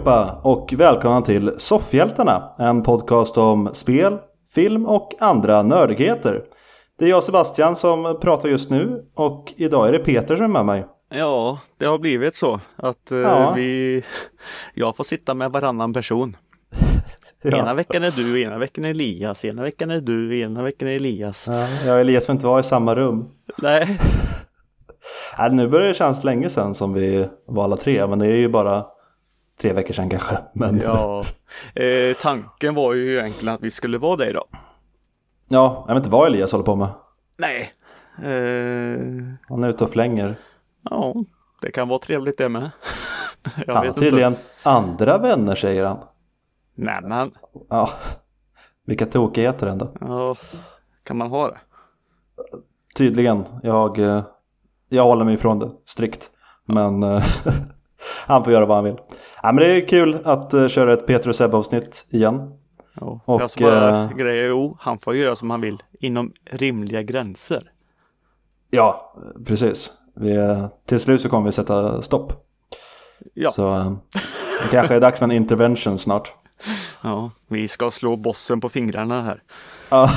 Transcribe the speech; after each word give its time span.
Allihopa 0.00 0.40
och 0.42 0.72
välkomna 0.76 1.22
till 1.22 1.52
Soffhjältarna, 1.58 2.52
en 2.58 2.82
podcast 2.82 3.38
om 3.38 3.70
spel, 3.72 4.18
film 4.54 4.86
och 4.86 5.14
andra 5.18 5.62
nördigheter. 5.62 6.42
Det 6.98 7.04
är 7.04 7.08
jag 7.08 7.24
Sebastian 7.24 7.76
som 7.76 8.18
pratar 8.22 8.48
just 8.48 8.70
nu 8.70 9.04
och 9.14 9.52
idag 9.56 9.88
är 9.88 9.92
det 9.92 9.98
Peter 9.98 10.36
som 10.36 10.44
är 10.44 10.48
med 10.48 10.64
mig. 10.64 10.86
Ja, 11.14 11.58
det 11.78 11.86
har 11.86 11.98
blivit 11.98 12.34
så 12.34 12.60
att 12.76 13.10
eh, 13.10 13.18
Ja. 13.18 13.52
vi 13.56 14.02
Jag 14.74 14.96
får 14.96 15.04
sitta 15.04 15.34
med 15.34 15.52
varannan 15.52 15.92
person. 15.92 16.36
Ja. 17.42 17.58
Ena 17.58 17.74
veckan 17.74 18.04
är 18.04 18.10
du, 18.10 18.42
ena 18.42 18.58
veckan 18.58 18.84
är 18.84 18.90
Elias, 18.90 19.44
ena 19.44 19.62
veckan 19.62 19.90
är 19.90 20.00
du, 20.00 20.40
ena 20.40 20.62
veckan 20.62 20.88
är 20.88 20.92
Elias. 20.92 21.46
Ja, 21.50 21.66
jag 21.86 21.94
och 21.94 22.00
Elias 22.00 22.26
får 22.26 22.32
inte 22.32 22.46
vara 22.46 22.60
i 22.60 22.62
samma 22.62 22.94
rum. 22.94 23.28
Nej, 23.58 24.00
Nej, 25.38 25.52
nu 25.52 25.68
börjar 25.68 25.88
det 25.88 25.94
kännas 25.94 26.24
länge 26.24 26.50
sedan 26.50 26.74
som 26.74 26.92
vi 26.92 27.28
var 27.46 27.64
alla 27.64 27.76
tre, 27.76 28.06
men 28.06 28.18
det 28.18 28.26
är 28.26 28.36
ju 28.36 28.48
bara 28.48 28.84
tre 29.60 29.72
veckor 29.72 29.94
sedan 29.94 30.10
kanske. 30.10 30.38
Men 30.52 30.78
ja. 30.78 31.24
Eh, 31.74 32.16
tanken 32.22 32.74
var 32.74 32.94
ju 32.94 33.18
egentligen 33.18 33.54
att 33.54 33.62
vi 33.62 33.70
skulle 33.70 33.98
vara 33.98 34.16
det 34.16 34.30
idag. 34.30 34.46
ja, 35.48 35.84
jag 35.88 35.94
vet 35.94 36.00
inte 36.04 36.10
vad 36.16 36.26
Elias 36.26 36.52
håller 36.52 36.64
på 36.64 36.76
med. 36.76 36.88
Nej. 37.38 37.72
Eh, 38.18 39.00
Han 39.48 39.64
är 39.64 39.68
ute 39.68 39.84
och 39.84 39.90
flänger. 39.90 40.36
ja, 40.90 41.14
det 41.60 41.70
kan 41.70 41.88
vara 41.88 41.98
trevligt 41.98 42.38
det 42.38 42.48
med. 42.48 42.70
Jag 43.66 43.74
Han 43.74 43.76
har 43.76 43.84
vet 43.84 43.96
tydligen 43.96 44.32
inte. 44.32 44.42
andra 44.64 45.18
vänner 45.18 45.54
säger 45.54 45.84
han. 45.86 45.98
Nej 46.74 47.00
men, 47.02 47.32
Ja, 47.68 47.90
vilka 48.86 49.06
tokigheter 49.06 49.66
ändå. 49.66 49.92
ja, 50.00 50.36
kan 51.04 51.16
man 51.16 51.30
ha 51.30 51.48
det? 51.48 51.58
Tydligen, 52.96 53.44
jag, 53.62 53.98
eh, 53.98 54.22
jag 54.88 55.04
håller 55.04 55.24
mig 55.24 55.34
ifrån 55.34 55.58
det 55.58 55.70
strikt. 55.84 56.30
Men 56.64 57.02
eh, 57.02 57.24
han 58.26 58.44
får 58.44 58.52
göra 58.52 58.66
vad 58.66 58.76
han 58.76 58.84
vill. 58.84 58.96
Ja, 59.42 59.52
men 59.52 59.56
det 59.56 59.66
är 59.66 59.88
kul 59.88 60.18
att 60.24 60.54
eh, 60.54 60.68
köra 60.68 60.92
ett 60.92 61.06
Peter 61.06 61.28
och 61.28 61.36
Sebbe 61.36 61.56
avsnitt 61.56 62.06
igen. 62.10 62.52
Ja. 63.00 63.20
Och, 63.24 63.40
alltså 63.40 63.60
bara 63.60 64.02
eh, 64.02 64.16
grejer, 64.16 64.48
jo, 64.48 64.76
han 64.80 64.98
får 64.98 65.16
göra 65.16 65.36
som 65.36 65.50
han 65.50 65.60
vill 65.60 65.82
inom 66.00 66.32
rimliga 66.44 67.02
gränser. 67.02 67.70
Ja, 68.70 69.14
precis. 69.46 69.92
Vi, 70.14 70.36
eh, 70.36 70.66
till 70.86 71.00
slut 71.00 71.20
så 71.20 71.28
kommer 71.28 71.46
vi 71.46 71.52
sätta 71.52 72.02
stopp. 72.02 72.32
Ja. 73.34 73.50
Så 73.50 73.74
eh, 73.74 73.92
det 74.62 74.68
kanske 74.70 74.94
är 74.94 75.00
dags 75.00 75.20
med 75.20 75.30
en 75.30 75.36
intervention 75.36 75.98
snart. 75.98 76.32
Ja, 77.02 77.30
vi 77.48 77.68
ska 77.68 77.90
slå 77.90 78.16
bossen 78.16 78.60
på 78.60 78.68
fingrarna 78.68 79.20
här. 79.20 79.42
Ja, 79.90 80.10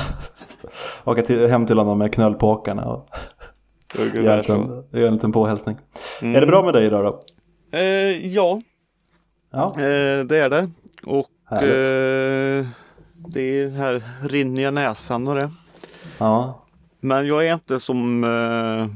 åka 1.03 1.21
till, 1.21 1.49
hem 1.49 1.65
till 1.65 1.77
honom 1.77 1.97
med 1.97 2.13
knölpåkarna 2.13 2.85
och 2.85 3.09
göra 4.13 4.41
en, 4.41 4.83
en 4.91 5.13
liten 5.13 5.31
påhälsning. 5.31 5.77
Mm. 6.21 6.35
Är 6.35 6.41
det 6.41 6.47
bra 6.47 6.63
med 6.63 6.73
dig 6.73 6.85
idag 6.85 7.03
då? 7.05 7.19
Eh, 7.73 8.27
ja, 8.33 8.61
Ja, 9.51 9.69
eh, 9.71 10.25
det 10.25 10.37
är 10.37 10.49
det. 10.49 10.69
Och 11.03 11.51
eh, 11.63 12.67
det 13.15 13.41
är 13.41 13.69
här 13.69 14.03
rinniga 14.27 14.71
näsan 14.71 15.27
och 15.27 15.35
det. 15.35 15.51
ja, 16.17 16.65
Men 16.99 17.27
jag 17.27 17.47
är 17.47 17.53
inte 17.53 17.79
som 17.79 18.23
eh, 18.23 18.87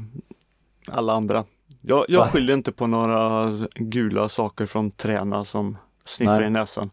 alla 0.94 1.12
andra. 1.12 1.44
Jag, 1.80 2.04
jag 2.08 2.20
Va? 2.20 2.28
skyller 2.28 2.54
inte 2.54 2.72
på 2.72 2.86
några 2.86 3.52
gula 3.74 4.28
saker 4.28 4.66
från 4.66 4.90
träna 4.90 5.44
som 5.44 5.76
sniffar 6.04 6.38
Nej. 6.38 6.46
i 6.46 6.50
näsan. 6.50 6.90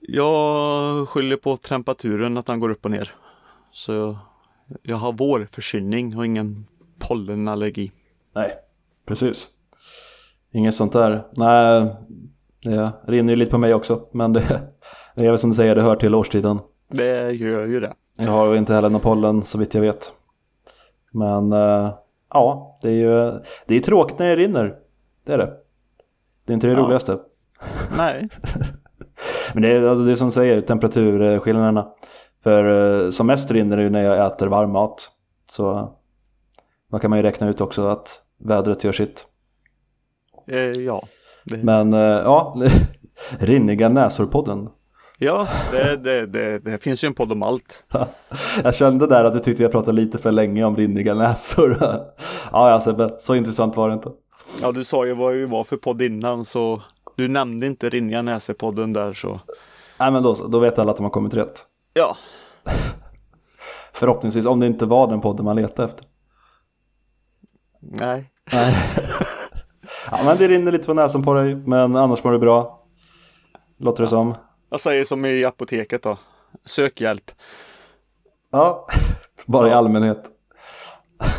Jag 0.00 1.08
skyller 1.08 1.36
på 1.36 1.56
temperaturen, 1.56 2.36
att 2.36 2.46
den 2.46 2.60
går 2.60 2.70
upp 2.70 2.84
och 2.84 2.90
ner. 2.90 3.14
Så 3.70 4.18
jag 4.82 4.96
har 4.96 5.12
vårförkylning 5.12 6.16
och 6.16 6.26
ingen 6.26 6.66
pollenallergi. 6.98 7.92
nej, 8.34 8.52
precis. 9.06 9.48
Inget 10.52 10.74
sånt 10.74 10.92
där. 10.92 11.26
Nej, 11.32 11.86
det 12.64 12.92
rinner 13.06 13.32
ju 13.32 13.36
lite 13.36 13.50
på 13.50 13.58
mig 13.58 13.74
också. 13.74 14.00
Men 14.12 14.32
det, 14.32 14.40
det 15.14 15.24
är 15.26 15.30
väl 15.30 15.38
som 15.38 15.50
du 15.50 15.56
säger, 15.56 15.74
det 15.74 15.82
hör 15.82 15.96
till 15.96 16.14
årstiden. 16.14 16.58
Det 16.88 17.30
gör 17.30 17.66
ju 17.66 17.80
det. 17.80 17.94
Jag 18.16 18.30
har 18.30 18.56
inte 18.56 18.74
heller 18.74 18.90
någon 18.90 19.00
pollen 19.00 19.42
så 19.42 19.58
vitt 19.58 19.74
jag 19.74 19.80
vet. 19.82 20.12
Men 21.12 21.52
eh, 21.52 21.94
ja, 22.32 22.78
det 22.82 22.88
är 22.88 22.92
ju 22.92 23.40
det 23.66 23.76
är 23.76 23.80
tråkigt 23.80 24.18
när 24.18 24.26
det 24.26 24.36
rinner. 24.36 24.74
Det 25.24 25.32
är 25.32 25.38
det. 25.38 25.52
Det 26.44 26.52
är 26.52 26.54
inte 26.54 26.66
det 26.66 26.72
Ja. 26.72 26.78
roligaste. 26.78 27.18
Nej, 27.96 28.28
Men 29.54 29.62
det 29.62 29.68
är, 29.68 29.82
alltså, 29.88 30.04
det 30.04 30.12
är 30.12 30.16
som 30.16 30.28
du 30.28 30.32
säger, 30.32 30.60
temperaturskillnaderna. 30.60 31.88
För 32.42 32.64
eh, 33.04 33.10
som 33.10 33.26
mest 33.26 33.50
rinner 33.50 33.76
det 33.76 33.82
ju 33.82 33.90
när 33.90 34.04
jag 34.04 34.26
äter 34.26 34.46
varm 34.46 34.72
mat. 34.72 35.10
Så 35.50 35.92
då 36.90 36.98
kan 36.98 37.10
man 37.10 37.18
ju 37.18 37.22
räkna 37.22 37.48
ut 37.48 37.60
också 37.60 37.86
att 37.88 38.22
vädret 38.38 38.84
gör 38.84 38.92
sitt. 38.92 39.26
Eh, 40.48 40.58
ja. 40.58 41.02
Men 41.44 41.92
eh, 41.92 42.00
ja, 42.00 42.54
Rinniga 43.38 43.88
näsor-podden. 43.88 44.68
ja, 45.18 45.48
det, 45.72 45.96
det, 45.96 46.26
det, 46.26 46.58
det 46.58 46.78
finns 46.82 47.04
ju 47.04 47.06
en 47.06 47.14
podd 47.14 47.32
om 47.32 47.42
allt. 47.42 47.84
Jag 48.64 48.74
kände 48.74 49.06
där 49.06 49.24
att 49.24 49.32
du 49.32 49.38
tyckte 49.40 49.62
jag 49.62 49.72
pratade 49.72 49.92
lite 49.92 50.18
för 50.18 50.32
länge 50.32 50.64
om 50.64 50.76
rinniga 50.76 51.14
näsor. 51.14 51.78
ja, 52.52 52.80
Sebbe, 52.84 53.10
så 53.20 53.34
intressant 53.34 53.76
var 53.76 53.88
det 53.88 53.94
inte. 53.94 54.10
Ja, 54.62 54.72
du 54.72 54.84
sa 54.84 55.06
ju 55.06 55.14
vad 55.14 55.34
det 55.34 55.46
var 55.46 55.64
för 55.64 55.76
podd 55.76 56.02
innan 56.02 56.44
så 56.44 56.82
du 57.16 57.28
nämnde 57.28 57.66
inte 57.66 57.88
Rinniga 57.88 58.22
Näse-podden 58.22 58.92
där 58.92 59.12
så. 59.12 59.40
Nej 60.00 60.10
men 60.12 60.22
då, 60.22 60.34
då 60.34 60.58
vet 60.58 60.78
alla 60.78 60.90
att 60.90 60.96
de 60.96 61.02
har 61.02 61.10
kommit 61.10 61.34
rätt. 61.34 61.66
Ja, 61.94 62.16
Förhoppningsvis, 63.92 64.46
om 64.46 64.60
det 64.60 64.66
inte 64.66 64.86
var 64.86 65.06
den 65.06 65.20
podden 65.20 65.44
man 65.44 65.56
letade 65.56 65.88
efter. 65.88 66.06
nej. 67.80 68.32
Nej. 68.52 68.74
Ja 70.10 70.18
men 70.24 70.36
det 70.36 70.48
rinner 70.48 70.72
lite 70.72 70.86
på 70.86 70.94
näsan 70.94 71.22
på 71.22 71.34
dig, 71.34 71.54
men 71.54 71.96
annars 71.96 72.24
mår 72.24 72.32
du 72.32 72.38
bra. 72.38 72.84
Låter 73.78 74.02
det 74.02 74.08
som. 74.08 74.34
Jag 74.70 74.80
säger 74.80 75.04
som 75.04 75.24
i 75.24 75.44
apoteket 75.44 76.02
då. 76.02 76.18
Sök 76.64 77.00
hjälp. 77.00 77.30
Ja, 78.52 78.86
bara 79.46 79.68
i 79.68 79.72
allmänhet. 79.72 80.24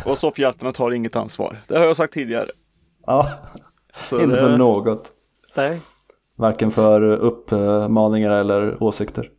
Och 0.04 0.18
soffhjältarna 0.18 0.72
tar 0.72 0.90
inget 0.90 1.16
ansvar. 1.16 1.56
Det 1.68 1.78
har 1.78 1.84
jag 1.84 1.96
sagt 1.96 2.14
tidigare. 2.14 2.50
Ja, 3.06 3.28
Så 3.94 4.20
inte 4.20 4.36
det, 4.36 4.42
för 4.42 4.58
något. 4.58 5.12
Nej. 5.56 5.80
Varken 6.36 6.70
för 6.70 7.02
uppmaningar 7.02 8.30
eller 8.30 8.82
åsikter. 8.82 9.30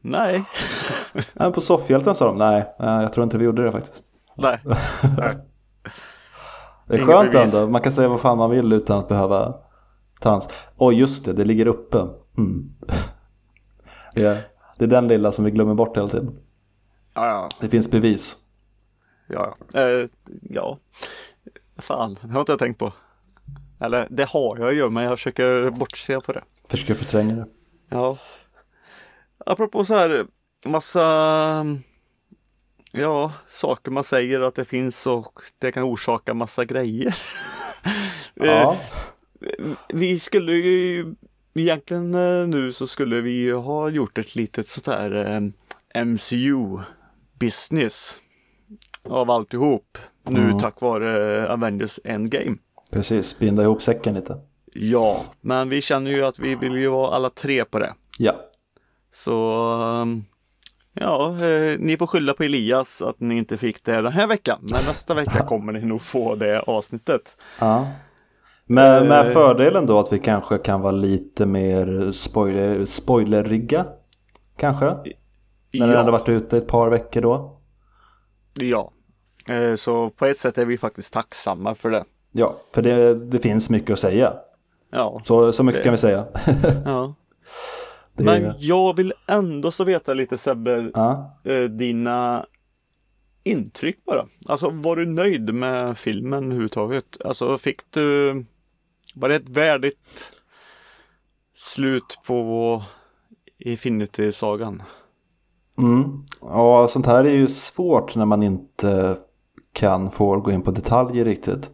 Nej. 0.00 0.44
Men 1.34 1.52
på 1.52 1.60
soffhjälten 1.60 2.14
sa 2.14 2.26
de, 2.26 2.38
nej, 2.38 2.74
nej, 2.78 3.02
jag 3.02 3.12
tror 3.12 3.24
inte 3.24 3.38
vi 3.38 3.44
gjorde 3.44 3.64
det 3.64 3.72
faktiskt. 3.72 4.04
Nej. 4.36 4.60
Nej. 5.18 5.36
Det 6.86 6.94
är 6.94 6.98
Inget 6.98 7.14
skönt 7.14 7.32
bevis. 7.32 7.54
ändå, 7.54 7.70
man 7.70 7.80
kan 7.80 7.92
säga 7.92 8.08
vad 8.08 8.20
fan 8.20 8.38
man 8.38 8.50
vill 8.50 8.72
utan 8.72 8.98
att 8.98 9.08
behöva 9.08 9.54
ta 10.20 10.30
hans. 10.30 10.48
Åh 10.76 10.94
just 10.98 11.24
det, 11.24 11.32
det 11.32 11.44
ligger 11.44 11.66
uppe. 11.66 11.98
Mm. 12.38 12.72
Det, 14.14 14.22
är, 14.24 14.46
det 14.78 14.84
är 14.84 14.88
den 14.88 15.08
lilla 15.08 15.32
som 15.32 15.44
vi 15.44 15.50
glömmer 15.50 15.74
bort 15.74 15.96
hela 15.96 16.08
tiden. 16.08 16.38
Ja, 17.14 17.26
ja. 17.26 17.48
Det 17.60 17.68
finns 17.68 17.90
bevis. 17.90 18.36
Ja. 19.28 19.56
Eh, 19.74 20.08
ja. 20.42 20.78
Fan, 21.78 22.18
det 22.22 22.32
har 22.32 22.40
inte 22.40 22.52
jag 22.52 22.58
tänkt 22.58 22.78
på. 22.78 22.92
Eller 23.80 24.06
det 24.10 24.24
har 24.28 24.58
jag 24.58 24.74
ju, 24.74 24.90
men 24.90 25.04
jag 25.04 25.18
försöker 25.18 25.70
bortse 25.70 26.20
på 26.20 26.32
det. 26.32 26.42
Försöker 26.68 26.94
förtränga 26.94 27.34
det. 27.34 27.46
Ja. 27.88 28.18
Apropå 29.46 29.84
så 29.84 29.94
här 29.94 30.26
massa 30.64 31.66
Ja, 32.96 33.32
saker 33.48 33.90
man 33.90 34.04
säger 34.04 34.40
att 34.40 34.54
det 34.54 34.64
finns 34.64 35.06
och 35.06 35.40
det 35.58 35.72
kan 35.72 35.82
orsaka 35.84 36.34
massa 36.34 36.64
grejer. 36.64 37.16
Ja, 38.34 38.76
Eh, 39.40 39.66
Vi 39.88 40.18
skulle 40.20 40.52
ju 40.52 41.14
egentligen 41.54 42.14
eh, 42.14 42.46
nu 42.48 42.72
så 42.72 42.86
skulle 42.86 43.20
vi 43.20 43.30
ju 43.30 43.54
ha 43.54 43.88
gjort 43.88 44.18
ett 44.18 44.34
litet 44.36 44.68
sånt 44.68 44.86
här 44.86 45.14
eh, 45.94 46.04
MCU 46.04 46.78
business 47.40 48.14
av 49.08 49.30
alltihop. 49.30 49.98
Nu 50.22 50.40
Mm. 50.44 50.58
tack 50.58 50.80
vare 50.80 51.48
Avengers 51.52 52.00
Endgame. 52.04 52.56
precis. 52.90 53.38
Binda 53.38 53.62
ihop 53.62 53.82
säcken 53.82 54.14
lite. 54.14 54.38
Ja, 54.74 55.24
men 55.40 55.68
vi 55.68 55.80
känner 55.82 56.10
ju 56.10 56.24
att 56.24 56.38
vi 56.38 56.54
vill 56.54 56.72
ju 56.76 56.88
vara 56.88 57.14
alla 57.16 57.30
tre 57.30 57.64
på 57.64 57.78
det. 57.78 57.94
Ja, 58.18 58.34
Så 59.14 59.62
ehm, 60.02 60.24
ja, 61.00 61.28
eh, 61.46 61.78
ni 61.78 61.96
får 61.96 62.06
skylla 62.06 62.32
på 62.34 62.42
Elias 62.42 63.02
att 63.02 63.20
ni 63.20 63.36
inte 63.38 63.56
fick 63.56 63.84
det 63.84 64.02
den 64.02 64.12
här 64.12 64.26
veckan. 64.26 64.58
Men 64.62 64.84
nästa 64.86 65.14
vecka 65.14 65.42
kommer 65.46 65.72
ni 65.72 65.80
nog 65.84 66.02
få 66.02 66.34
det 66.34 66.60
avsnittet. 66.60 67.36
ja. 67.60 67.88
Med, 68.68 69.06
med 69.08 69.26
Eh. 69.26 69.32
fördelen 69.32 69.86
då 69.86 69.98
att 69.98 70.12
vi 70.12 70.18
kanske 70.18 70.58
kan 70.58 70.80
vara 70.80 70.92
lite 70.92 71.46
mer 71.46 72.12
spoiler, 72.12 72.84
spoileriga. 72.84 73.86
Kanske. 74.56 74.86
När 75.72 75.86
den 75.86 75.96
hade 75.96 76.10
varit 76.10 76.28
ute 76.28 76.56
ett 76.56 76.66
par 76.66 76.90
veckor 76.90 77.20
då. 77.20 77.60
Ja, 78.54 78.92
Eh, 79.48 79.74
så 79.74 80.10
på 80.10 80.26
ett 80.26 80.38
sätt 80.38 80.58
är 80.58 80.64
vi 80.64 80.78
faktiskt 80.78 81.12
tacksamma 81.12 81.74
för 81.74 81.90
det. 81.90 82.04
Ja, 82.32 82.56
för 82.74 82.82
det, 82.82 83.14
det 83.14 83.38
finns 83.38 83.70
mycket 83.70 83.90
att 83.90 83.98
säga. 83.98 84.32
Ja, 84.90 85.20
Så, 85.24 85.52
så 85.52 85.62
mycket 85.62 85.80
Det- 85.80 85.84
kan 85.84 85.92
vi 85.92 85.98
säga. 85.98 86.24
ja. 86.84 87.14
Men 88.16 88.54
jag 88.58 88.96
vill 88.96 89.12
ändå 89.26 89.70
så 89.70 89.84
veta 89.84 90.14
lite 90.14 90.38
Sebbe, 90.38 90.90
ja. 90.94 91.38
eh, 91.44 91.64
dina 91.64 92.46
intryck 93.42 94.04
bara. 94.04 94.26
Alltså 94.46 94.70
var 94.70 94.96
du 94.96 95.06
nöjd 95.06 95.54
med 95.54 95.98
filmen 95.98 96.44
överhuvudtaget? 96.44 97.16
Alltså 97.24 97.58
fick 97.58 97.80
du 97.90 98.44
var 99.14 99.28
det 99.28 99.36
ett 99.36 99.48
värdigt 99.48 100.30
slut 101.54 102.18
på 102.26 102.82
Infinity-sagan? 103.58 104.82
Mm. 105.78 106.24
Ja, 106.40 106.88
sånt 106.88 107.06
här 107.06 107.24
är 107.24 107.32
ju 107.32 107.48
svårt 107.48 108.14
när 108.14 108.24
man 108.24 108.42
inte 108.42 109.16
kan 109.72 110.10
få 110.10 110.40
gå 110.40 110.50
in 110.50 110.62
på 110.62 110.70
detaljer 110.70 111.24
riktigt. 111.24 111.70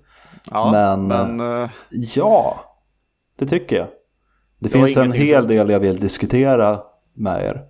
Ja, 0.50 0.70
Men, 0.72 1.06
men, 1.06 1.62
eh, 1.62 1.70
Ja, 1.90 2.64
det 3.36 3.46
tycker 3.46 3.76
jag. 3.76 3.88
Det, 4.62 4.68
finns 4.68 4.96
en 4.96 5.12
hel 5.12 5.46
del 5.48 5.70
jag 5.70 5.80
vill 5.80 6.00
diskutera 6.00 6.78
med 7.14 7.44
er. 7.44 7.62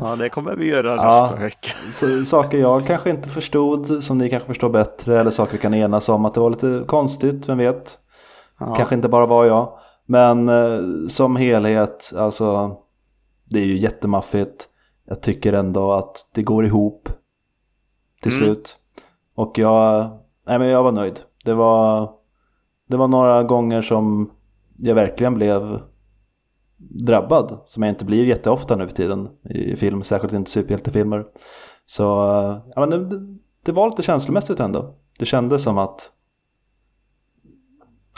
ja, 0.00 0.16
det 0.16 0.28
kommer 0.28 0.56
vi 0.56 0.68
göra 0.68 0.96
Ja. 0.96 1.22
nästa 1.22 1.36
vecka. 1.44 1.70
Så, 1.94 2.24
saker 2.24 2.58
jag 2.58 2.86
kanske 2.86 3.10
inte 3.10 3.28
förstod 3.28 4.04
som 4.04 4.18
ni 4.18 4.30
kanske 4.30 4.46
förstår 4.46 4.68
bättre 4.70 5.20
eller 5.20 5.30
saker 5.30 5.52
vi 5.52 5.58
kan 5.58 5.74
enas 5.74 6.08
om 6.08 6.24
att 6.24 6.34
det 6.34 6.40
var 6.40 6.50
lite 6.50 6.84
konstigt, 6.86 7.48
vem 7.48 7.58
vet. 7.58 7.98
Ja. 8.58 8.74
Kanske 8.74 8.94
inte 8.94 9.08
bara 9.08 9.26
var 9.26 9.44
jag. 9.44 9.78
Men 10.06 10.48
eh, 10.48 10.80
som 11.08 11.36
helhet, 11.36 12.12
alltså 12.16 12.76
det 13.44 13.58
är 13.58 13.64
ju 13.64 13.78
jättemaffigt. 13.78 14.68
Jag 15.06 15.22
tycker 15.22 15.52
ändå 15.52 15.92
att 15.92 16.26
det 16.34 16.42
går 16.42 16.64
ihop 16.66 17.08
till 18.22 18.32
Mm. 18.32 18.44
slut. 18.44 18.76
Och 19.34 19.58
jag, 19.58 20.08
nej 20.46 20.58
men 20.58 20.68
jag 20.68 20.82
var 20.82 20.92
nöjd. 20.92 21.20
Det 21.44 21.54
var, 21.54 22.10
det 22.88 22.96
var 22.96 23.08
några 23.08 23.42
gånger 23.42 23.82
som 23.82 24.30
jag 24.76 24.94
verkligen 24.94 25.34
blev 25.34 25.80
drabbad. 26.80 27.60
Som 27.66 27.82
jag 27.82 27.92
inte 27.92 28.04
blir 28.04 28.26
jätteofta 28.26 28.76
nu 28.76 28.88
för 28.88 28.96
tiden 28.96 29.28
i 29.44 29.76
film, 29.76 30.02
särskilt 30.02 30.32
inte 30.32 30.50
superhjältefilmer. 30.50 31.26
Så 31.86 32.22
eh, 32.22 32.58
ja, 32.74 32.86
men 32.86 32.90
det, 32.90 33.36
det 33.64 33.72
var 33.72 33.90
lite 33.90 34.02
känslomässigt 34.02 34.60
ändå. 34.60 34.94
Det 35.18 35.26
kändes 35.26 35.62
som 35.62 35.78
att 35.78 36.10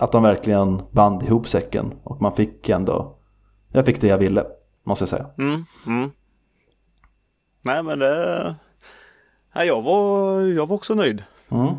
att 0.01 0.13
de 0.13 0.23
verkligen 0.23 0.83
band 0.91 1.23
ihop 1.23 1.49
säcken 1.49 1.95
och 2.05 2.23
man 2.23 2.33
fick 2.33 2.69
ändå 2.69 3.19
jag 3.73 3.87
fick 3.87 4.01
det 4.01 4.07
jag 4.07 4.19
ville 4.19 4.47
måste 4.85 5.03
jag 5.03 5.09
säga. 5.09 5.27
Mm, 5.39 5.65
mm. 5.87 6.11
Nej 7.63 7.83
men 7.83 7.99
det... 7.99 8.57
Nej, 9.55 9.67
jag, 9.67 9.83
var, 9.83 10.41
jag 10.41 10.67
var 10.67 10.77
också 10.77 10.95
nöjd. 10.95 11.25
Mm. 11.49 11.75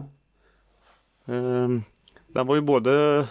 Ehm, 1.26 1.84
Den 2.28 2.48
var 2.48 2.56
ju 2.56 2.62
både 2.62 3.28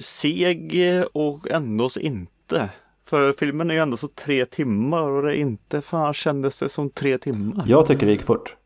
seg 0.00 0.74
och 1.12 1.50
ändå 1.50 1.88
så 1.88 2.00
inte. 2.00 2.68
För 3.08 3.32
filmen 3.32 3.70
är 3.70 3.74
ju 3.74 3.80
ändå 3.80 3.96
så 3.96 4.08
tre 4.08 4.46
timmar 4.46 5.02
och 5.02 5.22
det 5.22 5.36
är 5.36 5.40
inte 5.40 5.80
fan 5.82 6.14
kändes 6.14 6.58
det 6.58 6.68
som 6.68 6.90
tre 6.90 7.18
timmar. 7.18 7.64
Jag 7.66 7.86
tycker 7.86 8.06
det 8.06 8.12
gick 8.12 8.22
fort. 8.22 8.56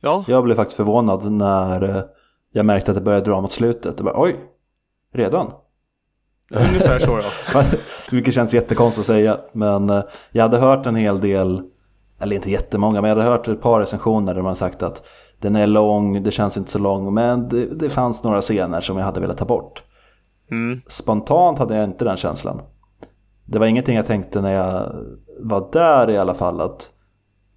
Ja, 0.00 0.24
Jag 0.28 0.44
blev 0.44 0.54
faktiskt 0.56 0.76
förvånad 0.76 1.32
när 1.32 2.04
jag 2.52 2.66
märkte 2.66 2.90
att 2.90 2.94
det 2.96 3.00
började 3.00 3.24
dra 3.30 3.40
mot 3.40 3.52
slutet. 3.52 3.94
Jag 3.96 4.04
bara, 4.04 4.22
Oj, 4.22 4.36
redan? 5.14 5.52
ungefär 6.50 6.98
så 6.98 7.20
ja. 7.54 7.64
Vilket 8.10 8.34
känns 8.34 8.54
jättekonstigt 8.54 9.00
att 9.00 9.06
säga. 9.06 9.40
Men 9.52 9.90
eh, 9.90 10.02
jag 10.30 10.42
hade 10.42 10.56
hört 10.58 10.86
en 10.86 10.96
hel 10.96 11.20
del, 11.20 11.62
eller 12.20 12.36
inte 12.36 12.50
jättemånga, 12.50 13.00
men 13.00 13.08
jag 13.08 13.16
hade 13.16 13.30
hört 13.30 13.48
ett 13.48 13.60
par 13.62 13.80
recensioner 13.80 14.34
där 14.34 14.42
man 14.42 14.56
sagt 14.56 14.82
att 14.82 15.02
den 15.40 15.56
är 15.56 15.66
lång, 15.66 16.22
det 16.22 16.30
känns 16.30 16.56
inte 16.56 16.70
så 16.70 16.78
lång, 16.78 17.14
men 17.14 17.48
det, 17.48 17.66
det 17.66 17.90
fanns 17.90 18.22
några 18.24 18.40
scener 18.40 18.80
som 18.80 18.96
jag 18.96 19.04
hade 19.04 19.20
velat 19.20 19.38
ta 19.38 19.44
bort. 19.44 19.82
Mm. 20.50 20.80
Spontant 20.88 21.58
hade 21.58 21.74
jag 21.76 21.84
inte 21.84 22.04
den 22.04 22.16
känslan. 22.16 22.60
Det 23.44 23.58
var 23.58 23.66
ingenting 23.66 23.96
jag 23.96 24.06
tänkte 24.06 24.40
när 24.40 24.52
jag 24.52 24.92
var 25.42 25.68
där 25.72 26.10
i 26.10 26.18
alla 26.18 26.34
fall 26.34 26.60
att 26.60 26.90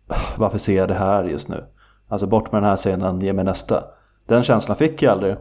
"Ah, 0.07 0.15
varför 0.37 0.57
ser 0.57 0.77
jag 0.77 0.87
det 0.87 0.93
här 0.93 1.23
just 1.23 1.47
nu? 1.47 1.63
Alltså 2.07 2.27
bort 2.27 2.51
med 2.51 2.61
den 2.61 2.69
här 2.69 2.77
scenen, 2.77 3.21
ge 3.21 3.33
mig 3.33 3.45
nästa. 3.45 3.83
Den 4.27 4.43
känslan 4.43 4.77
fick 4.77 5.01
jag 5.01 5.11
aldrig. 5.11 5.35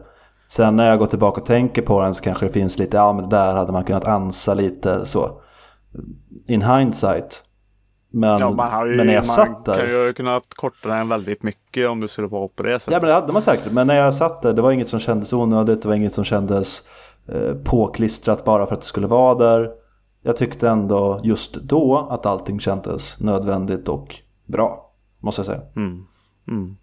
Sen 0.47 0.75
när 0.75 0.89
jag 0.89 0.99
går 0.99 1.05
tillbaka 1.05 1.41
och 1.41 1.47
tänker 1.47 1.81
på 1.81 2.01
den 2.01 2.15
så 2.15 2.23
kanske 2.23 2.45
det 2.45 2.51
finns 2.51 2.77
lite, 2.77 2.97
ja 2.97 3.13
men 3.13 3.29
det 3.29 3.35
där 3.35 3.53
hade 3.55 3.71
man 3.71 3.83
kunnat 3.83 4.05
ansa 4.05 4.53
lite 4.53 5.05
så. 5.05 5.41
In 6.47 6.61
hindsight. 6.61 7.43
Men, 8.13 8.39
Ja, 8.39 8.49
man, 8.49 8.89
ju, 8.89 8.95
men 8.97 9.07
när 9.07 9.13
jag 9.13 9.19
man 9.21 9.25
satt 9.35 9.65
där. 9.65 9.73
kan 9.77 9.89
ju 9.89 10.13
kunnat 10.13 10.53
korta 10.55 10.89
den 10.89 11.09
väldigt 11.09 11.43
mycket 11.43 11.89
om 11.89 11.99
det 11.99 12.07
skulle 12.07 12.27
vara 12.27 12.47
på 12.47 12.63
det 12.63 12.79
sättet. 12.79 12.93
Ja 12.93 12.99
men 12.99 13.07
det 13.07 13.13
hade 13.13 13.33
man 13.33 13.41
säkert. 13.41 13.71
Men 13.71 13.87
när 13.87 13.95
jag 13.95 14.15
satt 14.15 14.41
där, 14.41 14.53
det 14.53 14.61
var 14.61 14.71
inget 14.71 14.89
som 14.89 14.99
kändes 14.99 15.33
onödigt. 15.33 15.81
Det 15.81 15.87
var 15.87 15.95
inget 15.95 16.13
som 16.13 16.23
kändes 16.23 16.83
påklistrat 17.63 18.45
bara 18.45 18.65
för 18.65 18.73
att 18.73 18.81
det 18.81 18.87
skulle 18.87 19.07
vara 19.07 19.35
där. 19.35 19.71
Jag 20.23 20.37
tyckte 20.37 20.69
ändå 20.69 21.21
just 21.23 21.53
då 21.55 22.07
att 22.09 22.25
allting 22.25 22.59
kändes 22.59 23.19
nödvändigt 23.19 23.87
och 23.89 24.15
bra. 24.45 24.91
Måste 25.19 25.39
jag 25.39 25.45
säga. 25.45 25.61
Mm. 25.75 26.03
Mm. 26.47 26.75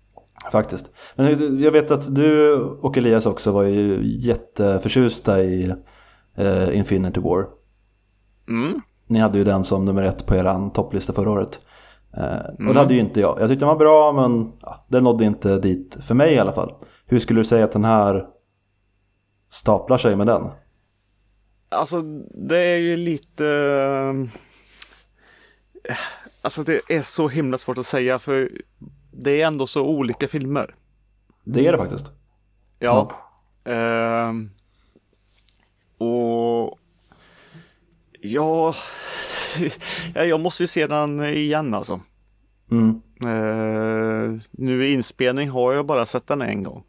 Faktiskt. 0.53 0.91
Men 1.17 1.61
jag 1.61 1.73
vet 1.73 1.91
att 1.91 2.15
du 2.15 2.55
och 2.61 2.97
Elias 2.99 3.27
också 3.27 3.53
var 3.53 3.63
ju 3.63 4.01
jätteförtjusta 4.21 5.43
i 5.43 5.75
eh, 6.35 6.77
Infinity 6.79 7.21
War. 7.21 7.47
Mm. 8.49 8.81
Ni 9.07 9.19
hade 9.19 9.39
ju 9.39 9.45
den 9.45 9.65
som 9.65 9.85
nummer 9.85 10.03
ett 10.03 10.27
på 10.27 10.35
er 10.35 10.71
topplista 10.71 11.13
förra 11.13 11.31
året. 11.31 11.61
Eh, 12.17 12.23
Och 12.55 12.61
Mm. 12.61 12.75
det 12.75 12.81
hade 12.81 12.95
ju 12.95 13.01
inte 13.01 13.21
jag. 13.21 13.41
Jag 13.41 13.49
tyckte 13.49 13.65
den 13.65 13.69
var 13.69 13.77
bra 13.77 14.13
men 14.13 14.53
ja, 14.61 14.85
den 14.89 15.05
nådde 15.05 15.25
inte 15.25 15.59
dit 15.59 15.97
för 16.01 16.15
mig 16.15 16.35
i 16.35 16.39
alla 16.39 16.53
fall. 16.53 16.73
Hur 17.07 17.19
skulle 17.19 17.41
du 17.41 17.45
säga 17.45 17.65
att 17.65 17.73
den 17.73 17.85
här 17.85 18.27
staplar 19.51 19.99
sig 19.99 20.17
med 20.17 20.27
den? 20.27 20.51
Alltså 21.69 22.03
det 22.35 22.59
är 22.59 22.77
ju 22.77 22.97
lite 22.97 23.47
eh, 25.85 25.97
Alltså 26.43 26.63
det 26.63 26.81
är 26.89 27.03
så 27.03 27.29
himla 27.29 27.59
svårt 27.59 27.79
att 27.79 27.87
säga 27.87 28.19
för 28.19 28.51
det 29.13 29.43
är 29.43 29.47
ändå 29.47 29.67
så 29.67 29.87
olika 29.87 30.29
filmer. 30.29 30.75
Det 31.45 31.67
är 31.67 31.73
det 31.73 31.79
faktiskt. 31.79 32.13
Ja. 32.79 33.13
Ehm, 33.65 34.51
och 35.99 36.79
ja, 38.21 38.75
ja, 40.15 40.25
jag 40.25 40.41
måste 40.41 40.63
ju 40.63 40.67
se 40.67 40.87
den 40.87 41.25
igen 41.25 41.75
alltså. 41.75 42.01
Mm. 42.71 43.03
Eh, 43.23 44.41
nu 44.51 44.87
i 44.87 44.93
inspelning 44.93 45.51
har 45.51 45.73
jag 45.73 45.87
bara 45.87 46.07
sett 46.07 46.27
den 46.27 46.43
en 46.43 46.63
gång. 46.63 46.85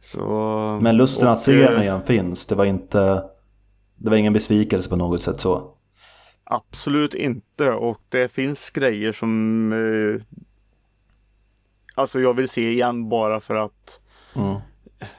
Så, 0.00 0.78
Men 0.82 0.96
lusten 0.96 1.28
att 1.28 1.40
se 1.40 1.62
eh, 1.62 1.70
den 1.70 1.82
igen 1.82 2.02
finns. 2.02 2.46
Det 2.46 2.54
var 2.54 2.64
inte 2.64 3.24
Det 3.96 4.10
var 4.10 4.16
ingen 4.16 4.32
besvikelse 4.32 4.88
på 4.88 4.96
något 4.96 5.22
sätt 5.22 5.40
så. 5.40 5.70
Absolut 6.44 7.14
inte 7.14 7.70
och 7.70 8.00
det 8.08 8.28
finns 8.32 8.70
grejer 8.70 9.12
som 9.12 9.72
eh, 9.72 10.22
Alltså 11.94 12.20
jag 12.20 12.34
vill 12.34 12.48
se 12.48 12.70
igen 12.72 13.08
bara 13.08 13.40
för 13.40 13.54
att 13.54 14.00
Mm. 14.34 14.56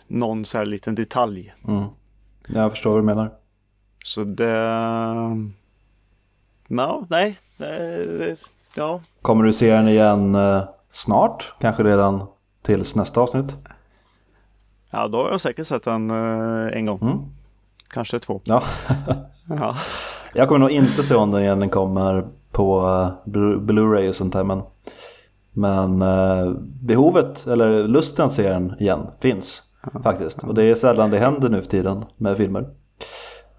någon 0.08 0.46
så 0.46 0.58
här 0.58 0.66
liten 0.66 0.96
detalj. 0.96 1.54
Mm. 1.68 1.84
Jag 2.48 2.72
förstår 2.72 2.90
vad 2.92 3.00
du 3.00 3.04
menar. 3.06 3.32
Så 4.04 4.24
det... 4.24 4.54
Ja, 6.68 7.06
nej. 7.10 7.40
Det, 7.58 8.36
ja. 8.76 9.02
Kommer 9.22 9.44
du 9.44 9.54
se 9.54 9.72
den 9.74 9.88
igen 9.88 10.36
eh, 10.36 10.64
snart? 10.92 11.54
Kanske 11.60 11.84
redan 11.84 12.28
tills 12.62 12.96
nästa 12.96 13.22
avsnitt? 13.22 13.56
Ja, 14.92 15.08
då 15.08 15.18
har 15.24 15.30
jag 15.32 15.42
säkert 15.42 15.68
sett 15.68 15.84
den 15.84 16.12
eh, 16.12 16.78
en 16.78 16.86
gång. 16.86 17.00
Mm. 17.02 17.18
Kanske 17.90 18.20
två. 18.20 18.42
Ja. 18.44 18.64
Ja. 19.50 19.76
Jag 20.34 20.48
kommer 20.48 20.60
nog 20.60 20.70
inte 20.72 21.04
se 21.04 21.16
om 21.16 21.32
den 21.32 21.42
igen 21.42 21.60
den 21.60 21.70
kommer 21.70 22.28
på 22.52 22.80
eh, 22.80 23.30
Blu- 23.32 23.60
Blu-ray 23.66 24.10
och 24.10 24.16
sånt 24.16 24.34
där 24.34 24.44
men 24.44 24.62
Men 25.54 26.02
eh, 26.02 26.52
behovet 26.82 27.48
eller 27.48 27.88
lusten 27.88 28.26
att 28.26 28.34
se 28.34 28.50
den 28.50 28.76
igen 28.80 29.08
finns 29.22 29.64
faktiskt 30.04 30.44
och 30.44 30.54
det 30.54 30.64
är 30.64 30.76
sällan 30.76 31.10
det 31.12 31.18
händer 31.20 31.50
nu 31.50 31.62
för 31.62 31.70
tiden 31.70 32.06
med 32.18 32.38
filmer. 32.38 32.66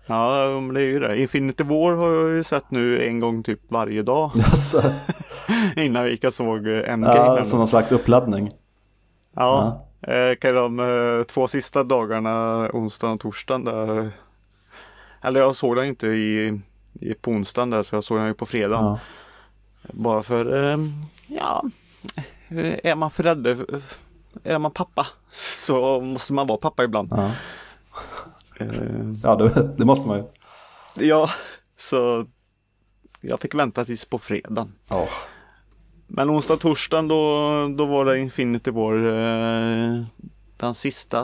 ja, 0.06 0.61
men 0.61 0.75
det 0.75 0.82
är 0.82 0.87
ju 0.87 0.99
det. 1.00 1.20
Infinity 1.20 1.64
War 1.64 1.92
har 1.97 2.11
jag 2.12 2.30
ju 2.30 2.44
sett 2.44 2.70
nu 2.70 3.06
en 3.06 3.20
gång 3.20 3.42
typ 3.42 3.61
varje 3.73 4.02
dag 4.02 4.30
innan 5.76 6.04
vi 6.04 6.11
gick 6.11 6.25
och 6.25 6.35
såg 6.35 6.66
Endgame. 6.66 7.16
ja, 7.38 7.44
som 7.44 7.58
någon 7.58 7.68
slags 7.68 7.92
uppladdning. 7.92 8.49
Ja, 9.37 9.62
eh, 9.66 9.73
kan 10.40 10.55
de 10.55 10.81
eh, 10.81 11.25
två 11.25 11.49
sista 11.49 11.85
dagarna, 11.85 12.69
onsdagen 12.73 13.14
och 13.14 13.21
torsdagen 13.21 13.64
där. 13.64 14.11
Eller 15.23 15.40
jag 15.40 15.57
såg 15.57 15.76
den 15.76 15.85
inte 15.87 16.07
i, 16.07 16.61
i 17.00 17.14
på 17.14 17.31
onsdagen 17.31 17.71
där 17.71 17.83
så 17.83 17.97
jag 17.97 18.05
såg 18.05 18.19
den 18.19 18.26
ju 18.26 18.35
på 18.35 18.47
fredagen. 18.47 18.85
Ja. 18.85 18.99
Bara 19.93 20.23
för, 20.23 20.64
eh, 20.73 20.78
ja, 21.26 21.64
eh, 22.49 22.78
är 22.85 22.95
man 22.95 23.11
förälder, 23.11 23.67
är 24.43 24.59
man 24.59 24.71
pappa 24.71 25.07
så 25.64 26.00
måste 26.00 26.33
man 26.33 26.47
vara 26.47 26.59
pappa 26.59 26.85
ibland. 26.85 27.09
Ja, 27.12 27.31
Eh, 28.61 29.12
ja 29.23 29.37
det, 29.37 29.75
det 29.78 29.85
måste 29.85 30.09
man 30.09 30.19
ju. 30.19 30.25
ja, 31.07 31.31
så 31.76 32.26
jag 33.21 33.40
fick 33.40 33.55
vänta 33.55 33.85
tills 33.85 34.05
på 34.05 34.19
fredagen. 34.19 34.73
Ja. 34.88 35.09
Men 36.09 36.31
onsdag 36.31 36.55
och 36.55 36.61
torsdagen 36.61 37.09
då, 37.09 37.43
då 37.77 37.85
var 37.87 38.05
det 38.05 38.19
Infinity 38.19 38.71
War 38.71 38.95
eh, 39.07 40.03
den 40.57 40.75
sista 40.75 41.21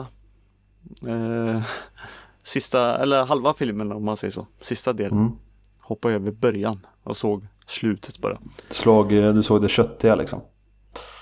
eh, 1.07 1.61
Sista, 2.43 2.97
eller 2.97 3.25
halva 3.25 3.53
filmen 3.53 3.91
om 3.91 4.05
man 4.05 4.17
säger 4.17 4.31
så. 4.31 4.47
Sista 4.61 4.93
delen. 4.93 5.17
Mm. 5.17 5.31
Hoppade 5.79 6.13
över 6.13 6.31
början 6.31 6.85
och 7.03 7.17
såg 7.17 7.47
slutet 7.67 8.19
bara. 8.19 8.37
Slog, 8.69 9.13
eh, 9.13 9.33
du 9.33 9.43
såg 9.43 9.61
det 9.61 9.69
köttiga 9.69 10.15
liksom. 10.15 10.41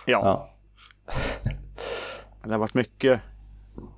Ja, 0.06 0.22
Ja. 0.24 0.50
det 2.44 2.52
har 2.52 2.58
varit 2.58 2.74
mycket 2.74 3.20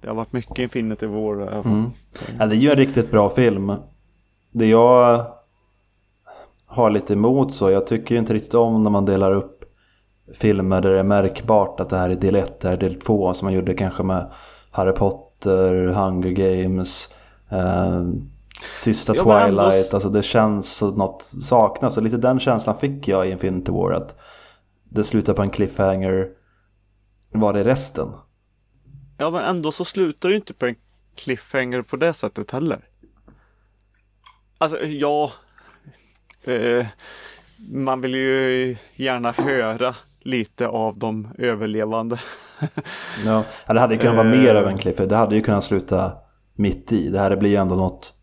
Det 0.02 0.08
har 0.08 0.16
varit 0.16 0.34
mycket 0.34 0.60
Infinity 0.60 1.06
War. 1.06 1.42
Mm. 1.66 1.92
Ja, 2.40 2.46
det 2.46 2.56
är 2.56 2.60
ju 2.60 2.70
en 2.72 2.78
riktigt 2.78 3.12
bra 3.12 3.30
film. 3.30 3.74
Det 4.52 4.66
jag 4.66 5.26
har 6.66 6.90
lite 6.90 7.14
emot 7.14 7.54
så, 7.54 7.70
jag 7.72 7.88
tycker 7.88 8.16
inte 8.16 8.34
riktigt 8.34 8.54
om 8.54 8.84
när 8.84 8.92
man 8.92 9.06
delar 9.06 9.32
upp 9.32 9.55
filmer 10.34 10.82
där 10.82 10.94
det 10.94 11.00
är 11.00 11.04
märkbart 11.04 11.80
att 11.80 11.90
det 11.90 11.98
här 11.98 12.10
är 12.10 12.16
del 12.16 12.36
1, 12.36 12.60
det 12.60 12.68
här 12.68 12.76
är 12.76 12.80
del 12.80 13.02
2 13.02 13.34
som 13.34 13.46
man 13.46 13.54
gjorde 13.54 13.74
kanske 13.74 14.04
med 14.04 14.32
Harry 14.72 14.94
Potter, 14.94 15.86
Hunger 15.86 16.32
Games, 16.32 17.10
eh, 17.50 18.04
Sista 18.60 19.16
Ja, 19.16 19.24
Twilight, 19.24 19.86
ändå 19.86 19.96
alltså 19.96 20.10
det 20.10 20.24
känns 20.24 20.76
som 20.76 20.96
något 20.96 21.22
saknas 21.42 21.98
och 21.98 22.04
lite 22.04 22.18
den 22.18 22.40
känslan 22.40 22.78
fick 22.78 23.08
jag 23.08 23.28
i 23.28 23.32
Infinity 23.32 23.72
War 23.72 23.92
att 23.92 24.16
det 24.84 25.04
slutar 25.04 25.34
på 25.34 25.42
en 25.42 25.50
cliffhanger, 25.50 26.30
var 27.32 27.54
är 27.54 27.64
resten? 27.64 28.12
Ja 29.18 29.30
men 29.30 29.44
ändå 29.44 29.72
så 29.72 29.86
slutar 29.86 30.30
det 30.30 30.34
ju 30.34 30.40
inte 30.40 30.54
på 30.54 30.66
en 30.66 30.76
cliffhanger 31.16 31.82
på 31.82 31.96
det 31.96 32.14
sättet 32.14 32.52
heller. 32.52 32.80
Alltså 34.58 34.80
ja. 34.86 35.32
Eh, 36.44 36.86
man 37.58 38.02
vill 38.02 38.16
ju 38.16 38.78
gärna 38.96 39.32
höra 39.32 39.96
lite 40.26 40.68
av 40.68 40.98
de 40.98 41.28
överlevande. 41.38 42.20
Ja, 43.26 43.44
det 43.68 43.80
hade 43.80 43.94
ju 43.94 44.00
kunnat 44.00 44.16
vara 44.16 44.28
Eh. 44.34 44.40
mer 44.40 44.56
av 44.56 44.68
en 44.68 44.78
cliffhanger, 44.78 45.10
det 45.10 45.16
hade 45.16 45.36
ju 45.36 45.42
kunnat 45.42 45.64
sluta 45.64 46.12
mitt 46.56 46.92
i, 46.92 47.10
det 47.10 47.20
här 47.20 47.36
blir 47.36 47.50
ju 47.50 47.56
ändå 47.56 47.76
något 47.76 48.14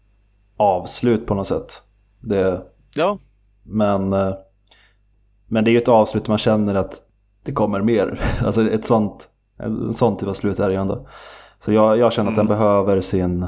avslut 0.57 1.27
på 1.27 1.35
något 1.35 1.49
sätt. 1.49 1.83
Det, 2.21 2.63
Ja, 2.95 3.19
Men, 3.63 4.13
eh, 4.13 4.35
men 5.49 5.65
det 5.65 5.71
är 5.71 5.73
ju 5.73 5.79
ett 5.79 5.89
avslut 5.89 6.29
man 6.29 6.39
känner 6.39 6.75
att 6.75 7.03
det 7.45 7.53
kommer 7.53 7.81
mer. 7.83 8.21
Alltså 8.47 8.71
ett 8.71 8.87
sånt, 8.87 9.29
en 9.59 9.93
sån 9.93 10.17
typ 10.17 10.29
av 10.29 10.33
slut 10.33 10.61
är 10.61 10.69
det 10.69 10.75
ju 10.75 10.81
ändå. 10.81 11.09
Så 11.65 11.73
jag, 11.73 11.99
jag 11.99 12.13
känner 12.13 12.31
att 12.31 12.37
den 12.37 12.47
Mm. 12.47 12.59
behöver 12.59 13.01
sin 13.01 13.47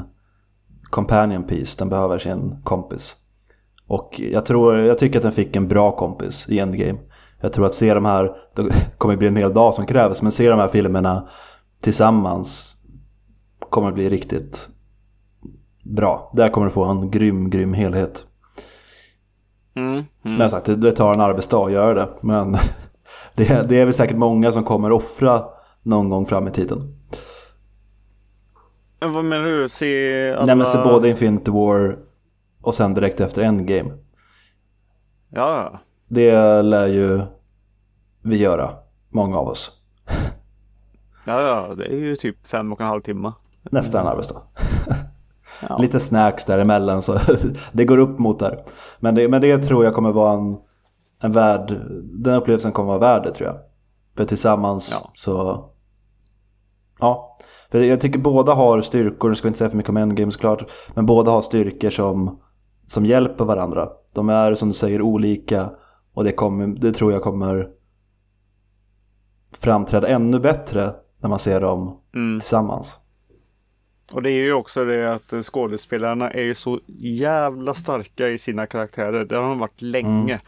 companion 0.83 1.43
piece, 1.43 1.75
den 1.79 1.89
behöver 1.89 2.17
sin 2.19 2.61
kompis. 2.63 3.15
Och 3.87 4.21
jag, 4.31 4.45
tror, 4.45 4.77
jag 4.77 4.99
tycker 4.99 5.19
att 5.19 5.23
den 5.23 5.31
fick 5.31 5.55
en 5.55 5.67
bra 5.67 5.91
kompis 5.91 6.45
i 6.49 6.59
Endgame. 6.59 6.99
Jag 7.41 7.53
tror 7.53 7.65
att 7.65 7.75
se 7.75 7.93
de 7.93 8.05
här, 8.05 8.35
det 8.55 8.91
kommer 8.97 9.15
bli 9.15 9.27
en 9.27 9.35
hel 9.35 9.53
dag 9.53 9.73
som 9.73 9.85
krävs, 9.85 10.21
men 10.21 10.31
se 10.31 10.49
de 10.49 10.59
här 10.59 10.67
filmerna 10.67 11.27
tillsammans 11.81 12.75
kommer 13.69 13.91
bli 13.91 14.09
riktigt 14.09 14.69
bra. 15.83 16.31
Där 16.33 16.49
kommer 16.49 16.67
du 16.67 16.73
få 16.73 16.83
en 16.83 17.11
grym, 17.11 17.49
grym 17.49 17.73
helhet. 17.73 18.25
mm, 19.75 19.93
mm. 19.93 20.37
Men 20.37 20.49
sagt, 20.49 20.65
det, 20.65 20.75
det 20.75 20.91
tar 20.91 21.13
en 21.13 21.21
arbetsdag 21.21 21.65
att 21.65 21.71
göra 21.71 21.93
det. 21.93 22.09
Men 22.21 22.51
det, 23.35 23.69
det 23.69 23.79
är 23.79 23.85
väl 23.85 23.93
säkert 23.93 24.17
många 24.17 24.51
som 24.51 24.63
kommer 24.63 24.91
offra 24.91 25.43
någon 25.83 26.09
gång 26.09 26.25
fram 26.25 26.47
i 26.47 26.51
tiden. 26.51 26.95
Men 28.99 29.13
vad 29.13 29.25
menar 29.25 29.45
du? 29.45 29.69
Se 29.69 30.31
alla... 30.33 30.45
Nej 30.45 30.55
men 30.55 30.65
se 30.65 30.77
både 30.77 31.09
Infinity 31.09 31.51
War 31.51 31.97
och 32.61 32.75
sen 32.75 32.93
direkt 32.93 33.19
efter 33.19 33.41
Endgame. 33.41 33.91
Ja, 35.29 35.69
ja. 35.71 35.79
Det 36.15 36.61
lär 36.61 36.87
ju 36.87 37.21
vi 38.21 38.37
göra, 38.37 38.69
många 39.09 39.37
av 39.37 39.47
oss. 39.47 39.71
Ja, 41.27 41.41
ja, 41.41 41.75
det 41.75 41.85
är 41.85 41.95
ju 41.95 42.15
typ 42.15 42.47
fem 42.47 42.73
och 42.73 42.81
en 42.81 42.87
halv 42.87 43.01
timme. 43.01 43.33
Nästan 43.63 44.01
en 44.01 44.07
arbetsdag. 44.07 44.41
Ja. 45.69 45.77
Lite 45.77 45.99
snacks 45.99 46.45
däremellan 46.45 47.01
så 47.01 47.19
det 47.71 47.85
går 47.85 47.97
upp 47.97 48.19
mot 48.19 48.39
där. 48.39 48.63
Men 48.99 49.15
det, 49.15 49.27
men 49.27 49.41
det 49.41 49.57
tror 49.57 49.85
jag 49.85 49.93
kommer 49.93 50.11
vara 50.11 50.33
en, 50.33 50.57
en 51.21 51.31
värd, 51.31 51.75
den 52.03 52.33
upplevelsen 52.35 52.71
kommer 52.71 52.87
vara 52.87 52.99
värd 52.99 53.23
det 53.23 53.33
tror 53.33 53.47
jag. 53.47 53.57
För 54.17 54.25
tillsammans 54.25 54.89
Ja. 54.91 55.11
så, 55.15 55.65
ja. 56.99 57.37
För 57.71 57.81
jag 57.81 58.01
tycker 58.01 58.19
båda 58.19 58.53
har 58.53 58.81
styrkor, 58.81 59.29
nu 59.29 59.35
ska 59.35 59.43
vi 59.45 59.49
inte 59.49 59.57
säga 59.57 59.69
för 59.69 59.77
mycket 59.77 59.89
om 59.89 59.97
Endgame 59.97 60.31
såklart. 60.31 60.65
Men 60.93 61.05
båda 61.05 61.31
har 61.31 61.41
styrkor 61.41 61.89
som, 61.89 62.39
som 62.87 63.05
hjälper 63.05 63.45
varandra. 63.45 63.89
De 64.13 64.29
är 64.29 64.55
som 64.55 64.67
du 64.67 64.73
säger 64.73 65.01
olika 65.01 65.69
och 66.15 66.23
det, 66.23 66.31
kommer, 66.31 66.67
det 66.67 66.91
tror 66.91 67.11
jag 67.13 67.21
kommer 67.21 67.69
framträda 69.51 70.07
ännu 70.07 70.39
bättre 70.39 70.93
när 71.19 71.29
man 71.29 71.39
ser 71.39 71.61
dem 71.61 72.01
Mm. 72.15 72.39
tillsammans. 72.39 72.99
Och 74.11 74.21
det 74.21 74.29
är 74.29 74.43
ju 74.43 74.53
också 74.53 74.85
det 74.85 75.13
att 75.13 75.33
eh, 75.33 75.41
skådespelarna 75.41 76.31
är 76.31 76.43
ju 76.43 76.55
så 76.55 76.79
jävla 76.97 77.73
starka 77.73 78.29
i 78.29 78.37
sina 78.37 78.65
karaktärer. 78.67 79.25
Det 79.25 79.35
har 79.35 79.49
de 79.49 79.59
varit 79.59 79.81
länge. 79.81 80.33
Mm. 80.33 80.39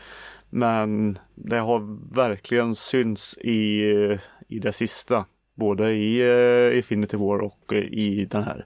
Men 0.50 1.20
det 1.36 1.58
har 1.58 2.14
verkligen 2.16 2.76
synts 2.76 3.38
i, 3.38 3.92
eh, 3.92 4.20
i 4.48 4.60
det 4.60 4.74
sista. 4.74 5.26
Både 5.56 5.92
i 5.94 6.24
uh, 6.24 6.78
Infinity 6.78 7.18
War 7.18 7.40
och 7.40 7.74
i 7.74 8.26
den 8.26 8.44
här. 8.44 8.66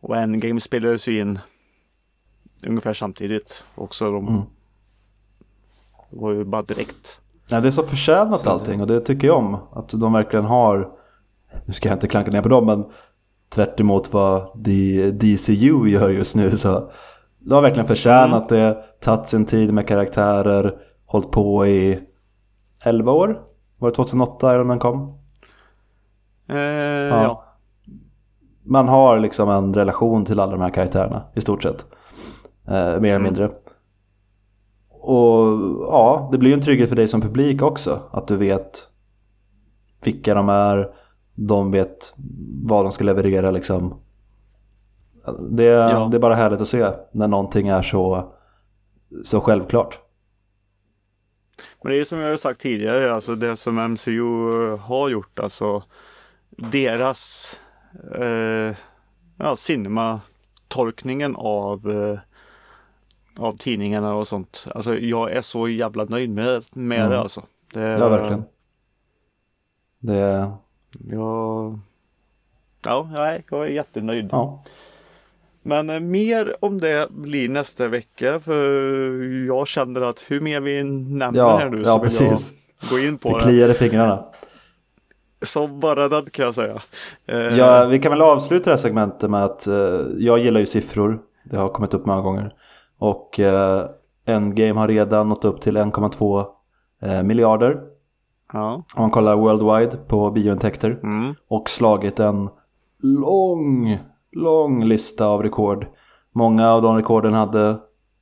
Och 0.00 0.16
Endgame 0.16 0.60
spelades 0.60 1.08
ju 1.08 1.20
in 1.20 1.38
ungefär 2.66 2.92
samtidigt. 2.92 3.64
Också 3.74 4.10
de 4.10 4.28
Mm. 4.28 4.42
Var 6.20 6.32
ju 6.32 6.44
bara 6.44 6.62
direkt. 6.62 7.18
Nej, 7.50 7.62
det 7.62 7.68
är 7.68 7.72
så 7.72 7.82
förtjänat 7.82 8.40
Så- 8.40 8.50
allting 8.50 8.80
och 8.80 8.86
det 8.86 9.00
tycker 9.00 9.26
jag 9.26 9.36
om. 9.36 9.56
Att 9.72 9.88
de 9.88 10.12
verkligen 10.12 10.44
har, 10.44 10.88
nu 11.64 11.72
ska 11.74 11.88
jag 11.88 11.96
inte 11.96 12.08
klanka 12.08 12.30
ner 12.30 12.42
på 12.42 12.48
dem, 12.48 12.66
men 12.66 12.84
tvärt 13.48 13.80
emot 13.80 14.12
vad 14.12 14.58
DCU 15.12 15.88
gör 15.88 16.10
just 16.10 16.34
nu 16.34 16.56
så 16.56 16.90
de 17.38 17.54
har 17.54 17.62
verkligen 17.62 17.86
förtjänat 17.86 18.48
det, 18.48 18.84
tagit 19.00 19.28
sin 19.28 19.44
tid 19.46 19.72
med 19.74 19.88
karaktärer, 19.88 20.78
hållit 21.06 21.30
på 21.30 21.66
i 21.66 22.00
11 22.84 23.12
år. 23.12 23.40
Var 23.78 23.90
det 23.90 23.96
2008 23.96 24.54
Iron 24.54 24.66
Man 24.66 24.78
kom? 24.78 25.18
Eh, 26.48 26.56
ja. 26.56 27.42
Man 28.64 28.88
har 28.88 29.18
liksom 29.18 29.48
en 29.48 29.74
relation 29.74 30.24
till 30.24 30.40
alla 30.40 30.52
de 30.52 30.60
här 30.60 30.70
karaktärerna 30.70 31.22
i 31.34 31.40
stort 31.40 31.62
sett. 31.62 31.84
Eh, 32.68 32.72
mer 32.74 32.84
eller 32.84 33.08
Mm. 33.10 33.22
mindre. 33.22 33.50
Och 35.06 35.60
ja, 35.86 36.28
det 36.32 36.38
blir 36.38 36.50
ju 36.50 36.54
en 36.54 36.62
trygghet 36.62 36.88
för 36.88 36.96
dig 36.96 37.08
som 37.08 37.20
publik 37.20 37.62
också. 37.62 38.02
Att 38.10 38.28
du 38.28 38.36
vet 38.36 38.88
vilka 40.02 40.34
de 40.34 40.48
är. 40.48 40.90
De 41.34 41.70
vet 41.70 42.14
vad 42.62 42.84
de 42.84 42.92
ska 42.92 43.04
leverera 43.04 43.50
liksom. 43.50 44.00
Det, 45.50 45.64
Ja. 45.64 46.08
det 46.10 46.16
är 46.16 46.20
bara 46.20 46.34
härligt 46.34 46.60
att 46.60 46.68
se 46.68 46.86
när 47.12 47.28
någonting 47.28 47.68
är 47.68 47.82
så, 47.82 48.32
så 49.24 49.40
självklart. 49.40 49.98
Men 51.82 51.92
det 51.92 52.00
är 52.00 52.04
som 52.04 52.18
jag 52.18 52.30
har 52.30 52.36
sagt 52.36 52.60
tidigare, 52.60 53.14
alltså 53.14 53.34
det 53.34 53.56
som 53.56 53.92
MCU 53.92 54.76
har 54.76 55.08
gjort, 55.08 55.38
alltså 55.38 55.82
deras 56.50 57.52
eh, 58.14 58.76
ja, 59.38 59.56
cinematolkningen 59.56 61.36
av, 61.36 61.90
eh, 61.90 62.18
av 63.36 63.56
tidningarna 63.56 64.14
och 64.14 64.28
sånt. 64.28 64.66
Alltså 64.74 64.98
jag 64.98 65.32
är 65.32 65.42
så 65.42 65.68
jävla 65.68 66.04
nöjd 66.04 66.30
med, 66.30 66.64
med 66.72 66.98
Mm. 66.98 67.10
det 67.10 67.20
alltså. 67.20 67.42
Det, 67.74 67.80
Ja, 67.80 68.08
verkligen. 68.08 68.44
Det, 69.98 70.50
Jag, 71.10 71.78
ja, 72.84 73.08
nej, 73.12 73.44
jag 73.50 73.64
är 73.64 73.68
jättenöjd. 73.70 74.28
ja. 74.32 74.62
Men 75.62 75.90
eh, 75.90 76.00
mer 76.00 76.56
om 76.60 76.80
det 76.80 77.10
blir 77.10 77.48
nästa 77.48 77.88
vecka 77.88 78.40
för 78.40 79.22
jag 79.46 79.68
känner 79.68 80.00
att 80.00 80.24
hur 80.28 80.40
mer 80.40 80.60
vi 80.60 80.82
nämner 80.84 81.40
Ja, 81.40 81.56
här 81.56 81.68
nu 81.70 81.78
ja, 81.78 81.84
så 81.84 81.98
vill 81.98 82.10
precis. 82.10 82.52
jag 82.80 82.90
gå 82.90 82.98
in 82.98 83.18
på 83.18 83.28
Det 83.28 83.34
det. 83.34 83.40
kliar 83.42 83.68
i 83.68 83.74
fingrarna. 83.74 84.24
Som 85.42 85.80
bara 85.80 86.08
den 86.08 86.24
kan 86.30 86.44
jag 86.44 86.54
säga. 86.54 86.82
Eh, 87.26 87.36
Ja, 87.38 87.84
vi 87.86 87.98
kan 87.98 88.12
väl 88.12 88.22
avsluta 88.22 88.64
det 88.64 88.70
här 88.70 88.76
segmentet 88.82 89.30
med 89.30 89.44
att 89.44 89.66
eh, 89.66 90.00
jag 90.18 90.38
gillar 90.38 90.60
ju 90.60 90.66
siffror. 90.66 91.18
Det 91.44 91.56
har 91.56 91.68
kommit 91.68 91.94
upp 91.94 92.06
många 92.06 92.20
gånger. 92.22 92.54
Och 92.98 93.40
eh, 93.40 93.86
Endgame 94.26 94.80
har 94.80 94.88
redan 94.88 95.28
nått 95.28 95.44
upp 95.44 95.60
till 95.60 95.76
1,2 95.76 96.44
eh, 97.02 97.22
miljarder. 97.22 97.80
ja. 98.52 98.74
Om 98.94 99.02
man 99.02 99.10
kollar 99.10 99.36
worldwide 99.36 99.96
på 99.96 100.30
biointäkter. 100.30 101.00
Mm. 101.02 101.34
Och 101.48 101.70
slagit 101.70 102.20
en 102.20 102.48
lång, 103.02 103.98
lång 104.32 104.84
lista 104.84 105.26
av 105.26 105.42
rekord. 105.42 105.86
Många 106.32 106.70
av 106.70 106.82
de 106.82 106.96
rekorden 106.96 107.32
hade 107.32 107.76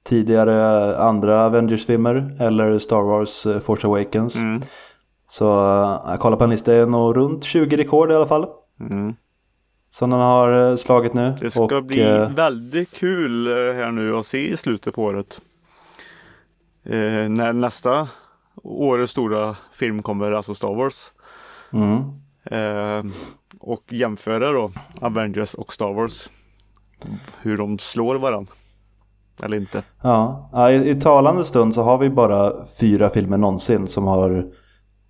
tidigare 0.04 0.97
andra 0.99 1.45
Avengers-filmer 1.45 2.37
eller 2.40 2.78
Star 2.78 3.02
Wars 3.02 3.47
eh, 3.47 3.59
Force 3.61 3.87
Awakens. 3.87 4.37
Mm. 4.37 4.61
Så 5.28 5.45
eh, 5.45 6.00
jag 6.11 6.21
kollar 6.21 6.37
på 6.37 6.45
en 6.45 6.50
lista, 6.50 6.73
det 6.73 6.78
är 6.78 6.87
nog 6.87 7.16
runt 7.16 7.45
20 7.45 7.76
rekord 7.76 8.11
i 8.11 8.14
alla 8.14 8.26
fall. 8.26 8.47
Mm. 8.90 9.14
Som 9.95 10.11
den 10.11 10.21
har 10.21 10.71
eh, 10.71 10.77
slagit 10.77 11.15
nu. 11.15 11.35
Det 11.41 11.51
ska 11.51 11.77
och, 11.77 11.85
bli 11.85 12.01
eh, 12.01 12.31
väldigt 12.31 12.91
kul 12.91 13.47
eh, 13.47 13.53
här 13.53 13.91
nu 13.91 14.17
att 14.17 14.27
se 14.27 14.53
i 14.53 14.57
slutet 14.57 14.95
på 14.95 15.03
året. 15.03 15.41
Eh, 16.85 17.29
när 17.29 17.53
nästa 17.53 18.09
årets 18.63 19.13
stora 19.13 19.57
film 19.73 20.03
kommer, 20.03 20.33
alltså 20.33 20.55
Star 20.55 20.75
Wars. 20.75 21.13
mm, 21.73 22.03
Eh, 22.45 23.05
och 23.61 23.93
jämföra 23.93 24.53
då 24.53 24.73
Avengers 25.01 25.55
och 25.55 25.73
Star 25.73 25.93
Wars. 25.93 26.31
Hur 27.41 27.59
de 27.59 27.79
slår 27.79 28.15
varandra. 28.15 28.53
Eller 29.43 29.57
inte. 29.57 29.83
ja, 30.03 30.51
ja, 30.53 30.71
i, 30.71 30.91
i 30.91 31.01
talande 31.01 31.45
stund 31.45 31.75
så 31.75 31.83
har 31.83 31.99
vi 31.99 32.11
bara 32.11 32.67
fyra 32.81 33.11
filmer 33.11 33.39
någonsin 33.39 33.87
som 33.87 34.05
har 34.05 34.47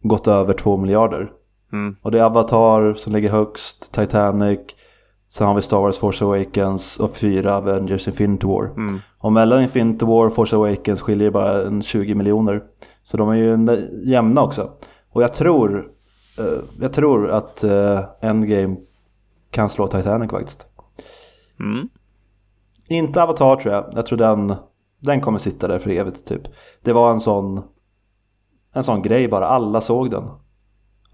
gått 0.03 0.29
över 0.29 0.53
två 0.53 0.77
miljarder. 0.77 1.31
Mm. 1.75 1.97
Och 2.03 2.11
det 2.11 2.19
är 2.19 2.23
Avatar 2.25 2.95
som 2.95 3.13
ligger 3.13 3.31
högst, 3.31 3.93
Titanic, 3.93 4.61
sen 5.29 5.47
har 5.47 5.55
vi 5.55 5.63
Star 5.63 5.81
Wars 5.81 5.99
Force 5.99 6.25
Awakens 6.25 7.01
och 7.01 7.17
fyra 7.17 7.57
Avengers 7.57 8.09
Infinity 8.09 8.47
War. 8.47 8.65
Mm. 8.65 9.01
Och 9.19 9.33
mellan 9.33 9.63
Infinity 9.63 10.05
War 10.05 10.27
och 10.27 10.35
Force 10.35 10.57
Awakens 10.57 11.03
skiljer 11.03 11.31
bara 11.31 11.63
en 11.63 11.83
20 11.83 12.15
miljoner. 12.15 12.63
Så 13.03 13.17
de 13.17 13.29
är 13.29 13.35
ju 13.35 13.89
jämna 14.11 14.43
också. 14.43 14.71
Och 15.13 15.23
jag 15.23 15.35
tror, 15.35 15.89
eh, 16.39 16.63
jag 16.81 16.93
tror 16.93 17.31
att 17.31 17.65
eh, 17.65 18.01
Endgame 18.21 18.77
kan 19.51 19.71
slå 19.71 19.87
Titanic 19.89 20.31
faktiskt. 20.31 20.67
Mm. 21.61 21.89
Inte 22.89 23.23
Avatar 23.23 23.57
tror 23.57 23.75
jag. 23.75 23.93
Jag 23.95 24.07
tror 24.07 24.19
den, 24.19 24.55
den 25.01 25.21
kommer 25.21 25.39
sitta 25.39 25.69
där 25.69 25.79
för 25.79 25.91
evigt 25.91 26.27
typ. 26.27 26.43
Det 26.83 26.93
var 26.93 27.11
en 27.11 27.21
sån, 27.21 27.63
en 28.73 28.85
sån 28.85 29.03
grej 29.03 29.29
bara. 29.29 29.47
Alla 29.47 29.81
såg 29.81 30.11
den. 30.11 30.25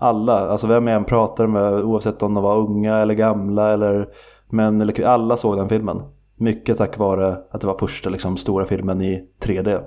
Alla, 0.02 0.40
alltså 0.50 0.66
vem 0.66 0.87
jag 0.87 0.97
än 0.97 1.04
pratar 1.04 1.47
med 1.47 1.73
oavsett 1.73 2.23
om 2.23 2.35
de 2.35 2.45
var 2.45 2.57
unga 2.57 2.97
eller 2.97 3.14
gamla 3.14 3.73
eller 3.73 4.09
män 4.49 4.80
eller. 4.80 5.04
Alla 5.04 5.37
såg 5.37 5.57
den 5.57 5.69
filmen. 5.69 6.02
Mycket 6.37 6.78
tack 6.78 6.99
vare 6.99 7.37
att 7.50 7.61
det 7.61 7.66
var 7.66 7.78
första 7.78 8.11
liksom, 8.11 8.37
stora 8.37 8.66
filmen 8.66 9.00
i 9.00 9.28
3D. 9.40 9.83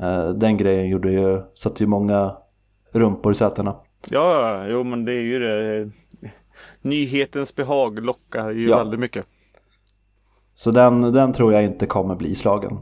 Eh, 0.00 0.28
Den 0.28 0.56
grejen 0.56 0.88
gjorde 0.88 1.12
ju, 1.12 1.42
satte 1.54 1.82
ju 1.82 1.86
många 1.86 2.36
rumpor 2.92 3.32
i 3.32 3.34
sätena. 3.34 3.76
Ja, 4.08 4.64
jo 4.66 4.84
men 4.84 5.04
det 5.04 5.12
är 5.12 5.22
ju 5.22 5.38
det. 5.38 5.90
Nyhetens 6.82 7.54
behag 7.54 8.04
lockar 8.04 8.50
ju 8.50 8.68
Ja. 8.68 8.76
väldigt 8.76 9.00
mycket. 9.00 9.26
Så 10.54 10.70
den, 10.70 11.00
den 11.12 11.32
tror 11.32 11.52
jag 11.52 11.64
inte 11.64 11.86
kommer 11.86 12.14
bli 12.14 12.34
slagen. 12.34 12.78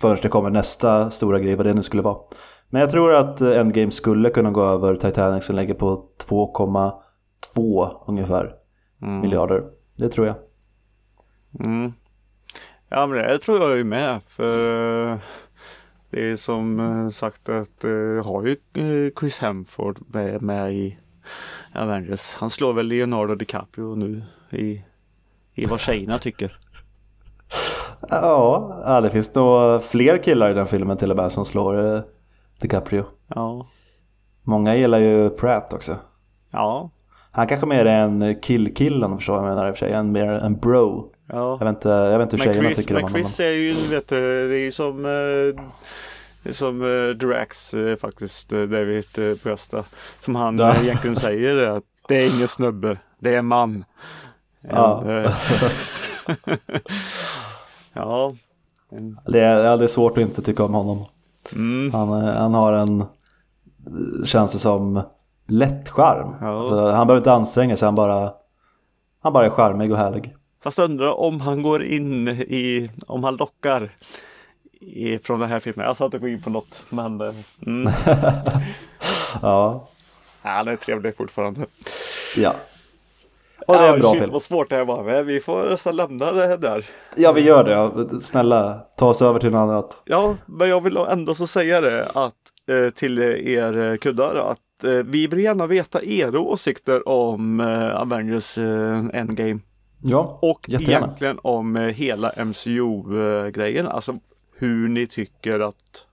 Förrän 0.00 0.18
det 0.22 0.28
kommer 0.28 0.50
nästa 0.50 1.10
stora 1.10 1.38
grej, 1.38 1.56
vad 1.56 1.66
det 1.66 1.74
nu 1.74 1.82
skulle 1.82 2.02
vara. 2.02 2.16
Men 2.74 2.80
jag 2.80 2.90
tror 2.90 3.14
att 3.14 3.40
eh, 3.40 3.58
Endgame 3.58 3.90
skulle 3.90 4.30
kunna 4.30 4.50
gå 4.50 4.62
över 4.62 4.96
Titanic 4.96 5.44
som 5.44 5.56
lägger 5.56 5.74
på 5.74 6.06
2,2 6.28 7.90
ungefär 8.06 8.54
Mm. 9.02 9.20
miljarder. 9.20 9.64
Det 9.96 10.08
tror 10.08 10.26
jag. 10.26 10.36
Mm. 11.66 11.92
Ja 12.88 13.06
men 13.06 13.18
det 13.18 13.38
tror 13.38 13.60
jag 13.60 13.76
ju 13.76 13.84
med 13.84 14.20
för 14.26 15.12
eh, 15.12 15.18
det 16.10 16.30
är 16.30 16.36
som 16.36 16.80
eh, 16.80 17.08
sagt 17.08 17.48
att 17.48 17.84
eh, 17.84 18.24
har 18.24 18.46
ju 18.46 18.56
Chris 19.20 19.38
Hemsworth 19.38 20.00
med, 20.06 20.42
med 20.42 20.74
i 20.74 20.98
Avengers. 21.74 22.34
Han 22.34 22.50
slår 22.50 22.72
väl 22.72 22.86
Leonardo 22.86 23.34
DiCaprio 23.34 23.94
nu 23.94 24.22
i, 24.50 24.84
i 25.54 25.66
vad 25.66 25.80
tjejerna 25.80 26.18
tycker. 26.18 26.58
Ja, 28.10 29.00
det 29.02 29.10
finns 29.10 29.34
nog 29.34 29.82
fler 29.84 30.22
killar 30.22 30.50
i 30.50 30.54
den 30.54 30.66
filmen 30.66 30.96
till 30.96 31.10
och 31.10 31.16
med 31.16 31.32
som 31.32 31.44
slår 31.44 32.04
DiCaprio. 32.68 33.04
Ja. 33.34 33.66
Många 34.42 34.76
gillar 34.76 34.98
ju 34.98 35.30
Pratt 35.30 35.72
också. 35.72 35.96
Ja. 36.50 36.90
Han 37.32 37.46
kanske 37.46 37.66
mer 37.66 37.86
är 37.86 38.00
en 38.04 38.40
kill-kill 38.42 39.04
om 39.04 39.10
du 39.10 39.16
förstår 39.16 39.32
vad 39.34 39.42
jag 39.42 39.48
menar 39.48 39.68
i 39.68 39.72
och 39.72 39.76
för 39.78 39.86
sig. 39.86 39.94
En 39.94 40.12
mer 40.12 40.26
en 40.26 40.56
bro. 40.56 41.12
Ja. 41.26 41.56
Jag 41.60 41.66
vet 41.66 41.68
inte, 41.76 41.88
jag 41.88 42.18
vet 42.18 42.32
inte 42.32 42.36
hur 42.36 42.44
Men 42.46 42.54
tjejerna 42.54 42.68
Chris, 42.74 42.86
tycker 42.86 42.94
om 42.94 43.02
men 43.02 43.12
honom. 43.12 43.24
Chris 43.24 43.40
är 43.40 43.50
ju, 43.50 43.72
vet 43.90 44.08
du, 44.08 44.48
det 44.48 44.56
är 44.56 44.70
som 44.70 45.04
eh, 45.06 46.52
som 46.52 46.82
eh, 46.82 47.08
Drax 47.16 47.74
eh, 47.74 47.96
faktiskt, 47.96 48.52
eh, 48.52 48.58
David 48.62 49.18
eh, 49.18 49.36
Presta. 49.42 49.84
Som 50.20 50.34
han 50.34 50.58
Ja. 50.58 50.70
eh, 50.74 50.82
egentligen 50.84 51.16
säger 51.16 51.54
det, 51.54 51.72
att 51.76 51.84
det 52.08 52.14
är 52.24 52.36
ingen 52.36 52.48
snubbe, 52.48 52.98
det 53.18 53.34
är 53.34 53.38
en 53.38 53.46
man. 53.46 53.84
Ja. 54.60 55.04
Eh, 55.08 55.30
ja. 57.92 58.34
Det 59.26 59.40
är, 59.40 59.64
ja, 59.64 59.76
det 59.76 59.84
är 59.84 59.88
svårt 59.88 60.12
att 60.12 60.22
inte 60.22 60.42
tycka 60.42 60.64
om 60.64 60.74
honom. 60.74 61.04
Mm, 61.52 61.94
Han, 61.94 62.24
eh, 62.26 62.34
han 62.34 62.54
har 62.54 62.72
en, 62.72 63.00
eh, 63.00 64.24
känns 64.24 64.52
det 64.52 64.58
som, 64.58 65.02
lätt 65.46 65.88
charm. 65.88 66.34
Ja. 66.40 66.60
Alltså, 66.60 66.76
han 66.76 67.06
behöver 67.06 67.16
inte 67.20 67.32
anstränga 67.32 67.76
sig, 67.76 67.86
han 67.86 67.94
bara, 67.94 68.32
han 69.22 69.32
bara 69.32 69.46
är 69.46 69.50
charmig 69.50 69.92
och 69.92 69.98
härlig. 69.98 70.34
fast 70.62 70.78
undrar 70.78 71.20
om 71.20 71.40
han 71.40 71.62
går 71.62 71.84
in 71.84 72.28
i, 72.28 72.90
om 73.06 73.24
han 73.24 73.36
lockar 73.36 73.96
i, 74.80 75.18
från 75.18 75.40
den 75.40 75.48
här 75.48 75.60
filmen. 75.60 75.86
Jag 75.86 75.96
sa 75.96 76.04
inte 76.04 76.18
gå 76.18 76.28
in 76.28 76.42
på 76.42 76.50
något, 76.50 76.82
men 76.90 77.20
eh, 77.20 77.34
mm, 77.66 77.92
Ja, 79.42 79.88
han 80.42 80.68
är 80.68 80.76
trevlig 80.76 81.16
fortfarande. 81.16 81.66
ja. 82.36 82.54
Och 83.66 83.74
det 83.74 83.80
är 83.80 83.94
en 83.94 84.00
bra 84.00 84.10
shit, 84.10 84.20
film. 84.20 84.32
vad 84.32 84.42
svårt 84.42 84.70
det 84.70 84.76
här 84.76 84.84
var. 84.84 85.22
Vi 85.22 85.40
får 85.40 85.70
nästan 85.70 85.96
lämna 85.96 86.32
det 86.32 86.46
här 86.46 86.56
där. 86.56 86.86
Ja, 87.16 87.32
vi 87.32 87.40
gör 87.40 87.64
det. 87.64 88.20
Snälla, 88.20 88.80
ta 88.96 89.08
oss 89.08 89.22
över 89.22 89.40
till 89.40 89.50
något 89.50 89.60
annat. 89.60 90.02
Ja, 90.04 90.36
men 90.46 90.68
jag 90.68 90.80
vill 90.80 90.96
ändå 90.96 91.34
så 91.34 91.46
säga 91.46 91.80
det 91.80 92.04
att 92.14 92.34
eh, 92.68 92.90
till 92.94 93.18
er 93.18 93.78
eh, 93.78 93.96
kuddar 93.96 94.34
att 94.36 94.84
eh, 94.84 94.90
vi 94.90 95.26
vill 95.26 95.38
gärna 95.40 95.66
veta 95.66 96.02
era 96.04 96.40
åsikter 96.40 97.08
om 97.08 97.60
Avengers 97.94 98.58
Endgame 98.58 99.58
Ja, 100.02 100.38
och 100.42 100.68
jättegärna. 100.68 101.06
egentligen 101.06 101.38
om 101.42 101.76
hela 101.76 102.32
MCU-grejen. 102.44 103.86
Alltså 103.88 104.14
hur 104.56 104.88
ni 104.88 105.06
tycker 105.06 105.60
att 105.60 106.06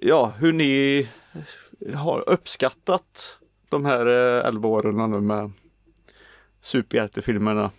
Ja, 0.00 0.32
hur 0.38 0.52
ni 0.52 1.08
har 1.94 2.28
uppskattat 2.28 3.38
de 3.68 3.84
här 3.84 4.06
eh, 4.40 4.46
11 4.48 4.68
åren 4.68 5.10
nu 5.10 5.20
med 5.20 5.50
superhjältefilmerna 6.66 7.70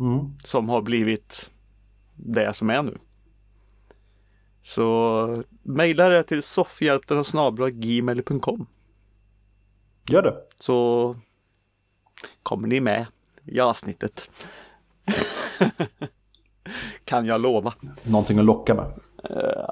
Mm. 0.00 0.38
som 0.44 0.68
har 0.68 0.82
blivit 0.82 1.50
det 2.14 2.54
som 2.54 2.70
är 2.70 2.82
nu. 2.82 2.98
Så 4.62 5.42
mejla 5.62 6.08
det 6.08 6.22
till 6.24 6.42
soffhjältarna.gmail.com 6.42 8.66
Gör 10.10 10.22
det. 10.22 10.36
så 10.58 11.16
kommer 12.42 12.68
ni 12.68 12.80
med 12.80 13.06
i 13.44 13.60
avsnittet. 13.60 14.30
kan 17.04 17.26
jag 17.26 17.40
lova. 17.40 17.74
Någonting 18.02 18.38
att 18.38 18.44
locka 18.44 18.74
med. 18.74 18.86
Uh, 19.30 19.66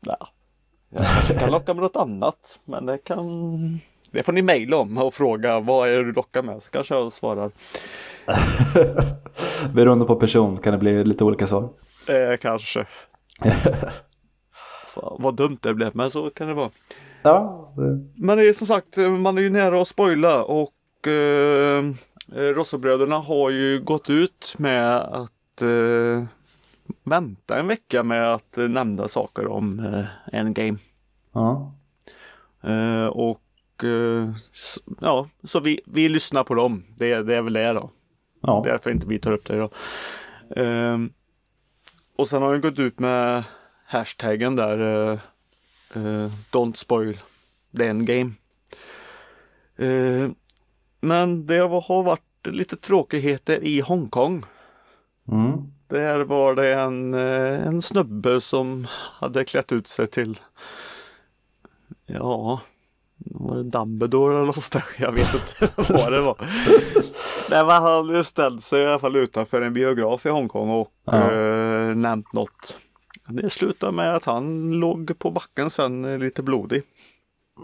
ja. 0.00 0.28
Jag 1.28 1.38
kan 1.38 1.50
locka 1.50 1.74
med 1.74 1.82
något 1.82 1.96
annat 1.96 2.60
men 2.64 2.86
det 2.86 2.98
kan 2.98 3.80
Det 4.14 4.22
får 4.22 4.32
ni 4.32 4.42
mejla 4.42 4.76
om 4.76 4.98
och 4.98 5.14
fråga 5.14 5.60
vad 5.60 5.88
är 5.88 5.92
det 5.92 6.04
du 6.04 6.12
lockar 6.12 6.42
med 6.42 6.62
så 6.62 6.70
kanske 6.70 6.94
jag 6.94 7.12
svarar. 7.12 7.50
Beroende 9.74 10.04
på 10.04 10.16
person 10.16 10.56
kan 10.56 10.72
det 10.72 10.78
bli 10.78 11.04
lite 11.04 11.24
olika 11.24 11.46
svar. 11.46 11.68
Eh, 12.08 12.36
kanske. 12.40 12.86
Fan, 14.94 15.16
vad 15.18 15.36
dumt 15.36 15.58
det 15.62 15.74
blev 15.74 15.96
men 15.96 16.10
så 16.10 16.30
kan 16.30 16.48
det 16.48 16.54
vara. 16.54 16.70
Ja, 17.22 17.72
det... 17.76 18.08
Men 18.14 18.38
det 18.38 18.48
är 18.48 18.52
som 18.52 18.66
sagt, 18.66 18.96
man 18.96 19.38
är 19.38 19.42
ju 19.42 19.50
nära 19.50 19.80
att 19.80 19.88
spoila 19.88 20.44
och 20.44 21.08
eh, 21.08 21.92
Rossobröderna 22.32 23.18
har 23.18 23.50
ju 23.50 23.80
gått 23.80 24.10
ut 24.10 24.54
med 24.58 24.96
att 24.96 25.62
eh, 25.62 26.24
vänta 27.04 27.58
en 27.58 27.66
vecka 27.66 28.02
med 28.02 28.34
att 28.34 28.58
eh, 28.58 28.68
nämna 28.68 29.08
saker 29.08 29.46
om 29.46 29.78
eh, 29.78 30.38
Endgame. 30.38 30.78
ja. 31.32 31.74
Eh, 32.62 33.06
och 33.06 33.43
ja, 35.00 35.28
så 35.44 35.60
vi, 35.60 35.80
vi 35.86 36.08
lyssnar 36.08 36.44
på 36.44 36.54
dem. 36.54 36.84
Det, 36.96 37.22
det 37.22 37.36
är 37.36 37.42
väl 37.42 37.52
det 37.52 37.72
då. 37.72 37.90
ja. 38.40 38.62
Därför 38.64 38.90
inte 38.90 39.06
vi 39.06 39.18
tar 39.18 39.32
upp 39.32 39.46
det 39.46 39.56
då. 39.58 39.70
Ehm, 40.56 41.12
och 42.16 42.28
sen 42.28 42.42
har 42.42 42.52
den 42.52 42.60
gått 42.60 42.78
ut 42.78 42.98
med 42.98 43.44
hashtaggen 43.86 44.56
där 44.56 44.78
eh, 45.12 45.18
eh, 45.94 46.32
Don't 46.50 46.74
spoil 46.74 47.18
the 47.76 47.86
endgame. 47.86 48.30
Eh, 49.76 50.30
men 51.00 51.46
det 51.46 51.58
har 51.58 52.02
varit 52.02 52.46
lite 52.46 52.76
tråkigheter 52.76 53.64
i 53.64 53.80
Hongkong. 53.80 54.44
Mm. 55.28 55.52
Där 55.88 56.20
var 56.20 56.54
det 56.54 56.74
en, 56.74 57.14
eh, 57.14 57.66
en 57.66 57.82
snubbe 57.82 58.40
som 58.40 58.86
hade 58.90 59.44
klätt 59.44 59.72
ut 59.72 59.88
sig 59.88 60.06
till 60.06 60.40
Ja 62.06 62.60
var 63.16 63.56
det 63.56 63.62
Dumbledore 63.62 64.34
eller 64.34 64.46
något 64.46 64.70
där? 64.70 64.84
Jag 64.98 65.12
vet 65.12 65.34
inte 65.34 65.72
vad 65.92 66.12
det 66.12 66.20
var. 66.20 66.36
Nej 67.50 67.64
men 67.66 67.82
han 67.82 68.24
ställt 68.24 68.62
sig 68.62 68.82
i 68.82 68.86
alla 68.86 68.98
fall 68.98 69.16
utanför 69.16 69.62
en 69.62 69.72
biograf 69.72 70.26
i 70.26 70.28
Hongkong 70.28 70.70
och 70.70 70.92
Ja. 71.04 71.32
eh, 71.32 71.94
nämnt 71.96 72.32
något. 72.32 72.76
Det 73.28 73.50
slutade 73.50 73.92
med 73.92 74.14
att 74.16 74.24
han 74.24 74.72
låg 74.72 75.18
på 75.18 75.30
backen 75.30 75.70
sen 75.70 76.18
lite 76.18 76.42
blodig. 76.42 76.82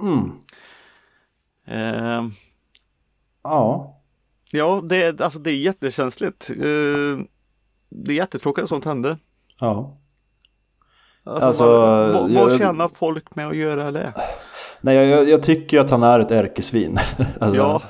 Mm. 0.03 0.33
Eh, 1.67 2.25
Ja. 3.43 3.97
ja 4.53 4.81
det, 4.85 5.03
är- 5.03 5.23
alltså, 5.23 5.39
det 5.39 5.51
är 5.51 5.57
jättekänsligt. 5.57 6.51
Eh, 6.51 6.57
det 7.89 8.13
är 8.13 8.17
jättetråkigt 8.17 8.63
att 8.63 8.69
sånt 8.69 8.85
hände. 8.85 9.19
Ja. 9.61 9.97
Alltså, 11.25 11.47
Alltså, 11.47 11.65
vad, 11.67 12.13
vad, 12.13 12.31
vad 12.31 12.53
jag- 12.53 12.59
tjänar 12.59 12.91
folk 12.95 13.35
med 13.35 13.49
att 13.49 13.57
göra 13.57 13.91
det? 13.91 14.13
Nej, 14.81 14.97
jag, 14.97 15.29
jag, 15.29 15.43
tycker 15.43 15.81
att 15.81 15.91
han 15.91 16.03
är 16.03 16.21
ett 16.21 16.31
ärkesvin. 16.31 16.99
alltså, 17.41 17.57
Ja. 17.57 17.83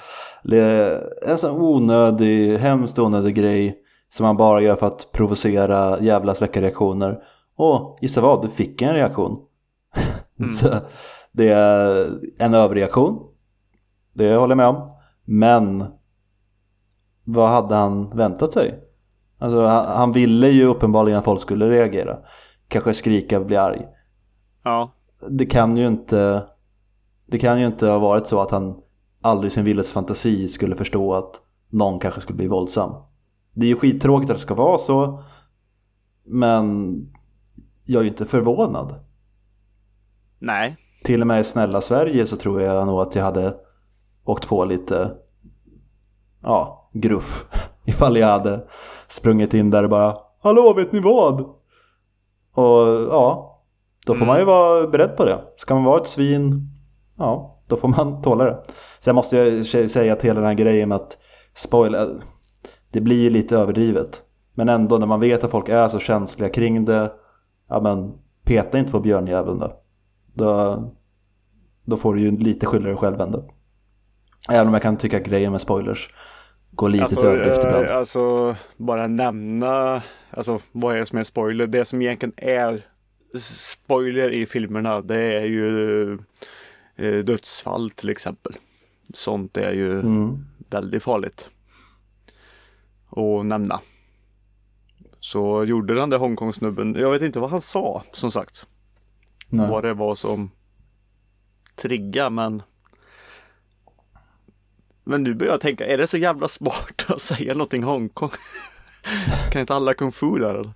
Det 0.43 0.59
är 0.61 1.03
en 1.27 1.39
sån 1.39 1.61
onödig, 1.61 2.59
hemskt 2.59 2.99
onödig 2.99 3.35
grej 3.35 3.79
som 4.13 4.27
man 4.27 4.37
bara 4.37 4.61
gör 4.61 4.77
för 4.77 4.87
att 4.87 5.13
provocera 5.13 6.01
jävlas 6.01 6.43
väcka 6.43 6.63
reaktioner. 6.63 7.23
Och 7.57 7.99
gissa 8.01 8.21
vad, 8.21 8.43
du 8.43 8.49
fick 8.49 8.83
en 8.83 8.95
reaktion. 8.95 9.39
Mm. 10.41 10.55
Så 10.55 10.69
det 11.33 11.49
är 11.49 12.09
en 12.39 12.55
överreaktion. 12.55 13.19
Det 14.13 14.37
håller 14.37 14.51
jag 14.51 14.57
med 14.57 14.67
om. 14.67 14.91
Men 15.25 15.85
vad 17.25 17.49
hade 17.49 17.75
han 17.75 18.17
väntat 18.17 18.53
sig? 18.53 18.75
Alltså 19.39 19.67
han, 19.67 19.87
han 19.87 20.13
ville 20.13 20.49
ju 20.49 20.65
uppenbarligen 20.65 21.19
att 21.19 21.25
folk 21.25 21.41
skulle 21.41 21.71
reagera. 21.71 22.19
Kanske 22.69 22.95
skrika 22.95 23.39
och 23.39 23.47
bli 23.47 23.57
arg. 23.57 23.87
Ja. 24.65 24.93
Det 25.29 25.47
kan 25.47 25.77
ju 25.77 25.87
inte 25.87 26.43
Det 27.31 27.39
kan 27.39 27.61
ju 27.61 27.67
inte 27.67 27.87
ha 27.87 27.99
varit 27.99 28.27
så 28.27 28.41
att 28.41 28.51
han 28.51 28.77
aldrig 29.21 29.51
i 29.53 29.55
sin 29.55 29.65
vildes 29.65 29.93
fantasi 29.93 30.49
skulle 30.49 30.77
förstå 30.77 31.15
att 31.15 31.41
någon 31.69 31.99
kanske 31.99 32.21
skulle 32.21 32.37
bli 32.37 32.47
våldsam. 32.47 33.03
Det 33.53 33.67
är 33.67 33.69
ju 33.69 33.77
skittråkigt 33.77 34.31
att 34.31 34.37
det 34.37 34.43
ska 34.43 34.55
vara 34.55 34.79
så 34.79 35.25
men 36.25 36.95
jag 37.85 38.01
är 38.01 38.05
ju 38.05 38.11
inte 38.11 38.27
förvånad. 38.27 38.95
Nej. 40.39 40.77
Till 41.05 41.21
och 41.21 41.27
med 41.27 41.41
i 41.41 41.45
snälla 41.45 41.81
Sverige 41.81 42.27
så 42.27 42.37
tror 42.37 42.63
jag 42.63 42.87
nog 42.87 43.01
att 43.01 43.15
jag 43.15 43.25
hade 43.25 43.55
åkt 44.25 44.49
på 44.49 44.65
lite 44.65 45.15
ja, 46.43 46.91
gruff 46.93 47.45
ifall 47.85 48.17
jag 48.17 48.29
hade 48.29 48.67
sprungit 49.09 49.55
in 49.55 49.71
där 49.71 49.85
och 49.85 49.91
bara 49.91 50.17
Hallå 50.43 50.73
vet 50.73 50.93
ni 50.93 51.01
vad? 51.01 51.41
Och 52.53 52.89
ja, 53.11 53.59
då 54.07 54.15
får 54.15 54.27
man 54.27 54.39
ju 54.39 54.45
vara 54.45 54.87
beredd 54.87 55.17
på 55.17 55.25
det. 55.25 55.45
Ska 55.57 55.75
man 55.75 55.85
vara 55.85 56.01
ett 56.01 56.09
svin, 56.09 56.69
ja, 57.21 57.63
då 57.67 57.77
får 57.77 57.89
man 57.89 58.23
tåla 58.23 58.45
det. 58.45 58.63
Sen 59.01 59.15
måste 59.15 59.37
jag 59.37 59.67
säga 59.91 60.13
att 60.13 60.23
hela 60.23 60.41
den 60.41 60.49
här 60.49 60.55
grejen 60.55 60.89
med 60.89 60.97
att 60.97 61.17
spoila, 61.55 62.07
det 62.91 63.01
blir 63.01 63.23
ju 63.23 63.31
lite 63.31 63.57
överdrivet. 63.57 64.23
Men 64.55 64.69
ändå 64.69 64.99
när 64.99 65.07
man 65.07 65.21
vet 65.21 65.45
att 65.45 65.51
folk 65.51 65.69
är 65.69 65.89
så 65.89 65.99
känsliga 65.99 66.49
kring 66.49 66.85
det, 66.85 67.13
ja 67.69 67.81
men 67.81 68.13
peta 68.45 68.79
inte 68.79 68.93
på 68.93 69.01
björnjäveln 69.01 69.59
då. 69.59 69.73
Då, 70.35 70.83
då 71.85 71.97
får 71.97 72.15
du 72.15 72.21
ju 72.21 72.31
lite 72.37 72.67
skylla 72.67 72.87
dig 72.89 72.97
själv 72.97 73.21
ändå. 73.21 73.45
Även 74.51 74.67
om 74.67 74.73
jag 74.73 74.83
kan 74.83 74.97
tycka 74.97 75.17
att 75.17 75.25
grejen 75.25 75.53
med 75.53 75.61
spoilers 75.61 76.15
går 76.71 76.89
lite 76.89 77.05
Alltså, 77.05 77.21
till 77.21 77.29
överdrift 77.29 77.65
eh, 77.65 77.71
ibland. 77.71 77.87
alltså 77.91 78.57
bara 78.77 79.07
nämna, 79.07 80.03
alltså 80.31 80.59
vad 80.73 80.95
är 80.95 80.99
det 80.99 81.07
som 81.07 81.19
är 81.19 81.25
spoiler? 81.25 81.67
Det 81.67 81.85
som 81.85 82.03
egentligen 82.03 82.33
är 82.37 82.87
spoiler 83.41 84.33
i 84.33 84.47
filmerna 84.47 85.01
det 85.01 85.21
är 85.21 85.45
ju 85.45 86.03
eh, 86.13 86.19
dödsfall 87.23 87.91
till 87.91 88.11
exempel. 88.11 88.53
Sånt 89.15 89.57
är 89.57 89.73
ju 89.73 90.01
Mm. 90.01 90.45
väldigt 90.71 91.03
farligt 91.03 91.49
att 93.11 93.47
nämna. 93.47 93.81
Så 95.21 95.65
gjorde 95.65 95.95
den 95.95 96.11
där 96.11 96.19
Hongkong-snubben, 96.19 96.95
jag 96.95 97.11
vet 97.11 97.23
inte 97.23 97.41
vad 97.41 97.51
han 97.51 97.61
sa 97.61 98.03
som 98.13 98.31
sagt. 98.31 98.67
Nej. 99.49 99.69
Vad 99.71 99.85
det 99.85 99.95
var 99.95 100.15
som 100.15 100.51
trigga 101.77 102.31
men 102.31 102.63
Men 105.05 105.23
nu 105.23 105.35
börjar 105.35 105.53
jag 105.53 105.61
tänka, 105.61 105.87
är 105.87 105.99
det 105.99 106.07
så 106.07 106.17
jävla 106.17 106.49
smart 106.49 107.05
att 107.09 107.23
säga 107.23 107.53
någonting 107.53 107.83
Hongkong? 107.83 108.31
kan 109.53 109.61
inte 109.61 109.75
alla 109.75 109.95
kung 109.95 110.13
fu 110.13 110.39
där 110.39 110.55
eller? 110.55 110.73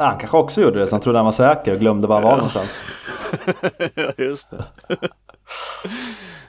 Han 0.00 0.18
kanske 0.18 0.36
också 0.36 0.60
gjorde 0.60 0.78
det, 0.78 0.86
så 0.86 0.94
han 0.94 1.00
trodde 1.00 1.18
han 1.18 1.24
var 1.24 1.32
säker 1.32 1.72
och 1.74 1.80
glömde 1.80 2.08
var 2.08 2.14
han 2.14 2.24
var 2.24 2.36
någonstans. 2.36 2.80
Ja 3.94 4.12
just 4.18 4.50
det. 4.50 4.64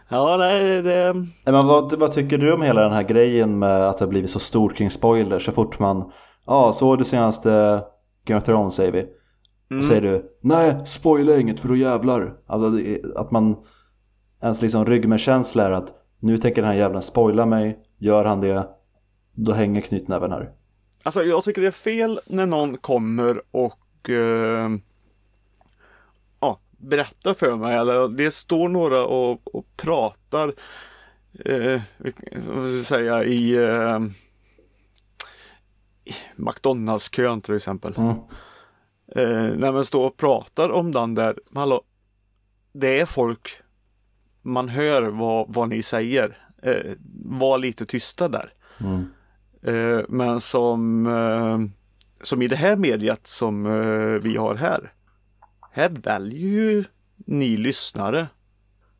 ja 0.09 0.37
nej 0.37 0.81
det, 0.81 1.13
men 1.45 1.67
vad, 1.67 1.99
vad 1.99 2.11
tycker 2.11 2.37
du 2.37 2.53
om 2.53 2.61
hela 2.61 2.81
den 2.81 2.91
här 2.91 3.03
grejen 3.03 3.59
med 3.59 3.89
att 3.89 3.97
det 3.97 4.05
har 4.05 4.09
blivit 4.09 4.29
så 4.29 4.39
stort 4.39 4.75
kring 4.75 4.89
spoilers 4.91 5.45
så 5.45 5.51
fort 5.51 5.79
man 5.79 6.11
Ja, 6.45 6.73
såg 6.73 6.97
du 6.97 7.03
senaste 7.03 7.83
Game 8.25 8.37
of 8.37 8.43
Thrones 8.45 8.75
säger 8.75 8.91
vi? 8.91 9.05
Mm, 9.71 9.83
säger 9.83 10.01
du 10.01 10.25
Nej, 10.41 10.75
spoila 10.85 11.37
inget 11.37 11.59
för 11.59 11.67
då 11.67 11.75
jävlar. 11.75 12.33
Alltså, 12.47 12.79
Att 13.15 13.31
man 13.31 13.55
Ens 14.43 14.61
liksom 14.61 14.85
ryggmärgskänsla 14.85 15.67
är 15.67 15.71
att 15.71 15.93
Nu 16.19 16.37
tänker 16.37 16.61
den 16.61 16.71
här 16.71 16.77
jävlen 16.77 17.01
spoila 17.01 17.45
mig. 17.45 17.79
Gör 17.97 18.25
han 18.25 18.41
det 18.41 18.67
Då 19.35 19.51
hänger 19.51 19.81
knytnäven 19.81 20.31
här 20.31 20.51
Alltså 21.03 21.23
jag 21.23 21.43
tycker 21.43 21.61
det 21.61 21.67
är 21.67 21.71
fel 21.71 22.19
när 22.25 22.45
någon 22.45 22.77
kommer 22.77 23.41
och 23.51 24.09
eh, 24.09 24.69
ja, 26.39 26.59
berättar 26.71 27.33
för 27.33 27.55
mig 27.55 27.77
eller 27.77 28.07
det 28.07 28.31
står 28.31 28.69
några 28.69 29.05
och, 29.05 29.55
och 29.55 29.65
pratar 29.77 30.53
eh, 31.45 31.81
vad 32.47 32.67
ska 32.67 32.75
jag 32.75 32.85
säga 32.85 33.23
i 33.23 33.53
eh, 33.53 33.99
McDonalds-kön 36.35 37.41
till 37.41 37.55
exempel. 37.55 37.93
mm. 37.97 38.15
Eh, 39.15 39.57
när 39.57 39.71
man 39.71 39.85
står 39.85 40.07
och 40.07 40.17
pratar 40.17 40.69
om 40.69 40.91
den 40.91 41.15
där, 41.15 41.39
hallå, 41.55 41.81
det 42.73 42.99
är 42.99 43.05
folk, 43.05 43.61
man 44.41 44.69
hör 44.69 45.01
vad, 45.01 45.53
vad 45.53 45.69
ni 45.69 45.83
säger. 45.83 46.37
Eh, 46.63 46.93
var 47.25 47.57
lite 47.57 47.85
tysta 47.85 48.27
där. 48.27 48.53
Mm. 48.79 49.05
Eh, 49.63 49.99
men 50.09 50.41
som, 50.41 51.05
eh, 51.07 51.59
som 52.23 52.41
i 52.41 52.47
det 52.47 52.55
här 52.55 52.75
mediet 52.75 53.27
som 53.27 53.65
eh, 53.65 54.21
vi 54.21 54.37
har 54.37 54.55
här. 54.55 54.93
Här 55.71 55.89
väljer 55.89 56.39
ju 56.49 56.83
ni 57.15 57.57
lyssnare 57.57 58.27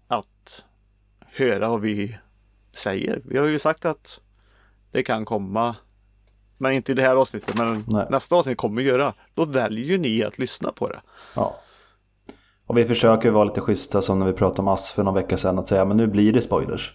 att 0.07 0.63
höra 1.25 1.69
vad 1.69 1.81
vi 1.81 2.17
säger. 2.73 3.21
Vi 3.25 3.37
har 3.37 3.45
ju 3.47 3.59
sagt 3.59 3.85
att 3.85 4.19
det 4.91 5.03
kan 5.03 5.25
komma 5.25 5.75
men 6.57 6.73
inte 6.73 6.91
i 6.91 6.95
det 6.95 7.01
här 7.01 7.15
avsnittet 7.15 7.57
men 7.57 7.83
Nej. 7.87 8.07
nästa 8.09 8.35
avsnitt 8.35 8.57
kommer 8.57 8.81
göra. 8.81 9.13
Då 9.33 9.45
väljer 9.45 9.85
ju 9.85 9.97
ni 9.97 10.23
att 10.23 10.37
lyssna 10.39 10.71
på 10.71 10.89
det. 10.89 11.01
Ja 11.35 11.55
Och 12.67 12.77
vi 12.77 12.85
försöker 12.85 13.31
vara 13.31 13.43
lite 13.43 13.61
schyssta 13.61 14.01
som 14.01 14.19
när 14.19 14.25
vi 14.25 14.33
pratade 14.33 14.61
om 14.61 14.67
Ass 14.67 14.91
för 14.93 15.03
någon 15.03 15.13
vecka 15.13 15.37
sedan 15.37 15.59
Att 15.59 15.67
säga 15.67 15.85
men 15.85 15.97
nu 15.97 16.07
blir 16.07 16.33
det 16.33 16.41
spoilers 16.41 16.93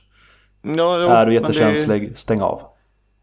Ja, 0.62 0.72
jo, 0.72 0.84
Är 1.08 1.26
du 1.26 1.32
men 1.32 1.42
det- 1.42 1.48
jättekänslig, 1.58 2.18
stäng 2.18 2.40
av 2.40 2.62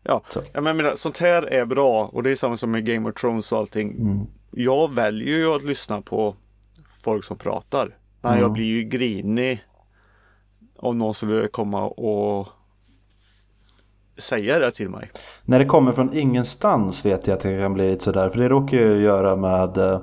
Ja, 0.04 0.22
Så. 0.30 0.42
jag 0.54 0.63
menar, 0.63 0.96
sånt 0.96 1.18
här 1.18 1.42
är 1.44 1.66
bra 1.66 2.06
och 2.13 2.24
det 2.24 2.32
är 2.32 2.36
samma 2.36 2.58
som 2.58 2.72
med 2.72 2.86
Game 2.86 3.10
of 3.10 3.16
Thrones 3.16 3.52
och 3.52 3.58
allting. 3.58 3.92
mm. 3.92 4.28
Jag 4.52 4.94
väljer 4.94 5.38
ju 5.38 5.56
att 5.56 5.63
lyssna 5.63 6.02
på 6.02 6.36
folk 7.04 7.24
som 7.24 7.38
pratar. 7.38 7.98
Men 8.22 8.32
Mm. 8.32 8.42
jag 8.44 8.52
blir 8.52 8.66
ju 8.66 8.84
grinig 8.84 9.63
om 10.78 10.98
någon 10.98 11.13
skulle 11.13 11.48
komma 11.48 11.84
och 11.88 12.48
säga 14.18 14.60
det 14.60 14.72
till 14.72 14.89
mig. 14.89 15.12
När 15.46 15.60
det 15.60 15.66
kommer 15.66 15.92
från 15.94 16.13
ingenstans 16.18 17.06
vet 17.06 17.28
jag 17.28 17.36
att 17.36 17.44
det 17.44 17.60
kan 17.60 17.74
bli 17.74 17.89
lite 17.92 18.04
sådär. 18.04 18.30
För 18.30 18.39
det 18.39 18.50
råkar 18.50 18.78
jag 18.78 18.88
ju 18.96 19.02
göra 19.02 19.36
med, 19.36 19.78
eh, 19.78 20.00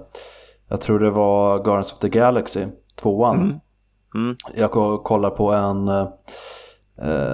jag 0.69 0.81
tror 0.81 0.99
det 0.99 1.11
var 1.11 1.65
Guardians 1.65 1.93
of 1.93 1.99
the 1.99 2.09
Galaxy, 2.09 2.67
tvåan. 2.97 3.37
Mm. 3.41 3.57
Mm. 4.15 4.37
Jag 4.55 4.71
ko- 4.71 4.99
kollar 4.99 5.31
på 5.31 5.53
en, 5.53 5.89
eh, 5.89 6.09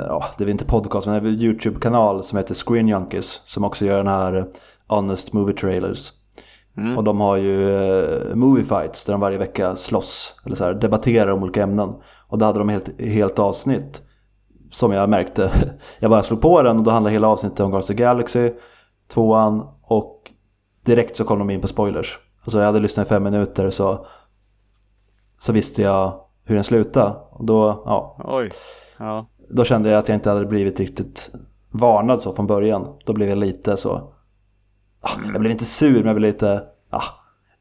ja 0.08 0.24
det 0.38 0.44
är 0.44 0.48
inte 0.48 0.64
podcast 0.64 1.06
men 1.06 1.16
en 1.16 1.26
YouTube-kanal 1.26 2.22
som 2.22 2.38
heter 2.38 2.54
Screen 2.54 2.88
Junkies. 2.88 3.42
Som 3.44 3.64
också 3.64 3.84
gör 3.84 3.96
den 3.96 4.06
här 4.06 4.34
eh, 4.34 4.44
Honest 4.86 5.32
Movie 5.32 5.56
Trailers. 5.56 6.12
Mm. 6.76 6.98
Och 6.98 7.04
de 7.04 7.20
har 7.20 7.36
ju 7.36 7.76
eh, 7.76 8.34
movie 8.34 8.64
fights 8.64 9.04
där 9.04 9.12
de 9.12 9.20
varje 9.20 9.38
vecka 9.38 9.76
slåss 9.76 10.34
eller 10.44 10.56
så 10.56 10.64
här, 10.64 10.74
debatterar 10.74 11.32
om 11.32 11.42
olika 11.42 11.62
ämnen. 11.62 11.94
Och 12.28 12.38
då 12.38 12.44
hade 12.44 12.58
de 12.58 12.68
helt, 12.68 13.00
helt 13.00 13.38
avsnitt 13.38 14.02
som 14.70 14.92
jag 14.92 15.10
märkte. 15.10 15.50
Jag 15.98 16.10
bara 16.10 16.22
slog 16.22 16.40
på 16.40 16.62
den 16.62 16.76
och 16.76 16.82
då 16.82 16.90
handlade 16.90 17.12
hela 17.12 17.28
avsnittet 17.28 17.60
om 17.60 17.70
Guardians 17.70 17.90
of 17.90 17.96
the 17.96 18.02
Galaxy, 18.02 18.52
tvåan 19.08 19.68
och 19.82 20.30
direkt 20.84 21.16
så 21.16 21.24
kom 21.24 21.38
de 21.38 21.50
in 21.50 21.60
på 21.60 21.68
spoilers. 21.68 22.18
Alltså 22.44 22.58
jag 22.58 22.66
hade 22.66 22.80
lyssnat 22.80 23.06
i 23.06 23.08
fem 23.08 23.22
minuter 23.22 23.70
så, 23.70 24.06
så 25.38 25.52
visste 25.52 25.82
jag 25.82 26.20
hur 26.44 26.54
den 26.54 26.64
slutade. 26.64 27.16
Och 27.30 27.44
då, 27.44 27.82
ja, 27.84 28.16
Oj. 28.24 28.50
Ja. 28.98 29.26
Då 29.48 29.64
kände 29.64 29.90
jag 29.90 29.98
att 29.98 30.08
jag 30.08 30.16
inte 30.16 30.30
hade 30.30 30.46
blivit 30.46 30.80
riktigt 30.80 31.30
varnad 31.70 32.22
så 32.22 32.34
från 32.34 32.46
början. 32.46 32.86
Då 33.04 33.12
blev 33.12 33.28
jag 33.28 33.38
lite 33.38 33.76
så, 33.76 33.90
ah, 35.00 35.10
jag 35.32 35.40
blev 35.40 35.52
inte 35.52 35.64
sur 35.64 35.94
men 35.94 36.06
jag 36.06 36.16
blev 36.16 36.32
lite, 36.32 36.62
ah. 36.90 37.02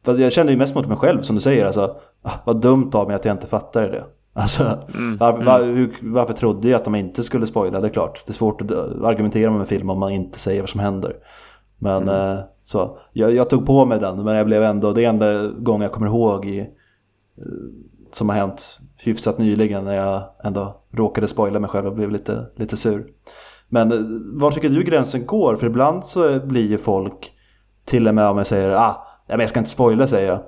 Jag 0.03 0.31
kände 0.31 0.51
ju 0.51 0.57
mest 0.57 0.75
mot 0.75 0.87
mig 0.87 0.97
själv 0.97 1.21
som 1.21 1.35
du 1.35 1.41
säger, 1.41 1.65
alltså, 1.65 1.95
ah, 2.21 2.33
vad 2.45 2.61
dumt 2.61 2.91
av 2.93 3.07
mig 3.07 3.15
att 3.15 3.25
jag 3.25 3.35
inte 3.35 3.47
fattade 3.47 3.87
det. 3.87 4.03
Alltså, 4.33 4.79
Mm. 4.93 5.17
var, 5.19 5.43
var, 5.43 5.63
hur, 5.63 5.99
varför 6.01 6.33
trodde 6.33 6.69
jag 6.69 6.77
att 6.77 6.85
de 6.85 6.95
inte 6.95 7.23
skulle 7.23 7.47
spoila? 7.47 7.79
Det 7.79 7.87
är 7.87 7.93
klart, 7.93 8.23
det 8.25 8.31
är 8.31 8.33
svårt 8.33 8.61
att 8.61 8.71
argumentera 9.03 9.51
med 9.51 9.59
en 9.61 9.67
film 9.67 9.89
om 9.89 9.99
man 9.99 10.11
inte 10.11 10.39
säger 10.39 10.61
vad 10.61 10.69
som 10.69 10.79
händer. 10.79 11.15
Men 11.77 12.09
eh, 12.09 12.39
så, 12.63 12.97
jag, 13.13 13.33
jag 13.33 13.49
tog 13.49 13.65
på 13.65 13.85
mig 13.85 13.99
den 13.99 14.23
men 14.23 14.35
jag 14.35 14.45
blev 14.45 14.63
ändå, 14.63 14.91
det 14.93 15.05
är 15.05 15.09
enda 15.09 15.47
gången 15.47 15.81
jag 15.81 15.91
kommer 15.91 16.07
ihåg 16.07 16.45
i, 16.45 16.59
eh, 16.59 16.65
som 18.11 18.29
har 18.29 18.35
hänt 18.35 18.79
hyfsat 19.07 19.37
nyligen 19.37 19.83
när 19.83 19.95
jag 19.95 20.23
ändå 20.43 20.81
råkade 20.91 21.27
spoila 21.27 21.59
mig 21.59 21.69
själv 21.69 21.87
och 21.87 21.95
blev 21.95 22.11
lite, 22.11 22.45
lite 22.55 22.77
sur. 22.77 23.07
Men 23.69 23.91
eh, 23.91 23.99
var 24.39 24.51
tycker 24.51 24.69
du 24.69 24.83
gränsen 24.83 25.25
går? 25.25 25.55
För 25.55 25.67
ibland 25.67 26.05
så 26.05 26.39
blir 26.39 26.67
ju 26.67 26.77
folk 26.77 27.31
till 27.85 28.07
och 28.07 28.15
med 28.15 28.27
om 28.27 28.37
jag 28.37 28.47
säger 28.47 28.71
ah, 28.71 29.07
jag 29.27 29.49
ska 29.49 29.59
inte 29.59 29.71
spoila 29.71 30.07
säger 30.07 30.27
jag. 30.27 30.39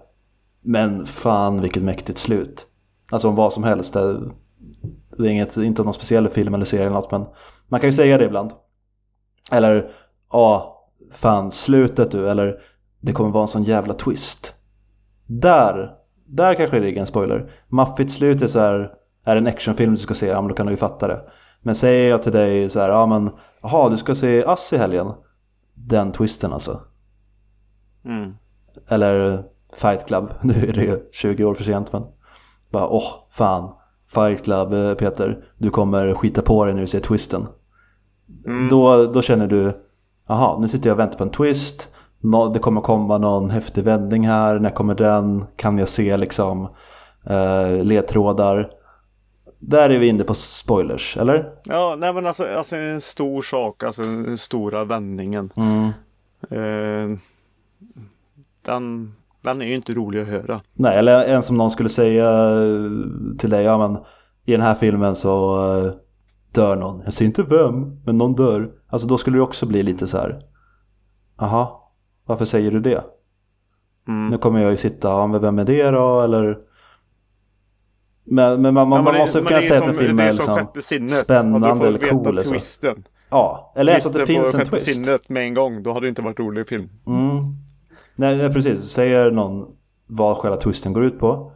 Men 0.61 1.05
fan 1.05 1.61
vilket 1.61 1.83
mäktigt 1.83 2.19
slut. 2.19 2.67
Alltså 3.11 3.27
om 3.27 3.35
vad 3.35 3.53
som 3.53 3.63
helst. 3.63 3.95
Eh, 3.95 4.19
det, 5.17 5.27
är 5.27 5.31
inget, 5.31 5.57
inte 5.57 5.83
någon 5.83 5.93
speciell 5.93 6.27
film 6.27 6.53
eller 6.53 6.65
serie 6.65 6.85
eller 6.85 6.95
något 6.95 7.11
men 7.11 7.25
man 7.67 7.79
kan 7.79 7.89
ju 7.89 7.93
säga 7.93 8.17
det 8.17 8.25
ibland. 8.25 8.51
Eller 9.51 9.89
ja, 10.31 10.83
fan 11.11 11.51
slutet 11.51 12.11
du 12.11 12.29
eller 12.29 12.59
det 13.01 13.13
kommer 13.13 13.29
vara 13.29 13.41
en 13.41 13.47
sån 13.47 13.63
jävla 13.63 13.93
twist. 13.93 14.53
Där, 15.25 15.91
där 16.27 16.55
kanske 16.55 16.79
det 16.79 16.85
ligger 16.85 17.01
en 17.01 17.07
spoiler. 17.07 17.51
Maffigt 17.67 18.11
slut 18.11 18.41
är 18.41 18.47
så 18.47 18.59
här, 18.59 18.91
är 19.23 19.35
en 19.35 19.47
actionfilm 19.47 19.93
du 19.93 19.97
ska 19.97 20.13
se, 20.13 20.27
ja 20.27 20.41
men 20.41 20.47
då 20.47 20.55
kan 20.55 20.65
du 20.65 20.71
ju 20.71 20.77
fatta 20.77 21.07
det. 21.07 21.21
Men 21.61 21.75
säger 21.75 22.09
jag 22.09 22.23
till 22.23 22.31
dig 22.31 22.69
så 22.69 22.79
här, 22.79 22.89
ja 22.89 23.05
men 23.05 23.31
jaha 23.61 23.89
du 23.89 23.97
ska 23.97 24.15
se 24.15 24.45
Ass 24.45 24.73
i 24.73 24.77
helgen. 24.77 25.13
Den 25.73 26.11
twisten 26.11 26.53
alltså. 26.53 26.81
Mm. 28.05 28.33
Eller 28.89 29.43
Fight 29.75 30.07
Club, 30.07 30.29
nu 30.41 30.53
är 30.53 30.73
det 30.73 30.83
ju 30.83 31.09
20 31.11 31.43
år 31.43 31.53
för 31.53 31.63
sent 31.63 31.93
men. 31.93 32.03
Bara 32.71 32.87
åh 32.87 33.13
fan, 33.31 33.73
Fight 34.07 34.43
Club 34.43 34.73
eh, 34.73 34.93
Peter, 34.93 35.45
du 35.57 35.69
kommer 35.69 36.13
skita 36.13 36.41
på 36.41 36.65
dig 36.65 36.73
när 36.73 36.81
du 36.81 36.87
ser 36.87 36.99
twisten. 36.99 37.47
Mm. 38.45 38.69
Då, 38.69 39.05
då 39.05 39.21
känner 39.21 39.47
du, 39.47 39.83
jaha 40.27 40.59
nu 40.59 40.67
sitter 40.67 40.89
jag 40.89 40.95
och 40.95 40.99
väntar 40.99 41.17
på 41.17 41.23
en 41.23 41.29
twist. 41.29 41.89
Det 42.53 42.59
kommer 42.59 42.81
komma 42.81 43.17
någon 43.17 43.49
häftig 43.49 43.83
vändning 43.83 44.27
här, 44.27 44.59
när 44.59 44.69
kommer 44.69 44.95
den? 44.95 45.45
Kan 45.55 45.77
jag 45.77 45.89
se 45.89 46.17
liksom 46.17 46.69
eh, 47.29 47.83
ledtrådar? 47.83 48.71
Där 49.59 49.89
är 49.89 49.99
vi 49.99 50.07
inne 50.07 50.23
på 50.23 50.33
spoilers, 50.33 51.17
eller? 51.17 51.53
Ja, 51.63 51.95
nej 51.99 52.13
men 52.13 52.25
alltså, 52.25 52.47
alltså 52.57 52.75
en 52.75 53.01
stor 53.01 53.41
sak, 53.41 53.83
alltså 53.83 54.01
den 54.01 54.37
stora 54.37 54.85
vändningen. 54.85 55.49
Mm. 55.55 55.85
Eh, 56.49 57.17
den, 58.61 59.15
den 59.41 59.61
är 59.61 59.65
ju 59.65 59.75
inte 59.75 59.93
rolig 59.93 60.21
att 60.21 60.27
höra. 60.27 60.61
Nej, 60.73 60.97
eller 60.97 61.25
en 61.25 61.43
som 61.43 61.57
någon 61.57 61.71
skulle 61.71 61.89
säga 61.89 62.29
eh, 62.29 63.37
till 63.37 63.49
dig, 63.49 63.63
ja 63.63 63.77
men 63.77 63.97
i 64.45 64.51
den 64.51 64.61
här 64.61 64.75
filmen 64.75 65.15
så 65.15 65.57
eh, 65.73 65.91
dör 66.51 66.75
någon. 66.75 67.01
Jag 67.03 67.13
säger 67.13 67.27
inte 67.27 67.43
vem, 67.43 68.01
men 68.05 68.17
någon 68.17 68.35
dör. 68.35 68.71
Alltså 68.87 69.07
då 69.07 69.17
skulle 69.17 69.37
det 69.37 69.43
också 69.43 69.65
bli 69.65 69.83
lite 69.83 70.07
så 70.07 70.17
här. 70.17 70.41
Aha, 71.37 71.86
varför 72.27 72.45
säger 72.45 72.71
du 72.71 72.79
det? 72.79 73.03
Mm. 74.07 74.27
Nu 74.29 74.37
kommer 74.37 74.59
jag 74.61 74.71
ju 74.71 74.77
sitta, 74.77 75.07
ja 75.07 75.27
men 75.27 75.41
vem 75.41 75.59
är 75.59 75.65
det 75.65 75.91
då? 75.91 76.21
Eller 76.21 76.57
men, 78.23 78.61
men 78.61 78.73
man, 78.73 78.89
man, 78.89 78.97
Ja, 78.97 79.03
man 79.03 79.13
det- 79.13 79.19
måste 79.19 79.37
kunna 79.41 79.49
det 79.49 79.61
säga 79.61 79.73
att 79.73 79.79
som- 79.79 79.89
en 79.89 79.95
film 79.95 80.17
det 80.17 80.23
är 80.23 80.27
är 80.27 80.31
som 80.31 80.55
liksom 80.57 80.81
sinnet. 80.81 81.11
spännande 81.11 81.87
eller 81.87 82.09
cool. 82.09 82.35
Liksom. 82.35 82.53
twisten. 82.53 83.03
Ja, 83.29 83.73
eller 83.75 83.93
alltså 83.93 84.09
att 84.09 84.13
det 84.15 84.25
Twisten 84.25 84.43
finns 84.43 84.55
en 84.55 84.65
twist. 84.65 84.85
sinnet 84.95 85.29
med 85.29 85.43
en 85.43 85.53
gång. 85.53 85.83
Då 85.83 85.93
hade 85.93 86.05
det 86.05 86.09
inte 86.09 86.21
varit 86.21 86.39
rolig 86.39 86.67
film. 86.67 86.89
Mm. 87.07 87.43
Nej, 88.15 88.53
precis. 88.53 88.83
Säger 88.83 89.31
någon 89.31 89.67
vad 90.07 90.37
själva 90.37 90.57
twisten 90.57 90.93
går 90.93 91.03
ut 91.05 91.19
på. 91.19 91.51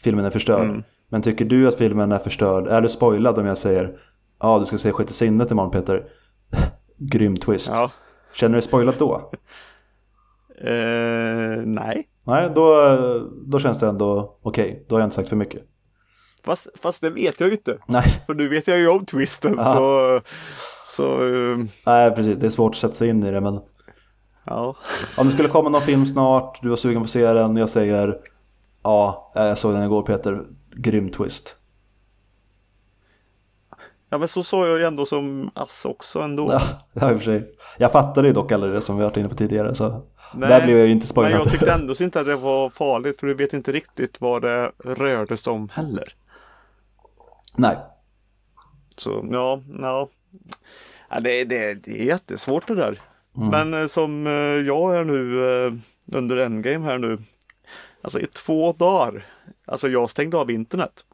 Filmen 0.00 0.24
är 0.24 0.30
förstörd. 0.30 0.64
Mm. 0.64 0.82
Men 1.08 1.22
tycker 1.22 1.44
du 1.44 1.68
att 1.68 1.74
filmen 1.74 2.12
är 2.12 2.18
förstörd? 2.18 2.66
Är 2.66 2.80
du 2.80 2.88
spoilad 2.88 3.38
om 3.38 3.46
jag 3.46 3.58
säger 3.58 3.98
ja, 4.40 4.58
du 4.58 4.64
ska 4.66 4.78
se 4.78 4.92
Sjätte 4.92 5.12
sinnet 5.12 5.50
imorgon 5.50 5.70
Peter? 5.70 6.04
Grym 6.98 7.36
twist. 7.36 7.70
Ja. 7.74 7.90
Känner 8.34 8.50
du 8.54 8.60
dig 8.60 8.68
spoilad 8.68 8.94
då? 8.98 9.30
Eh, 10.58 11.62
nej. 11.66 12.08
Nej, 12.26 12.50
då, 12.54 12.74
då 13.46 13.58
känns 13.58 13.78
det 13.78 13.86
ändå 13.86 14.38
okej. 14.42 14.84
Då 14.88 14.94
har 14.94 15.00
jag 15.00 15.06
inte 15.06 15.16
sagt 15.16 15.28
för 15.28 15.36
mycket. 15.36 15.62
Fast, 16.44 16.66
fast 16.82 17.00
det 17.00 17.10
vet 17.10 17.40
jag 17.40 17.46
ju 17.46 17.52
inte. 17.54 17.78
Nej, 17.86 18.22
För 18.26 18.34
nu 18.34 18.48
vet 18.48 18.68
jag 18.68 18.78
ju 18.78 18.88
om 18.88 19.06
twisten 19.06 19.54
Ja. 19.58 19.64
så... 19.64 20.20
Så... 20.86 21.34
eh, 21.34 21.58
nej, 21.86 22.10
precis. 22.10 22.38
Det 22.38 22.46
är 22.46 22.50
svårt 22.50 22.72
att 22.72 22.78
sätta 22.78 22.94
sig 22.94 23.08
in 23.08 23.24
i 23.24 23.30
det. 23.30 23.40
Men 23.40 23.60
Ja. 24.46 24.76
om 25.18 25.26
det 25.26 25.32
skulle 25.32 25.48
komma 25.48 25.68
någon 25.68 25.82
film 25.82 26.06
snart, 26.06 26.58
du 26.62 26.68
var 26.68 26.76
sugen 26.76 27.00
på 27.00 27.04
att 27.04 27.10
se 27.10 27.32
den, 27.32 27.56
jag 27.56 27.68
säger 27.68 28.18
ja, 28.82 29.32
jag 29.34 29.58
såg 29.58 29.74
den 29.74 29.82
igår 29.84 30.02
Peter. 30.02 30.42
Grym 30.76 31.10
twist. 31.10 31.56
Ja 34.10 34.18
men 34.18 34.28
så 34.28 34.42
sa 34.42 34.66
jag 34.66 34.78
ju 34.78 34.84
ändå 34.84 35.06
som 35.06 35.50
ass 35.54 35.84
också 35.84 36.20
ändå. 36.20 36.60
Ja, 36.92 37.10
i 37.10 37.14
och 37.14 37.18
för 37.18 37.24
sig. 37.24 37.54
Jag 37.78 37.92
fattade 37.92 38.28
ju 38.28 38.34
dock 38.34 38.52
aldrig 38.52 38.72
det 38.72 38.80
som 38.80 38.96
vi 38.96 39.04
varit 39.04 39.16
inne 39.16 39.28
på 39.28 39.34
tidigare. 39.34 39.74
Så 39.74 40.02
Nej, 40.36 40.48
där 40.48 40.64
blev 40.66 40.78
jag 40.78 40.86
ju 40.86 40.92
inte 40.92 41.04
Men 41.04 41.08
spoilad. 41.08 41.40
jag 41.40 41.50
tyckte 41.50 41.72
ändå 41.74 41.94
inte 42.00 42.20
att 42.20 42.26
det 42.26 42.36
var 42.36 42.70
farligt 42.70 43.20
för 43.20 43.26
du 43.26 43.34
vet 43.34 43.52
inte 43.52 43.72
riktigt 43.72 44.20
vad 44.20 44.42
det 44.42 44.72
rörde 44.78 45.36
sig 45.36 45.52
om 45.52 45.68
heller. 45.72 46.14
Nej. 47.56 47.76
Så 48.96 49.28
ja, 49.30 49.60
ja. 49.80 50.08
ja 51.10 51.20
det, 51.20 51.44
det, 51.44 51.74
det 51.74 52.00
är 52.00 52.04
jättesvårt 52.04 52.68
det 52.68 52.74
där. 52.74 53.00
Mm. 53.36 53.48
Men 53.48 53.80
eh, 53.82 53.86
som 53.86 54.26
eh, 54.26 54.32
jag 54.66 54.96
är 54.96 55.04
nu 55.04 55.48
eh, 55.66 55.72
under 56.16 56.36
endgame 56.36 56.84
här 56.84 56.98
nu. 56.98 57.18
Alltså 58.02 58.20
i 58.20 58.26
två 58.26 58.72
dagar. 58.72 59.26
Alltså 59.66 59.88
jag 59.88 60.10
stängde 60.10 60.36
av 60.36 60.50
internet. 60.50 61.04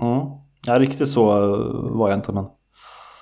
Mm. 0.00 0.26
Ja, 0.66 0.78
riktigt 0.78 1.10
så 1.10 1.24
var 1.90 2.08
jag 2.10 2.18
inte 2.18 2.32
men. 2.32 2.46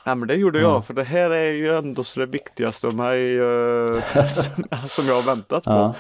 Nej 0.07 0.15
men 0.15 0.29
det 0.29 0.35
gjorde 0.35 0.61
jag 0.61 0.71
Ja. 0.71 0.83
för 0.83 0.95
det 0.95 1.05
här 1.05 1.31
är 1.31 1.53
ju 1.53 1.77
ändå 1.77 2.05
så 2.05 2.21
det 2.21 2.27
viktigaste 2.27 2.87
av 2.87 2.95
mig 2.95 3.39
eh, 3.39 4.27
som, 4.27 4.65
som 4.89 5.07
jag 5.07 5.15
har 5.15 5.23
väntat 5.23 5.65
på. 5.65 5.71
Ja. 5.71 5.95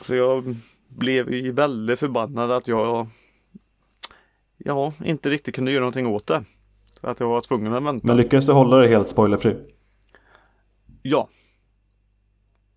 Så 0.00 0.14
jag 0.14 0.56
blev 0.88 1.34
ju 1.34 1.52
väldigt 1.52 1.98
förbannad 1.98 2.50
att 2.50 2.68
jag 2.68 3.06
ja, 4.56 4.92
inte 5.04 5.30
riktigt 5.30 5.54
kunde 5.54 5.70
göra 5.72 5.80
någonting 5.80 6.06
åt 6.06 6.26
det. 6.26 6.44
Att 7.00 7.20
jag 7.20 7.28
var 7.28 7.40
tvungen 7.40 7.74
att 7.74 7.82
vänta. 7.82 8.06
Men 8.06 8.16
lyckades 8.16 8.46
du 8.46 8.52
hålla 8.52 8.76
dig 8.76 8.88
helt 8.88 9.08
spoilerfri? 9.08 9.56
Ja. 11.02 11.28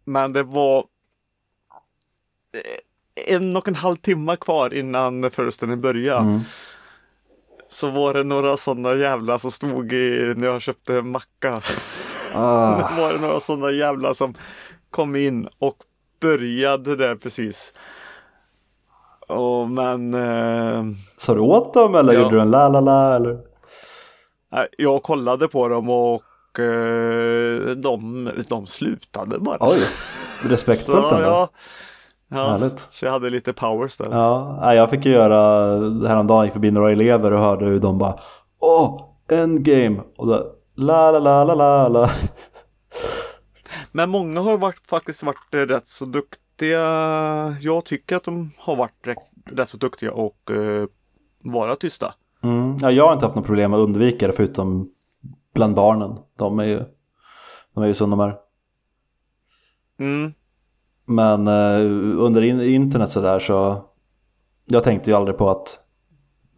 Men 0.03 0.34
det 0.34 0.43
var 0.43 0.77
eh, 2.53 3.34
en 3.36 3.56
och 3.56 3.67
en 3.67 3.75
halv 3.75 3.95
timme 3.95 4.36
kvar 4.36 4.73
innan 4.73 5.32
föreställningen 5.32 5.82
började. 5.82 6.19
Mm. 6.19 6.39
Så 7.74 7.90
var 7.90 8.14
det 8.14 8.24
några 8.24 8.58
sådana 8.58 8.94
jävla 8.96 9.40
som 9.40 9.52
stod 9.52 9.94
i, 9.94 10.34
när 10.38 10.48
jag 10.48 10.62
köpte 10.62 11.02
macka. 11.02 11.62
Ah. 12.36 12.76
Det 12.78 13.02
var 13.02 13.14
det 13.14 13.20
några 13.20 13.40
sådana 13.40 13.72
jävla 13.72 14.14
som 14.14 14.34
kom 14.92 15.16
in 15.16 15.48
och 15.60 15.78
började 16.22 16.96
där 16.96 17.16
precis. 17.16 17.74
Och 19.28 19.70
men 19.70 20.14
eh, 20.14 20.84
Sa 21.18 21.34
du 21.34 21.40
åt 21.40 21.74
dem 21.74 21.96
eller 21.96 22.14
Ja. 22.14 22.20
gjorde 22.22 22.36
du 22.36 22.42
en 22.42 22.52
la 22.52 22.70
la 22.70 22.80
la 22.80 23.16
eller? 23.16 23.38
jag 24.78 25.04
kollade 25.04 25.48
på 25.48 25.68
dem 25.68 25.90
och 25.90 26.60
eh, 26.60 27.68
de, 27.76 28.30
de 28.50 28.68
slutade 28.68 29.40
bara. 29.40 29.58
Oj, 29.60 29.80
respektfullt 30.50 31.06
ändå. 31.12 31.22
ja, 31.22 31.50
ja, 32.34 32.48
Härligt. 32.50 32.88
så 32.91 33.06
jag 33.06 33.12
hade 33.12 33.30
lite 33.30 33.54
powers 33.54 33.98
där. 33.98 34.08
Ja, 34.12 34.74
jag 34.74 34.89
fick 34.89 35.06
ju 35.06 35.12
göra 35.12 35.38
häromdagen 36.08 36.46
gick 36.46 36.54
förbi 36.54 36.72
några 36.72 36.91
elever 36.91 37.34
och 37.34 37.39
hörde 37.39 37.65
hur 37.65 37.80
de 37.80 37.98
bara 37.98 38.19
Åh, 38.60 39.02
endgame! 39.32 40.02
Och 40.17 40.28
då 40.28 40.46
la 40.76 41.12
la 41.12 41.19
la 41.19 41.43
la 41.43 41.56
la 41.56 41.88
la. 41.88 42.10
Men 43.91 44.10
många 44.10 44.41
har 44.41 44.58
varit, 44.58 44.88
faktiskt 44.88 45.24
varit 45.24 45.69
rätt 45.69 45.88
så 45.88 46.06
duktiga. 46.06 46.80
Jag 47.62 47.86
tycker 47.86 48.15
att 48.15 48.24
de 48.24 48.52
har 48.58 48.76
varit 48.76 49.08
rätt, 49.08 49.17
rätt 49.46 49.69
så 49.69 49.78
duktiga 49.78 50.12
och 50.12 50.52
eh, 50.52 50.86
vara 51.43 51.76
tysta. 51.76 52.13
Mm. 52.43 52.78
Ja, 52.82 52.91
jag 52.91 53.06
har 53.06 53.13
inte 53.13 53.26
haft 53.26 53.36
något 53.36 53.46
problem 53.46 53.74
att 53.74 53.80
undvika 53.80 54.28
det 54.28 54.34
förutom 54.34 54.89
bland 55.54 55.76
barnen. 55.76 56.17
De 56.38 56.60
är 56.60 56.63
ju, 56.63 56.84
de 57.74 57.84
är 57.84 57.88
ju 57.88 57.93
som 57.93 58.10
de 58.10 58.19
är. 58.19 58.36
Mm. 60.00 60.34
Men 61.06 61.48
eh, 61.48 61.80
under 62.24 62.42
in, 62.42 62.62
internet 62.62 63.12
så 63.12 63.22
där 63.22 63.39
så 63.39 63.86
jag 64.66 64.84
tänkte 64.84 65.10
ju 65.10 65.16
aldrig 65.16 65.38
på 65.38 65.50
att 65.50 65.80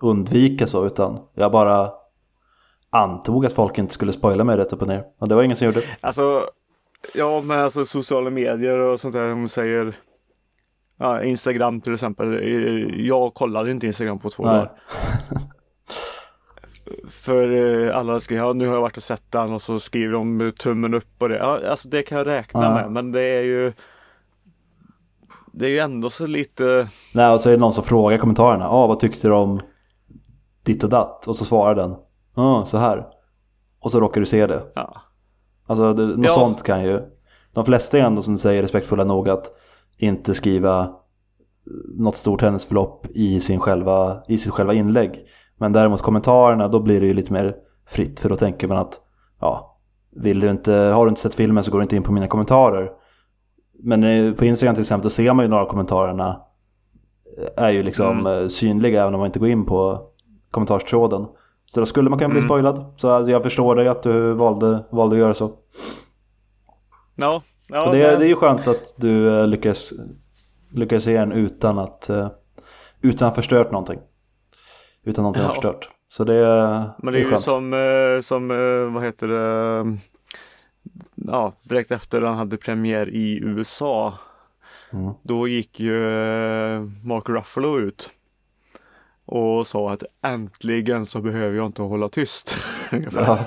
undvika 0.01 0.67
så 0.67 0.85
utan 0.85 1.19
jag 1.33 1.51
bara 1.51 1.89
antog 2.89 3.45
att 3.45 3.53
folk 3.53 3.77
inte 3.77 3.93
skulle 3.93 4.13
spoila 4.13 4.43
mig 4.43 4.57
rätt 4.57 4.73
upp 4.73 4.81
och 4.81 4.87
ner. 4.87 5.03
Och 5.19 5.27
det 5.29 5.35
var 5.35 5.43
ingen 5.43 5.57
som 5.57 5.65
gjorde. 5.67 5.81
Alltså, 6.01 6.49
ja 7.13 7.41
men 7.41 7.59
alltså 7.59 7.85
sociala 7.85 8.29
medier 8.29 8.77
och 8.79 8.99
sånt 8.99 9.13
där. 9.13 9.29
De 9.29 9.47
säger 9.47 9.95
ja, 10.97 11.23
Instagram 11.23 11.81
till 11.81 11.93
exempel. 11.93 12.39
Jag 13.05 13.33
kollade 13.33 13.71
inte 13.71 13.87
Instagram 13.87 14.19
på 14.19 14.29
två 14.29 14.43
Nej. 14.43 14.53
dagar. 14.53 14.71
För 17.09 17.51
eh, 17.87 17.97
alla 17.97 18.19
skriver, 18.19 18.43
ja 18.43 18.53
nu 18.53 18.67
har 18.67 18.73
jag 18.73 18.81
varit 18.81 18.97
och 18.97 19.03
sett 19.03 19.31
den 19.31 19.53
och 19.53 19.61
så 19.61 19.79
skriver 19.79 20.13
de 20.13 20.51
tummen 20.59 20.93
upp 20.93 21.21
och 21.21 21.29
det. 21.29 21.37
Ja, 21.37 21.69
alltså 21.69 21.89
det 21.89 22.03
kan 22.03 22.17
jag 22.17 22.27
räkna 22.27 22.63
Ja. 22.63 22.73
med 22.73 22.91
men 22.91 23.11
det 23.11 23.21
är 23.21 23.43
ju 23.43 23.73
Det 25.57 25.65
är 25.65 25.69
ju 25.69 25.79
ändå 25.79 26.09
så 26.09 26.27
lite 26.27 26.87
Nej, 27.13 27.33
och 27.33 27.41
så 27.41 27.49
är 27.49 27.53
det 27.53 27.59
någon 27.59 27.73
som 27.73 27.83
frågar 27.83 28.15
i 28.17 28.19
kommentarerna. 28.19 28.63
Ja, 28.65 28.87
vad 28.87 28.99
tyckte 28.99 29.27
du 29.27 29.33
om 29.33 29.59
ditt 30.63 30.83
och 30.83 30.89
datt? 30.89 31.27
Och 31.27 31.35
så 31.35 31.45
svarar 31.45 31.75
den. 31.75 31.95
Ja, 32.35 32.65
så 32.65 32.77
här. 32.77 33.07
Och 33.79 33.91
så 33.91 33.99
råkar 33.99 34.21
du 34.21 34.25
se 34.25 34.47
det. 34.47 34.63
Ja, 34.75 35.01
Alltså 35.67 35.93
det, 35.93 36.05
något 36.05 36.25
Ja. 36.25 36.33
sånt 36.33 36.63
kan 36.63 36.83
ju. 36.83 37.01
De 37.53 37.65
flesta 37.65 37.97
är 37.97 38.01
ändå 38.01 38.21
som 38.21 38.33
du 38.33 38.39
säger 38.39 38.61
respektfulla 38.61 39.03
nog 39.03 39.29
att 39.29 39.51
inte 39.97 40.33
skriva 40.33 40.89
något 41.97 42.15
stort 42.15 42.41
händelseförlopp 42.41 43.07
i, 43.09 43.41
sin 43.41 43.59
själva, 43.59 44.23
i 44.27 44.37
sitt 44.37 44.51
själva 44.51 44.73
inlägg. 44.73 45.25
Men 45.57 45.73
däremot 45.73 46.01
kommentarerna 46.01 46.67
då 46.67 46.79
blir 46.79 47.01
det 47.01 47.07
ju 47.07 47.13
lite 47.13 47.33
mer 47.33 47.55
fritt 47.87 48.19
för 48.19 48.29
då 48.29 48.35
tänker 48.35 48.67
man 48.67 48.77
att 48.77 49.01
ja, 49.41 49.77
vill 50.15 50.39
du 50.39 50.49
inte, 50.49 50.73
har 50.73 51.05
du 51.05 51.09
inte 51.09 51.21
sett 51.21 51.35
filmen 51.35 51.63
så 51.63 51.71
går 51.71 51.79
du 51.79 51.83
inte 51.83 51.95
in 51.95 52.03
på 52.03 52.11
mina 52.11 52.27
kommentarer. 52.27 52.91
Men 53.79 54.03
eh, 54.03 54.33
på 54.33 54.45
Instagram 54.45 54.75
till 54.75 54.81
exempel 54.81 55.03
då 55.03 55.09
ser 55.09 55.33
man 55.33 55.45
ju 55.45 55.49
några 55.49 55.63
av 55.63 55.69
kommentarerna 55.69 56.41
eh, 57.57 57.63
är 57.63 57.69
ju 57.69 57.83
liksom 57.83 58.19
Mm. 58.19 58.41
eh, 58.43 58.47
synliga 58.47 59.01
även 59.01 59.13
om 59.13 59.19
man 59.19 59.27
inte 59.27 59.39
går 59.39 59.49
in 59.49 59.65
på 59.65 60.01
kommentarstråden. 60.51 61.25
Så 61.65 61.79
då 61.79 61.85
skulle 61.85 62.09
man 62.09 62.19
kunna 62.19 62.29
bli 62.29 62.39
Mm. 62.39 62.47
spoilad. 62.49 62.93
Så 62.97 63.09
alltså, 63.09 63.31
jag 63.31 63.43
förstår 63.43 63.75
dig 63.75 63.87
att 63.87 64.03
du 64.03 64.33
valde, 64.33 64.83
valde 64.91 65.15
att 65.15 65.19
göra 65.19 65.33
så. 65.33 65.51
ja, 67.15 67.41
ja 67.67 67.85
det, 67.85 67.91
nej. 67.91 68.17
det 68.17 68.25
är 68.25 68.27
ju 68.27 68.35
skönt 68.35 68.67
att 68.67 68.93
du 68.97 69.45
lyckas, 69.47 69.93
lyckas 70.71 71.03
se 71.03 71.17
den 71.17 71.31
utan 71.31 71.79
att, 71.79 72.09
utan 73.01 73.27
att 73.27 73.33
ha 73.33 73.35
förstört 73.35 73.71
någonting. 73.71 73.99
utan 75.03 75.23
någonting 75.23 75.43
Ja. 75.43 75.49
förstört. 75.49 75.89
Så 76.07 76.23
det, 76.23 76.33
Men 77.03 77.13
det 77.13 77.19
är 77.19 77.23
ju 77.23 77.29
skönt. 77.29 77.41
som, 77.41 77.73
eh, 77.73 78.19
som 78.21 78.51
eh, 78.51 78.93
vad 78.93 79.03
heter 79.03 79.27
det, 79.27 79.97
ja, 81.27 81.53
direkt 81.63 81.91
efter 81.91 82.21
han 82.21 82.37
hade 82.37 82.57
premiär 82.57 83.09
i 83.09 83.39
USA. 83.43 84.13
Mm. 84.93 85.13
Då 85.23 85.47
gick 85.47 85.79
ju 85.79 86.09
eh, 86.09 86.81
Mark 87.03 87.29
Ruffalo 87.29 87.79
ut 87.79 88.09
och 89.25 89.67
sa 89.67 89.91
att 89.93 90.03
äntligen 90.23 91.05
så 91.05 91.21
behöver 91.21 91.57
jag 91.57 91.65
inte 91.65 91.81
hålla 91.81 92.09
tyst. 92.09 92.55
Ja, 93.11 93.39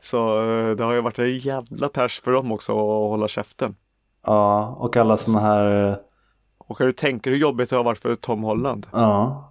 Så 0.00 0.38
eh, 0.40 0.76
det 0.76 0.84
har 0.84 0.92
ju 0.92 1.00
varit 1.00 1.18
en 1.18 1.38
jävla 1.38 1.88
pers 1.88 2.20
för 2.20 2.32
dem 2.32 2.52
också 2.52 2.72
att 2.72 2.78
hålla 3.10 3.28
käften. 3.28 3.74
ja, 4.26 4.66
och 4.78 4.96
alla 4.96 5.16
sådana 5.16 5.40
här, 5.40 5.88
eh, 5.90 5.96
Och 6.58 6.78
kan 6.78 6.86
du 6.86 6.92
tänka 6.92 7.30
hur 7.30 7.36
jobbigt 7.36 7.70
det 7.70 7.76
har 7.76 7.84
varit 7.84 7.98
för 7.98 8.14
Tom 8.14 8.42
Holland? 8.42 8.86
ja, 8.92 9.48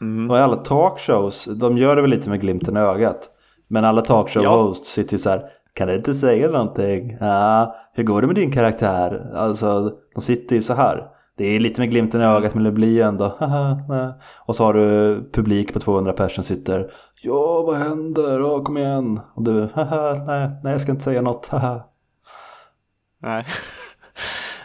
Mm. 0.00 0.30
och 0.30 0.38
alla 0.38 0.56
talkshows, 0.56 1.44
de 1.44 1.78
gör 1.78 1.96
det 1.96 2.02
väl 2.02 2.10
lite 2.10 2.30
med 2.30 2.40
glimten 2.40 2.76
i 2.76 2.80
ögat. 2.80 3.28
Men 3.68 3.84
alla 3.84 4.00
talkshow 4.00 4.44
Ja. 4.44 4.50
hosts 4.62 4.90
sitter 4.92 5.12
ju 5.12 5.18
så 5.18 5.30
här, 5.30 5.50
kan 5.74 5.88
du 5.88 5.96
inte 5.96 6.14
säga 6.14 6.50
någonting? 6.50 7.16
Ja, 7.20 7.76
hur 7.92 8.04
går 8.04 8.20
det 8.20 8.26
med 8.26 8.36
din 8.36 8.52
karaktär? 8.52 9.30
Alltså, 9.34 9.92
de 10.14 10.20
sitter 10.20 10.56
ju 10.56 10.62
så 10.62 10.74
här. 10.74 11.10
Det 11.36 11.44
är 11.44 11.60
lite 11.60 11.80
med 11.80 11.90
glimten 11.90 12.20
i 12.20 12.24
ögat 12.24 12.54
men 12.54 12.64
det 12.64 12.72
blir 12.72 12.92
ju 12.92 13.00
ändå. 13.00 13.24
Och 14.46 14.56
så 14.56 14.64
har 14.64 14.74
du 14.74 15.20
publik 15.32 15.72
på 15.72 15.80
200 15.80 16.12
personer 16.12 16.44
sitter, 16.44 16.90
ja 17.22 17.62
vad 17.62 17.76
händer? 17.76 18.40
Ja, 18.40 18.64
kom 18.64 18.78
igen. 18.78 19.20
Och 19.34 19.42
du, 19.42 19.68
haha, 19.74 20.24
nej, 20.26 20.50
nej 20.62 20.72
jag 20.72 20.80
ska 20.80 20.90
inte 20.92 21.04
säga 21.04 21.22
något, 21.22 21.46
haha. 21.50 21.80
Nej. 23.18 23.44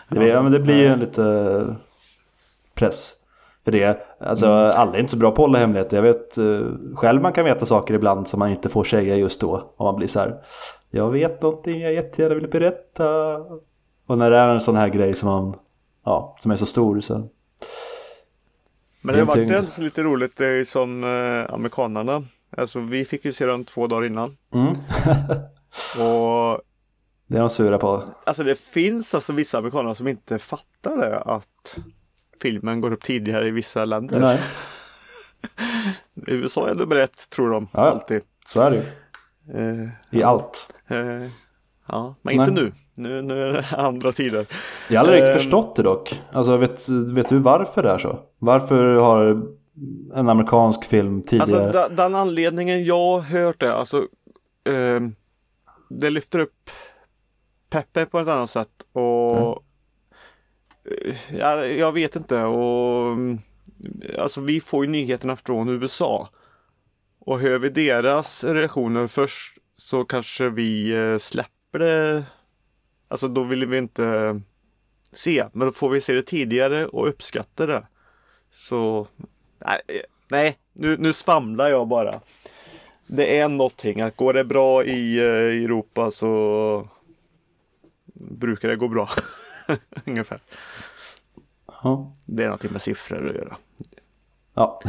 Det, 0.10 0.28
ja, 0.28 0.42
men 0.42 0.52
det 0.52 0.60
blir 0.60 0.76
ju 0.76 0.88
en 0.88 1.00
lite 1.00 1.66
press. 2.76 3.12
För 3.64 3.72
det, 3.72 4.08
alltså 4.20 4.48
alla 4.48 4.96
är 4.96 5.00
inte 5.00 5.12
så 5.12 5.18
bra 5.18 5.32
på 5.32 5.42
att 5.42 5.48
hålla 5.48 5.60
hemligheter. 5.60 5.98
Jag 5.98 6.04
vet 6.04 6.38
eh, 6.38 6.96
själv 6.96 7.22
man 7.22 7.34
kan 7.34 7.46
veta 7.46 7.66
saker 7.66 7.94
ibland 7.94 8.28
som 8.28 8.40
man 8.40 8.52
inte 8.52 8.70
får 8.70 8.84
säga 8.84 9.16
just 9.16 9.42
då. 9.42 9.74
Och 9.78 9.86
man 9.86 9.96
blir 9.96 10.08
så 10.08 10.20
här, 10.20 10.36
jag 10.90 11.12
vet 11.12 11.42
någonting 11.42 11.82
jag 11.82 11.94
jättegärna 11.94 12.36
vill 12.36 12.48
berätta. 12.48 13.38
Och 14.06 14.18
när 14.18 14.32
det 14.32 14.38
är 14.38 14.50
en 14.50 14.62
sån 14.62 14.76
här 14.76 14.90
grej 14.90 15.14
som 15.14 15.30
man, 15.30 15.56
ja, 16.06 16.36
som 16.40 16.52
är 16.52 16.56
så 16.56 16.66
stor 16.66 17.02
så. 17.02 17.30
Men 19.02 19.16
det 19.16 19.22
har 19.22 19.26
varit 19.26 19.52
ändå 19.52 19.70
lite 19.78 20.04
roligt 20.04 20.38
det 20.38 20.48
är 20.48 20.64
som 20.64 21.04
eh, 21.04 21.54
amerikanarna. 21.54 22.24
Alltså 22.58 22.80
vi 22.80 23.06
fick 23.06 23.26
ju 23.26 23.34
se 23.34 23.46
den 23.46 23.66
två 23.66 23.88
dagar 23.88 24.06
innan. 24.06 24.38
Mm. 24.54 24.68
Och 26.00 26.62
det 27.28 27.38
är 27.38 27.40
de 27.40 27.50
sura 27.50 27.78
på. 27.78 28.04
alltså 28.24 28.44
det 28.44 28.60
finns 28.60 29.14
alltså 29.14 29.34
vissa 29.34 29.58
amerikaner 29.58 29.94
som 29.94 30.08
inte 30.08 30.40
fattar 30.40 30.98
det 30.98 31.20
att 31.20 31.78
filmen 32.42 32.82
går 32.82 32.94
upp 32.94 33.04
tidigare 33.04 33.48
i 33.48 33.52
vissa 33.52 33.86
länder. 33.86 34.20
Nej, 34.20 34.40
USA 36.28 36.70
är 36.70 36.76
nummer 36.76 36.96
ett 36.96 37.30
tror 37.30 37.50
de 37.52 37.68
Ja, 37.74 37.80
alltid. 37.80 38.22
så 38.48 38.62
är 38.62 38.72
det 38.72 38.78
ju. 38.78 38.84
Eh, 39.82 39.90
I 40.20 40.24
allt. 40.24 40.74
eh, 40.88 41.30
ja, 41.88 42.16
men 42.22 42.34
inte 42.34 42.52
nu. 42.52 42.72
nu. 42.96 43.22
Nu 43.22 43.44
är 43.44 43.54
det 43.54 43.66
andra 43.78 44.12
tider. 44.12 44.46
Jag 44.88 45.00
har 45.00 45.06
aldrig 45.08 45.22
riktigt 45.22 45.36
Ehm. 45.36 45.42
förstått 45.42 45.76
det 45.76 45.84
dock. 45.84 46.22
Alltså 46.32 46.58
vet, 46.58 46.90
vet 46.90 47.30
du 47.30 47.40
varför 47.40 47.84
det 47.84 47.90
är 47.90 47.98
så? 47.98 48.20
Varför 48.40 48.96
har 48.96 49.26
en 50.16 50.30
amerikansk 50.30 50.86
film 50.86 51.22
tidigare? 51.22 51.64
Alltså 51.64 51.72
da, 51.80 51.90
den 51.90 52.16
anledningen 52.16 52.86
jag 52.86 52.96
har 53.12 53.20
hört 53.22 53.60
det, 53.60 53.74
alltså 53.74 54.08
det 55.90 56.10
lyfter 56.10 56.40
upp 56.40 56.70
peppen 57.70 58.08
på 58.08 58.20
ett 58.20 58.28
annat 58.28 58.50
sätt 58.50 58.70
och 58.92 59.38
eh, 59.38 59.56
ja, 61.32 61.66
jag 61.66 61.92
vet 61.92 62.16
inte 62.16 62.42
och 62.42 63.18
alltså 64.18 64.42
vi 64.42 64.62
får 64.62 64.86
ju 64.86 64.92
nyheterna 64.92 65.36
från 65.36 65.70
USA 65.70 66.30
och 67.20 67.40
hör 67.40 67.60
vi 67.60 67.70
deras 67.70 68.44
reaktioner 68.44 69.08
först 69.08 69.58
så 69.78 70.06
kanske 70.06 70.50
vi 70.50 70.92
eh, 70.92 71.18
släpper 71.18 71.80
det. 71.80 72.24
Alltså 73.08 73.28
då 73.28 73.44
vill 73.44 73.66
vi 73.66 73.78
inte 73.78 74.42
se, 75.12 75.46
men 75.54 75.68
då 75.68 75.72
får 75.72 75.90
vi 75.90 76.02
se 76.02 76.14
det 76.14 76.24
tidigare 76.24 76.88
och 76.88 77.08
uppskatta 77.08 77.66
det. 77.66 77.88
Så 78.52 79.08
nej, 79.58 79.82
eh, 79.88 80.02
nej 80.28 80.58
nu, 80.74 80.98
nu 80.98 81.14
svamlar 81.14 81.70
jag 81.70 81.88
bara. 81.88 82.20
Det 83.08 83.38
är 83.40 83.48
någonting 83.48 84.02
att 84.02 84.16
går 84.16 84.34
det 84.34 84.44
bra 84.44 84.84
i 84.84 85.18
eh, 85.18 85.64
Europa 85.64 86.12
så 86.12 86.88
brukar 88.14 88.70
det 88.70 88.76
gå 88.76 88.88
bra. 88.88 89.10
Ungefär. 90.06 90.42
Ja. 91.84 92.14
Det 92.26 92.44
är 92.44 92.48
någonting 92.48 92.72
med 92.72 92.82
siffror 92.82 93.30
att 93.30 93.36
göra. 93.36 93.58
ja. 94.54 94.82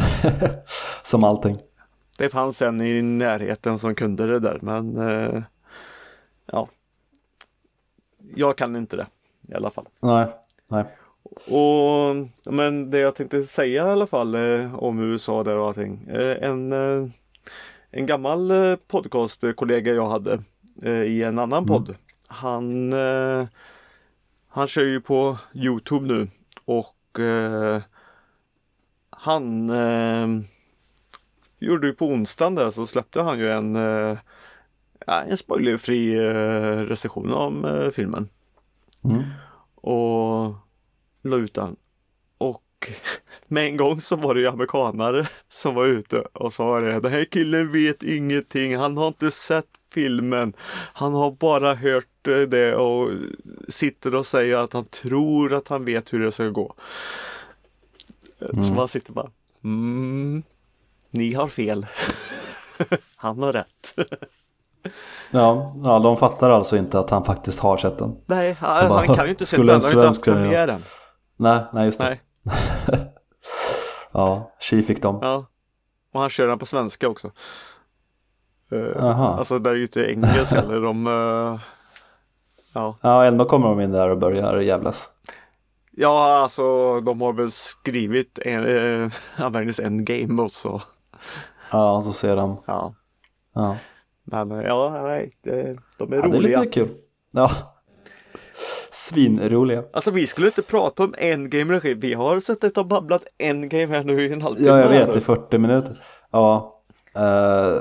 som 1.05 1.25
allting. 1.25 1.59
Det 2.19 2.29
fanns 2.29 2.63
en 2.63 2.81
i 2.81 3.03
närheten 3.03 3.79
som 3.79 3.95
kunde 3.95 4.27
det 4.27 4.39
där 4.39 4.59
men 4.63 4.97
eh, 4.97 5.43
ja. 6.47 6.69
Jag 8.35 8.57
kan 8.57 8.77
inte 8.77 8.97
det 8.97 9.07
i 9.49 9.55
alla 9.55 9.71
fall. 9.71 9.89
Nej, 10.01 10.27
nej. 10.71 10.85
Och 11.47 12.17
men 12.53 12.91
det 12.91 12.99
jag 12.99 13.15
tänkte 13.15 13.45
säga 13.45 13.87
i 13.87 13.91
alla 13.91 14.07
fall 14.07 14.35
eh, 14.35 14.75
om 14.75 14.99
USA 14.99 15.43
där 15.45 15.57
och 15.57 15.67
allting. 15.69 16.09
Eh, 16.09 16.49
en, 16.49 16.73
eh, 16.73 17.09
en 17.91 18.07
gammal 18.07 18.51
eh, 18.51 18.77
podcastkollega 18.77 19.93
jag 19.93 20.09
hade 20.09 20.43
eh, 20.83 21.03
i 21.03 21.23
en 21.23 21.39
annan 21.39 21.67
podd. 21.67 21.95
Han, 22.27 22.93
han 24.51 24.67
kör 24.67 24.85
ju 24.85 25.01
på 25.01 25.39
Youtube 25.55 26.07
nu 26.07 26.29
och 26.65 27.21
eh, 27.21 27.83
han 29.11 29.71
eh, 29.71 30.29
gjorde 31.59 31.87
ju 31.87 31.93
på 31.93 32.07
onsdagen 32.07 32.55
där 32.55 32.71
så 32.71 32.87
släppte 32.87 33.23
han 33.23 33.39
ju 33.39 33.51
en, 33.51 33.77
eh, 33.77 34.19
en 35.07 35.37
spoilerfri 35.37 36.15
eh, 36.15 36.85
recension 36.87 37.33
om 37.33 37.65
eh, 37.65 37.91
filmen 37.91 38.29
Mm. 39.05 39.23
och 39.75 40.55
la 41.23 41.37
ut 41.37 41.55
den. 41.55 41.77
Och 42.39 42.63
med 43.49 43.67
en 43.67 43.77
gång 43.77 44.01
så 44.01 44.17
var 44.17 44.35
det 44.35 44.41
ju 44.41 44.47
amerikanare 44.47 45.29
som 45.49 45.75
var 45.75 45.87
ute 45.87 46.21
och 46.21 46.53
sa 46.53 46.81
det. 46.81 47.01
Den 47.01 47.13
här 47.13 47.25
killen 47.25 47.73
vet 47.73 48.03
ingenting. 48.03 48.77
Han 48.77 48.97
har 48.97 49.09
inte 49.09 49.31
sett 49.31 49.67
filmen. 49.95 50.53
Han 50.93 51.15
har 51.15 51.31
bara 51.31 51.75
hört 51.75 52.29
eh, 52.29 52.39
det 52.41 52.75
och 52.75 53.11
sitter 53.69 54.15
och 54.15 54.27
säger 54.27 54.57
att 54.57 54.73
han 54.73 54.85
tror 54.85 55.55
att 55.55 55.69
han 55.69 55.85
vet 55.85 56.13
hur 56.13 56.21
det 56.25 56.33
ska 56.33 56.45
gå. 56.49 56.75
Så 58.39 58.47
Mm. 58.57 58.75
man 58.75 58.89
sitter 58.89 59.13
bara. 59.13 59.31
Mm, 59.65 60.43
ni 61.11 61.35
har 61.35 61.47
fel. 61.47 61.87
han 63.17 63.43
har 63.43 63.53
rätt. 63.53 63.95
Ja, 65.31 65.77
ja, 65.85 65.99
de 65.99 66.17
fattar 66.17 66.51
alltså 66.51 66.77
inte 66.77 66.99
att 67.01 67.11
han 67.11 67.25
faktiskt 67.25 67.59
har 67.59 67.77
sett 67.77 67.99
den. 67.99 68.17
Nej, 68.27 68.53
han, 68.61 68.89
bara, 68.89 69.07
han 69.07 69.17
kan 69.17 69.25
ju 69.25 69.31
inte 69.31 69.47
se 69.47 69.57
den. 69.57 69.69
en 69.69 69.73
Han 69.75 69.83
har 69.83 69.91
inte 69.91 70.07
haft 70.07 70.25
premiären. 70.25 70.83
Nej, 71.37 71.61
nej 71.73 71.87
just 71.87 71.99
det. 71.99 72.05
Nej. 72.05 72.21
ja, 74.13 74.51
tji 74.61 74.83
fick 74.83 75.03
de. 75.03 75.19
Ja. 75.23 75.47
Och 76.13 76.21
han 76.21 76.31
kör 76.31 76.47
den 76.47 76.59
på 76.59 76.67
svenska 76.67 77.09
också. 77.09 77.31
Eh, 78.73 78.79
Jaha. 78.79 79.35
alltså 79.39 79.59
det 79.59 79.71
är 79.71 79.75
ju 79.75 79.83
inte 79.83 80.11
engelska 80.11 80.57
eller 80.59 80.81
de 80.81 81.07
eh, 81.07 81.61
Ja. 82.73 82.97
Ja, 83.01 83.25
ändå 83.25 83.45
kommer 83.45 83.69
de 83.69 83.81
in 83.81 83.93
där 83.93 84.09
och 84.09 84.19
börjar 84.19 84.61
jävlas. 84.61 85.11
Ja, 85.91 86.43
alltså 86.43 87.01
de 87.01 87.21
har 87.21 87.33
väl 87.33 87.51
skrivit 87.51 88.39
en, 88.39 88.67
eh, 89.05 89.13
Avengers 89.47 89.81
Endgame 89.81 90.43
och 90.43 90.51
så. 90.51 90.83
Ja, 91.71 92.03
så 92.03 92.13
ser 92.13 92.37
de. 92.37 92.63
Ja. 92.67 92.95
Ja, 93.55 93.77
Men 94.25 94.51
ja, 94.51 95.01
nej, 95.03 95.33
de 95.43 95.51
är 95.51 95.77
ja 95.99 96.07
det 96.07 96.17
är 96.17 96.23
roliga. 96.23 96.61
lite 96.61 96.73
kul. 96.73 96.89
Ja. 97.31 97.51
Svinroliga. 99.11 99.85
Alltså 99.93 100.11
vi 100.11 100.27
skulle 100.27 100.47
inte 100.47 100.63
prata 100.63 101.05
om 101.05 101.15
Endgame 101.19 101.75
regi. 101.75 101.95
Vi 101.95 102.15
har 102.15 102.41
suttit 102.41 102.79
och 102.79 102.87
babblat 102.87 103.25
Endgame 103.39 103.87
här 103.87 104.05
nu 104.05 104.27
i 104.27 104.33
en 104.33 104.43
halvtimme. 104.43 104.69
Ja, 104.69 104.81
jag 104.81 104.89
vet, 104.89 105.17
i 105.17 105.21
40 105.21 105.59
minuter. 105.59 106.05
Ja. 106.31 106.75
eh, 107.15 107.81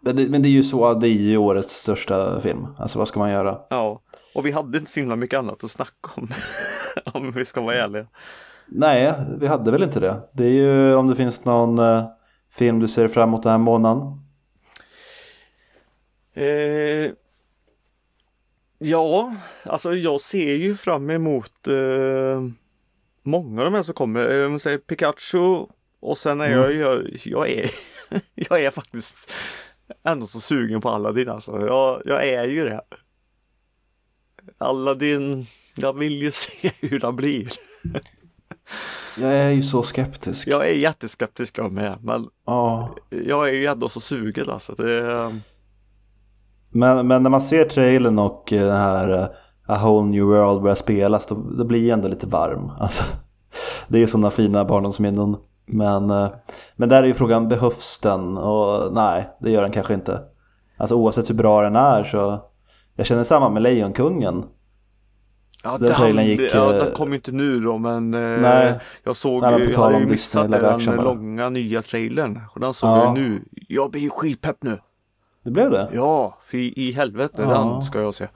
men, 0.00 0.16
det, 0.16 0.30
men 0.30 0.42
det 0.42 0.48
är 0.48 0.50
ju 0.50 0.62
så, 0.62 0.94
det 0.94 1.08
är 1.08 1.12
ju 1.12 1.36
årets 1.36 1.74
största 1.74 2.40
film. 2.40 2.66
Alltså 2.78 2.98
vad 2.98 3.08
ska 3.08 3.18
man 3.18 3.30
göra? 3.30 3.58
Ja, 3.70 4.02
och 4.34 4.46
vi 4.46 4.50
hade 4.50 4.78
inte 4.78 4.90
så 4.90 5.00
himla 5.00 5.16
mycket 5.16 5.38
annat 5.38 5.64
att 5.64 5.70
snacka 5.70 6.10
om. 6.14 6.28
om 7.12 7.32
vi 7.32 7.44
ska 7.44 7.60
vara 7.60 7.74
ärliga. 7.74 8.06
Nej, 8.66 9.14
vi 9.40 9.46
hade 9.46 9.70
väl 9.70 9.82
inte 9.82 10.00
det. 10.00 10.16
Det 10.32 10.44
är 10.44 10.52
ju 10.52 10.94
om 10.94 11.06
det 11.06 11.16
finns 11.16 11.44
någon 11.44 11.78
eh, 11.78 12.04
film 12.50 12.80
du 12.80 12.88
ser 12.88 13.08
fram 13.08 13.28
emot 13.28 13.42
den 13.42 13.52
här 13.52 13.58
månaden. 13.58 14.02
Eh, 16.34 17.12
ja, 18.78 19.34
alltså 19.62 19.94
jag 19.94 20.20
ser 20.20 20.54
ju 20.54 20.74
fram 20.74 21.10
emot 21.10 21.68
eh, 21.68 22.42
många 23.22 23.60
av 23.60 23.64
de 23.64 23.74
här 23.74 23.82
som 23.82 23.94
kommer. 23.94 24.38
Eh, 24.40 24.46
Om 24.46 24.58
säger 24.58 24.78
Pikachu 24.78 25.66
och 26.00 26.18
sen 26.18 26.40
är 26.40 26.50
jag, 26.50 26.74
jag, 26.74 27.16
jag 27.24 27.48
är 27.50 27.70
jag 28.34 28.64
är 28.64 28.70
faktiskt 28.70 29.16
ändå 30.04 30.26
så 30.26 30.40
sugen 30.40 30.80
på 30.80 30.88
Aladdin 30.90 31.28
alltså. 31.28 31.66
Jag, 31.66 32.02
jag 32.04 32.28
är 32.28 32.44
ju 32.44 32.64
det. 32.64 32.80
Aladdin, 34.58 35.46
jag 35.76 35.92
vill 35.98 36.22
ju 36.22 36.32
se 36.32 36.70
hur 36.80 37.00
den 37.00 37.16
blir. 37.16 37.52
Jag 39.18 39.32
är 39.32 39.50
ju 39.50 39.62
så 39.62 39.82
skeptisk. 39.82 40.48
Jag 40.48 40.68
är 40.68 40.72
jätteskeptisk 40.74 41.58
jag 41.58 41.72
med, 41.72 41.98
men 42.02 42.28
Ja. 42.46 42.96
jag 43.10 43.48
är 43.48 43.52
ju 43.52 43.66
ändå 43.66 43.88
så 43.88 44.00
sugen 44.00 44.50
alltså. 44.50 44.74
Det, 44.74 45.40
Men, 46.70 47.06
men 47.06 47.22
när 47.22 47.30
man 47.30 47.40
ser 47.40 47.64
trailern 47.64 48.18
och 48.18 48.52
eh, 48.52 48.66
den 48.66 48.76
här 48.76 49.08
eh, 49.10 49.26
A 49.66 49.78
Whole 49.82 50.06
New 50.10 50.24
World 50.24 50.62
börjar 50.62 50.74
spelas 50.76 51.26
då, 51.26 51.34
då 51.34 51.64
blir 51.64 51.88
jag 51.88 51.96
ändå 51.96 52.08
lite 52.08 52.26
varm. 52.26 52.70
Alltså, 52.80 53.04
det 53.88 54.02
är 54.02 54.06
sådana 54.06 54.30
fina 54.30 54.64
barndomsminnen. 54.64 55.36
Men, 55.66 56.10
eh, 56.10 56.28
men 56.76 56.88
där 56.88 57.02
är 57.02 57.06
ju 57.06 57.14
frågan, 57.14 57.48
behövs 57.48 57.98
den? 57.98 58.38
Och 58.38 58.92
nej, 58.92 59.28
det 59.40 59.50
gör 59.50 59.62
den 59.62 59.72
kanske 59.72 59.94
inte. 59.94 60.20
Alltså 60.76 60.94
oavsett 60.94 61.30
hur 61.30 61.34
bra 61.34 61.62
den 61.62 61.76
är 61.76 62.04
så 62.04 62.38
Jag 62.96 63.06
känner 63.06 63.24
samma 63.24 63.50
med 63.50 63.62
Lejonkungen. 63.62 64.44
ja, 65.64 65.70
Den 65.78 65.88
det, 65.88 65.94
trailern 65.94 66.26
gick, 66.26 66.54
ja, 66.54 66.72
den 66.72 66.90
kom 66.94 67.08
ju 67.08 67.14
inte 67.14 67.32
nu 67.32 67.60
då 67.60 67.78
men 67.78 68.10
Nej. 68.10 68.78
jag 69.04 69.16
såg 69.16 69.42
Nej, 69.42 69.58
men 69.58 69.70
jag 69.72 69.78
hade 69.80 69.98
ju 69.98 70.06
missat 70.06 70.50
den 70.50 70.96
långa 70.96 71.48
nya 71.48 71.82
trailern. 71.82 72.40
Och 72.54 72.60
den 72.60 72.74
såg 72.74 72.90
Ja. 72.90 73.04
jag 73.04 73.14
nu. 73.14 73.42
Jag 73.68 73.90
blir 73.90 74.00
ju 74.02 74.10
skitpepp 74.10 74.56
nu. 74.62 74.78
Det 75.48 75.52
blev 75.52 75.70
det? 75.70 75.88
Ja, 75.92 76.38
för 76.44 76.58
i, 76.78 76.92
helvete 76.92 77.42
Ja. 77.42 77.48
den 77.48 77.82
ska 77.82 78.00
jag 78.00 78.14
se. 78.14 78.28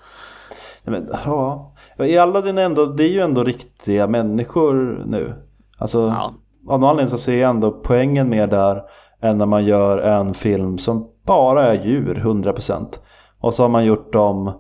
Men, 0.85 1.09
ja. 1.25 1.73
I 1.99 2.19
Aladdin 2.19 2.59
är 2.59 2.63
ändå, 2.65 2.87
det 2.87 3.05
är 3.05 3.09
ju 3.13 3.21
ändå 3.21 3.45
riktiga 3.45 4.07
människor 4.07 5.05
nu. 5.07 5.35
Alltså 5.79 5.99
Ja. 5.99 6.35
av 6.69 6.81
någon 6.81 6.91
anledning 6.91 7.11
så 7.11 7.19
ser 7.19 7.41
jag 7.41 7.51
ändå 7.51 7.71
poängen 7.71 8.29
med 8.29 8.49
där 8.51 8.83
än 9.21 9.39
när 9.39 9.47
man 9.47 9.65
gör 9.65 9.99
en 9.99 10.35
film 10.35 10.79
som 10.79 11.09
bara 11.27 11.67
är 11.67 11.85
djur 11.85 12.15
100%. 12.25 12.87
Och 13.41 13.55
så 13.55 13.63
har 13.63 13.69
man 13.69 13.85
gjort 13.85 14.13
dem 14.13 14.53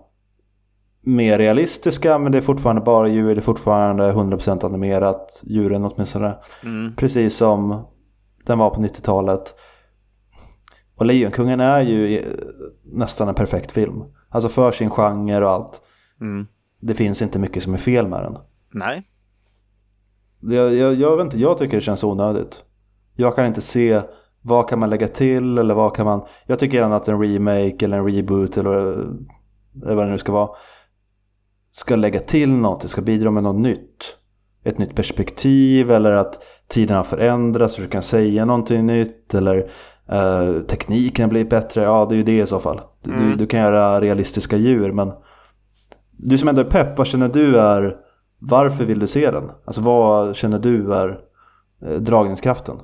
mer 1.05 1.39
realistiska 1.39 2.19
men 2.19 2.33
det 2.33 2.39
är 2.39 2.43
fortfarande 2.43 2.83
bara 2.83 3.09
djur, 3.09 3.35
det 3.35 3.39
är 3.39 3.43
fortfarande 3.43 4.13
100% 4.13 4.65
animerat, 4.67 5.41
djuren 5.45 5.85
åtminstone. 5.85 6.35
Mm. 6.65 6.95
Precis 6.97 7.37
som 7.37 7.87
den 8.47 8.59
var 8.59 8.71
på 8.71 8.81
90-talet. 8.81 9.55
Och 10.95 11.07
Lejonkungen 11.07 11.61
är 11.61 11.81
ju 11.81 12.19
eh, 12.19 12.25
nästan 12.85 13.29
en 13.29 13.35
perfekt 13.35 13.73
film. 13.73 14.05
Alltså 14.29 14.49
för 14.49 14.73
sin 14.73 14.91
genre 14.91 15.45
och 15.45 15.51
allt. 15.51 15.83
Mm. 16.21 16.47
Det 16.81 16.95
finns 16.95 17.23
inte 17.23 17.39
mycket 17.39 17.63
som 17.63 17.75
är 17.75 17.79
fel 17.79 18.09
med 18.09 18.23
den. 18.23 18.39
Nej. 18.71 19.09
Jag, 20.41 20.75
jag, 20.75 20.95
jag 20.95 21.17
vet 21.17 21.25
inte, 21.25 21.39
jag 21.39 21.59
tycker 21.59 21.77
det 21.77 21.83
känns 21.83 22.05
onödigt. 22.05 22.65
Jag 23.17 23.37
kan 23.37 23.47
inte 23.47 23.61
se 23.61 24.03
vad 24.43 24.69
kan 24.69 24.79
man 24.79 24.91
lägga 24.91 25.09
till 25.09 25.59
eller 25.59 25.75
vad 25.75 25.97
kan 25.97 26.07
man... 26.07 26.25
Jag 26.47 26.59
tycker 26.59 26.79
gärna 26.79 26.97
att 26.97 27.09
en 27.09 27.23
remake 27.23 27.85
eller 27.85 27.99
en 27.99 28.11
reboot 28.11 28.57
eller, 28.57 28.77
eller 29.83 29.95
vad 29.95 30.07
det 30.07 30.11
nu 30.11 30.19
ska 30.19 30.33
vara 30.33 30.51
ska 31.73 31.97
lägga 31.97 32.21
till 32.21 32.51
något, 32.51 32.91
ska 32.91 33.03
bidra 33.03 33.31
med 33.31 33.43
något 33.43 33.61
nytt. 33.61 34.17
Ett 34.65 34.79
nytt 34.79 34.95
perspektiv 34.95 35.91
eller 35.91 36.13
att 36.13 36.43
tiden 36.69 36.97
har 36.97 37.05
förändrats 37.05 37.75
så 37.75 37.83
du 37.83 37.89
kan 37.89 38.03
säga 38.03 38.45
någonting 38.45 38.87
nytt 38.87 39.35
eller 39.35 39.71
eh, 40.09 40.61
tekniken 40.61 41.29
blivit 41.29 41.51
bättre. 41.51 41.83
Ja, 41.83 42.07
det 42.09 42.15
är 42.15 42.17
ju 42.17 42.23
det 42.23 42.39
i 42.41 42.47
så 42.47 42.61
fall. 42.61 42.81
Du, 43.03 43.11
Mm. 43.13 43.37
du 43.37 43.47
kan 43.47 43.61
göra 43.61 44.01
realistiska 44.01 44.57
djur 44.57 44.93
men 44.93 45.13
du 46.11 46.39
som 46.39 46.49
ändå 46.49 46.61
är 46.61 46.65
pepp, 46.65 46.99
vad 46.99 47.07
känner 47.07 47.29
du 47.29 47.57
är 47.59 47.97
varför 48.39 48.85
vill 48.85 48.99
du 48.99 49.07
se 49.07 49.31
den? 49.31 49.51
Alltså 49.65 49.81
vad 49.81 50.37
känner 50.37 50.59
du 50.59 50.95
är 50.95 51.21
eh, 51.83 52.01
dragningskraften? 52.01 52.77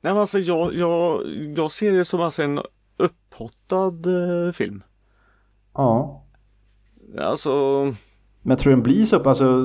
Nej 0.00 0.12
men 0.12 0.16
alltså 0.20 0.38
jag, 0.38 0.74
jag, 0.74 1.20
jag 1.56 1.70
ser 1.70 1.92
det 1.92 2.04
som 2.04 2.20
alltså 2.20 2.42
en 2.42 2.60
upphottad 2.96 4.46
eh, 4.46 4.52
film. 4.52 4.82
Ja, 5.74 6.24
Alltså, 7.20 7.50
men 8.42 8.50
jag 8.50 8.58
tror 8.58 8.70
den 8.70 8.82
blir 8.82 9.04
så 9.06 9.22
alltså 9.28 9.62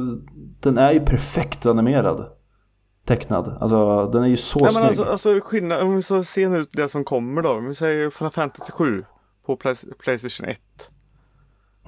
den 0.60 0.78
är 0.78 0.92
ju 0.92 1.00
perfekt 1.00 1.66
animerad. 1.66 2.26
Tecknad, 3.06 3.58
alltså 3.62 4.08
den 4.14 4.24
är 4.24 4.28
ju 4.28 4.38
så 4.38 4.60
nej 4.60 4.72
snygg. 4.72 4.82
men 4.82 4.88
alltså, 4.88 5.04
alltså 5.04 5.40
skillnad, 5.44 5.82
om 5.82 5.96
vi 5.96 6.02
så 6.02 6.24
ser 6.24 6.50
nu 6.50 6.66
det 6.72 6.90
som 6.90 7.04
kommer 7.04 7.42
då. 7.42 7.50
Om 7.52 7.68
vi 7.68 7.76
säger 7.76 8.10
Final 8.10 8.32
Fantasy 8.32 8.72
7 8.72 9.06
på 9.46 9.56
Play- 9.56 9.94
Playstation 10.00 10.46
1. 10.50 10.60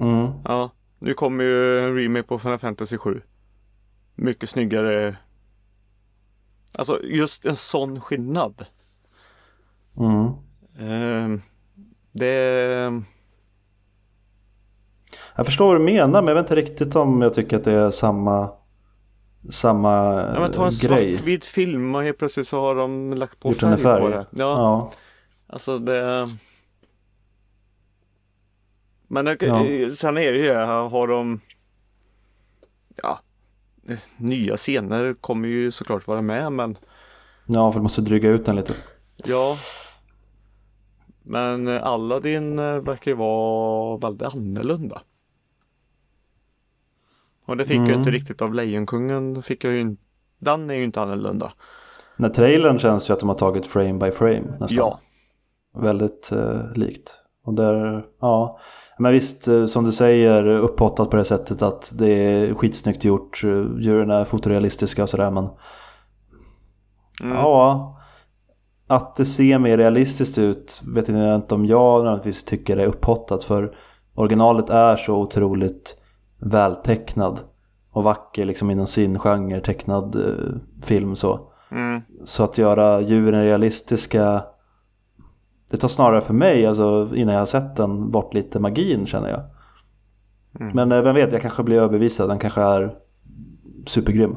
Mm. 0.00 0.26
Ja, 0.44 0.70
nu 0.98 1.14
kommer 1.14 1.44
ju 1.44 1.80
en 1.80 1.96
remake 1.96 2.22
på 2.28 2.38
Final 2.38 2.58
Fantasy 2.58 2.98
7. 2.98 3.22
Mycket 4.14 4.48
snyggare. 4.50 5.16
Alltså 6.74 7.02
just 7.02 7.44
en 7.44 7.56
sån 7.56 8.00
skillnad. 8.00 8.66
Mm. 9.98 10.26
Eh, 10.78 11.40
det, 12.12 13.02
Jag 15.36 15.46
förstår 15.46 15.66
vad 15.66 15.76
du 15.76 15.84
menar 15.84 16.22
men 16.22 16.28
jag 16.28 16.34
vet 16.34 16.44
inte 16.44 16.56
riktigt 16.56 16.96
om 16.96 17.22
jag 17.22 17.34
tycker 17.34 17.56
att 17.56 17.64
det 17.64 17.72
är 17.72 17.90
samma 17.90 18.50
samma 19.50 19.92
ja, 20.34 20.40
men 20.40 20.52
ta 20.52 20.66
en 20.66 20.72
eh, 20.72 20.88
grej. 20.88 21.12
svartvit 21.16 21.44
film 21.44 21.94
och 21.94 22.02
helt 22.02 22.18
plötsligt 22.18 22.48
så 22.48 22.60
har 22.60 22.74
de 22.74 23.12
lagt 23.14 23.40
på 23.40 23.48
Gjort 23.48 23.56
i 23.56 23.60
färg, 23.60 23.76
på 23.76 23.82
färg. 23.82 24.10
det. 24.10 24.26
Ja, 24.30 24.58
Ja. 24.58 24.92
alltså 25.46 25.78
det. 25.78 26.28
Men 29.08 29.24
det, 29.24 29.42
Ja. 29.42 29.64
sen 29.96 30.16
är 30.18 30.32
det 30.32 30.38
ju, 30.38 30.54
har 30.54 31.06
de 31.08 31.40
Ja 33.02 33.18
Nya 34.16 34.56
scener 34.56 35.14
kommer 35.20 35.48
ju 35.48 35.70
såklart 35.72 36.06
vara 36.06 36.22
med 36.22 36.52
men 36.52 36.76
ja, 37.46 37.72
för 37.72 37.78
du 37.78 37.82
måste 37.82 38.00
dryga 38.00 38.28
ut 38.28 38.46
den 38.46 38.56
lite. 38.56 38.74
Ja. 39.16 39.56
Men 41.22 41.68
Aladdin 41.68 42.58
eh, 42.58 42.74
verkar 42.76 43.10
ju 43.10 43.16
vara 43.16 43.96
väldigt 43.98 44.34
annorlunda. 44.34 45.02
Och 47.46 47.56
det 47.56 47.64
fick 47.64 47.76
jag 47.76 47.88
Mm. 47.88 47.98
inte 47.98 48.10
riktigt 48.10 48.42
av 48.42 48.54
Lejonkungen. 48.54 49.42
Fick 49.42 49.64
jag 49.64 49.76
inte. 49.80 50.02
Den 50.38 50.70
är 50.70 50.74
ju 50.74 50.84
inte 50.84 51.00
annorlunda. 51.00 51.52
När 52.16 52.28
trailern 52.28 52.78
känns 52.78 53.10
ju 53.10 53.14
att 53.14 53.20
de 53.20 53.28
har 53.28 53.36
tagit 53.36 53.66
frame 53.66 53.92
by 53.94 54.10
frame 54.10 54.42
nästan. 54.60 54.76
Ja. 54.76 55.00
Väldigt 55.76 56.32
eh, 56.32 56.72
likt. 56.74 57.14
Och 57.44 57.54
där, 57.54 58.04
ja. 58.20 58.58
Men 58.98 59.12
visst, 59.12 59.48
eh, 59.48 59.66
som 59.66 59.84
du 59.84 59.92
säger, 59.92 60.46
upphottat 60.46 61.10
på 61.10 61.16
det 61.16 61.24
sättet 61.24 61.62
att 61.62 61.92
det 61.98 62.08
är 62.08 62.54
skitsnyggt 62.54 63.04
gjort. 63.04 63.42
Djuren 63.80 64.10
är 64.10 64.24
fotorealistiska 64.24 65.02
och 65.02 65.10
sådär 65.10 65.30
men 65.30 65.48
Mm. 67.22 67.36
ja. 67.36 67.92
Att 68.88 69.16
det 69.16 69.24
ser 69.24 69.58
mer 69.58 69.78
realistiskt 69.78 70.38
ut 70.38 70.82
vet 70.94 71.08
jag 71.08 71.34
inte 71.36 71.54
om 71.54 71.66
jag 71.66 72.04
nödvändigtvis 72.04 72.44
tycker 72.44 72.76
är 72.76 72.86
upphottat 72.86 73.44
för 73.44 73.76
originalet 74.14 74.70
är 74.70 74.96
så 74.96 75.14
otroligt 75.14 75.96
vältecknad 76.38 77.40
och 77.90 78.02
vacker 78.02 78.44
liksom 78.44 78.70
inom 78.70 78.86
sin 78.86 79.18
genre 79.18 79.60
tecknad 79.60 80.14
eh, 80.16 80.54
film 80.82 81.16
så. 81.16 81.52
Mm. 81.70 82.02
Så 82.24 82.44
att 82.44 82.58
göra 82.58 83.00
djuren 83.00 83.44
realistiska 83.44 84.44
Det 85.68 85.76
tar 85.76 85.88
snarare 85.88 86.20
för 86.20 86.34
mig, 86.34 86.66
alltså 86.66 87.10
innan 87.14 87.34
jag 87.34 87.40
har 87.40 87.46
sett 87.46 87.76
den, 87.76 88.10
bort 88.10 88.34
lite 88.34 88.60
magin 88.60 89.06
känner 89.06 89.28
jag. 89.28 89.42
Mm. 90.60 90.72
Men 90.74 90.92
eh, 90.92 91.02
vem 91.02 91.14
vet, 91.14 91.32
jag 91.32 91.42
kanske 91.42 91.62
blir 91.62 91.76
överbevisad. 91.76 92.28
Den 92.28 92.38
kanske 92.38 92.60
är 92.60 92.94
supergrym. 93.86 94.36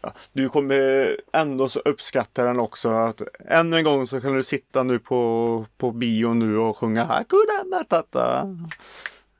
Ja, 0.00 0.12
du 0.32 0.48
kommer 0.48 1.16
ändå 1.32 1.68
så 1.68 1.80
uppskatta 1.80 2.44
den 2.44 2.60
också. 2.60 2.90
Att 2.90 3.22
ännu 3.48 3.76
en 3.76 3.84
gång 3.84 4.06
så 4.06 4.20
kan 4.20 4.34
du 4.34 4.42
sitta 4.42 4.82
nu 4.82 4.98
på, 4.98 5.64
på 5.78 5.90
bio 5.90 6.34
nu 6.34 6.58
och 6.58 6.76
sjunga 6.76 7.04
Hakuna 7.04 7.64
Matata. 7.70 8.56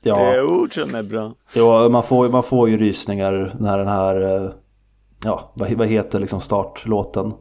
Det 0.03 0.09
är 0.09 0.35
Ja, 0.37 0.43
ord 0.43 0.73
som 0.73 0.95
är 0.95 1.03
bra. 1.03 1.33
ja 1.53 1.89
man, 1.89 2.03
får, 2.03 2.29
man 2.29 2.43
får 2.43 2.69
ju 2.69 2.77
rysningar 2.77 3.55
när 3.59 3.77
den 3.77 3.87
här, 3.87 4.21
eh, 4.45 4.51
ja 5.23 5.51
vad, 5.55 5.71
vad 5.71 5.87
heter 5.87 6.19
liksom 6.19 6.41
startlåten? 6.41 7.33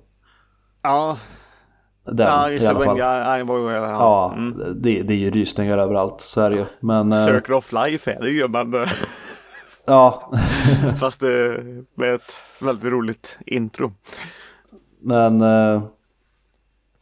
Ja, 0.83 1.19
Den 2.05 2.27
ja 2.27 2.51
i 2.51 2.59
det. 2.59 2.69
alla 2.71 2.85
fall. 2.85 2.99
Ja. 2.99 3.39
Ja, 3.99 4.33
Mm. 4.37 4.59
det, 4.83 5.03
det 5.03 5.15
är 5.15 5.19
ju 5.19 5.31
rysningar 5.31 5.79
överallt, 5.79 6.21
så 6.21 6.41
är 6.41 6.51
det 6.51 6.57
ju. 6.57 6.65
Men, 6.81 7.13
eh, 7.13 7.25
Circle 7.25 7.55
of 7.55 7.73
Life 7.73 8.13
är 8.13 8.21
det 8.21 8.31
ju 8.31 8.49
men 8.49 8.75
eh, 8.75 8.89
ja, 9.87 10.33
fast 11.01 11.21
det 11.21 11.61
med 11.95 12.15
ett 12.15 12.33
väldigt 12.61 12.85
roligt 12.93 13.39
intro. 13.47 13.93
men, 15.03 15.41
eh, 15.41 15.83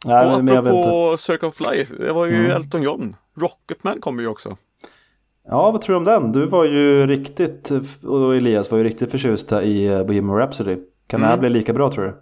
nej, 0.05 0.25
och 0.35 0.43
men 0.43 0.55
jag 0.55 0.61
vet 0.63 0.73
inte. 0.73 0.81
apropå 0.89 1.17
Circle 1.17 1.47
of 1.47 1.59
Life, 1.59 1.95
det 1.95 2.13
var 2.13 2.25
ju 2.25 2.35
Mm. 2.35 2.51
Elton 2.51 2.81
John. 2.83 3.15
Rocketman 3.37 4.01
kommer 4.01 4.21
ju 4.21 4.27
också. 4.27 4.57
Ja, 5.49 5.71
vad 5.71 5.81
tror 5.81 5.93
du 5.93 5.97
om 5.97 6.03
den? 6.03 6.31
Du 6.31 6.45
var 6.45 6.65
ju 6.65 7.07
riktigt, 7.07 7.71
och 8.03 8.35
Elias 8.35 8.71
var 8.71 8.77
ju 8.77 8.83
riktigt 8.83 9.11
förtjusta 9.11 9.63
i 9.63 9.87
eh, 9.87 10.03
Bohemian 10.03 10.37
Rhapsody. 10.37 10.77
Kan 11.07 11.19
det 11.21 11.25
här 11.27 11.33
Mm. 11.33 11.39
bli 11.39 11.49
lika 11.49 11.73
bra 11.73 11.91
tror 11.91 12.05
du? 12.05 12.15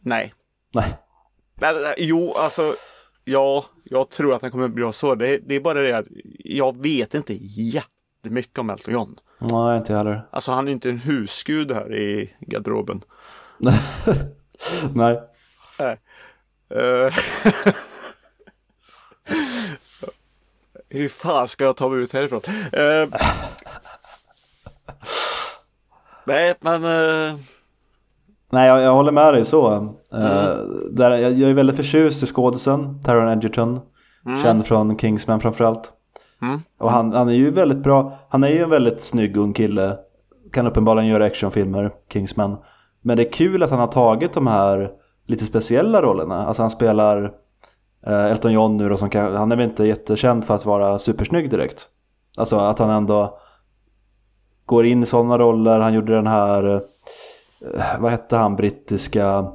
Nej. 0.00 0.34
Nej. 0.74 0.96
Nej, 1.60 1.74
nej, 1.74 1.82
nej. 1.82 1.94
Jo, 1.98 2.32
alltså. 2.36 2.74
Ja, 3.24 3.64
jag 3.84 4.10
tror 4.10 4.34
att 4.34 4.40
den 4.40 4.50
kommer 4.50 4.68
bli 4.68 4.82
bra 4.82 4.92
så. 4.92 5.14
Det, 5.14 5.38
det 5.38 5.54
är 5.54 5.60
bara 5.60 5.80
det 5.80 5.92
att 5.98 6.06
jag 6.38 6.82
vet 6.82 7.14
inte 7.14 7.34
jättemycket 7.40 8.58
om 8.58 8.70
Elton 8.70 8.94
John. 8.94 9.16
Nej, 9.38 9.78
inte 9.78 9.92
jag 9.92 9.98
heller. 9.98 10.28
Alltså 10.30 10.52
han 10.52 10.68
är 10.68 10.72
inte 10.72 10.88
en 10.88 10.98
husgud 10.98 11.72
här 11.72 11.94
i 11.96 12.34
garderoben. 12.40 13.00
Nej. 14.94 15.20
Eh, 15.78 17.14
Hur 20.94 21.08
fan 21.08 21.48
ska 21.48 21.64
jag 21.64 21.76
ta 21.76 21.88
mig 21.88 21.98
ut 21.98 22.12
härifrån? 22.12 22.40
Eh, 22.72 23.08
Nej, 26.24 26.54
men 26.60 26.84
eh, 26.84 27.36
Nej, 28.50 28.68
jag, 28.68 28.80
jag 28.82 28.94
håller 28.94 29.12
med 29.12 29.34
dig 29.34 29.44
så. 29.44 29.74
Uh, 30.14 30.56
där, 30.90 31.10
jag, 31.10 31.32
jag 31.32 31.50
är 31.50 31.54
väldigt 31.54 31.76
förtjust 31.76 32.22
i 32.22 32.26
skådisen, 32.26 33.02
Taron 33.02 33.28
Egerton. 33.28 33.80
Mm. 34.26 34.42
Känd 34.42 34.66
från 34.66 34.98
Kingsman 34.98 35.40
framförallt. 35.40 35.92
Mm. 36.42 36.60
Och 36.78 36.90
han, 36.90 37.12
han 37.12 37.28
är 37.28 37.32
ju 37.32 37.50
väldigt 37.50 37.82
bra. 37.82 38.12
Han 38.28 38.44
är 38.44 38.48
ju 38.48 38.62
en 38.62 38.70
väldigt 38.70 39.00
snygg 39.00 39.36
ung 39.36 39.52
kille. 39.52 39.96
Kan 40.52 40.66
uppenbarligen 40.66 41.10
göra 41.10 41.24
actionfilmer, 41.24 41.92
Kingsman. 42.12 42.56
Men 43.02 43.16
det 43.16 43.28
är 43.28 43.32
kul 43.32 43.62
att 43.62 43.70
han 43.70 43.80
har 43.80 43.86
tagit 43.86 44.32
de 44.32 44.46
här 44.46 44.90
lite 45.26 45.44
speciella 45.44 46.02
rollerna. 46.02 46.46
Alltså 46.46 46.62
han 46.62 46.70
spelar 46.70 47.24
eh, 47.24 47.30
Elton 48.12 48.52
John 48.52 48.76
nu 48.76 48.88
då 48.88 48.96
som 48.96 49.10
kan, 49.10 49.36
han 49.36 49.52
är 49.52 49.56
väl 49.56 49.68
inte 49.68 49.84
jättekänd 49.84 50.44
för 50.44 50.54
att 50.54 50.66
vara 50.66 50.98
supersnygg 50.98 51.50
direkt. 51.50 51.88
Alltså 52.36 52.56
att 52.56 52.78
han 52.78 52.90
ändå 52.90 53.38
går 54.66 54.86
in 54.86 55.02
i 55.02 55.06
sådana 55.06 55.38
roller. 55.38 55.80
Han 55.80 55.94
gjorde 55.94 56.14
den 56.14 56.26
här, 56.26 56.74
eh, 56.74 58.00
vad 58.00 58.10
hette 58.10 58.36
han, 58.36 58.56
brittiska 58.56 59.52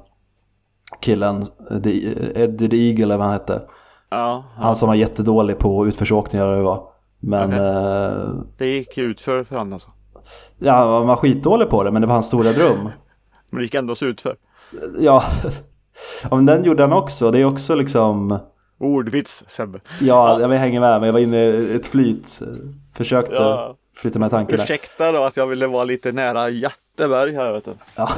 killen, 0.99 1.45
The, 1.83 2.07
Eddie 2.43 2.69
the 2.69 2.89
Eagle 2.89 3.03
eller 3.03 3.17
vad 3.17 3.25
han 3.25 3.33
hette. 3.33 3.61
Ja, 4.09 4.43
Han 4.55 4.75
som 4.75 4.87
var 4.87 4.95
jättedålig 4.95 5.57
på 5.57 5.87
utförsåkningar 5.87 6.47
eller 6.47 6.61
vad. 6.61 6.87
Men 7.19 7.49
Okej. 7.49 7.59
eh, 7.59 8.43
det 8.57 8.67
gick 8.67 8.97
ut 8.97 9.21
för, 9.21 9.45
honom 9.49 9.73
alltså. 9.73 9.89
ja, 10.57 10.97
han 10.97 11.07
var 11.07 11.15
skitdålig 11.15 11.69
på 11.69 11.83
det 11.83 11.91
men 11.91 12.01
det 12.01 12.07
var 12.07 12.13
hans 12.13 12.27
stora 12.27 12.51
dröm. 12.51 12.83
Men 13.51 13.57
det 13.57 13.63
gick 13.63 13.73
ändå 13.73 13.95
så 13.95 14.05
ut 14.05 14.21
för. 14.21 14.35
Ja, 14.99 15.23
ja 16.23 16.35
men 16.35 16.45
den 16.45 16.63
gjorde 16.63 16.83
han 16.83 16.93
också. 16.93 17.31
Det 17.31 17.39
är 17.39 17.45
också 17.45 17.75
liksom, 17.75 18.39
Ordvits 18.79 19.43
Sebbe. 19.47 19.79
ja, 20.01 20.41
jag 20.41 20.49
hänger 20.49 20.79
med 20.79 20.99
men 20.99 21.07
jag 21.07 21.13
var 21.13 21.19
inne 21.19 21.37
i 21.37 21.75
ett 21.75 21.87
flyt. 21.87 22.39
Försökte 22.95 23.33
Ja. 23.33 23.75
flytta 23.95 24.19
med 24.19 24.29
tankarna. 24.31 24.63
Ursäkta 24.63 25.11
då 25.11 25.23
att 25.23 25.37
jag 25.37 25.47
ville 25.47 25.67
vara 25.67 25.83
lite 25.83 26.11
nära 26.11 26.49
Jätteberg 26.49 27.35
här 27.35 27.53
vet 27.53 27.65
du. 27.65 27.73
Ja. 27.95 28.09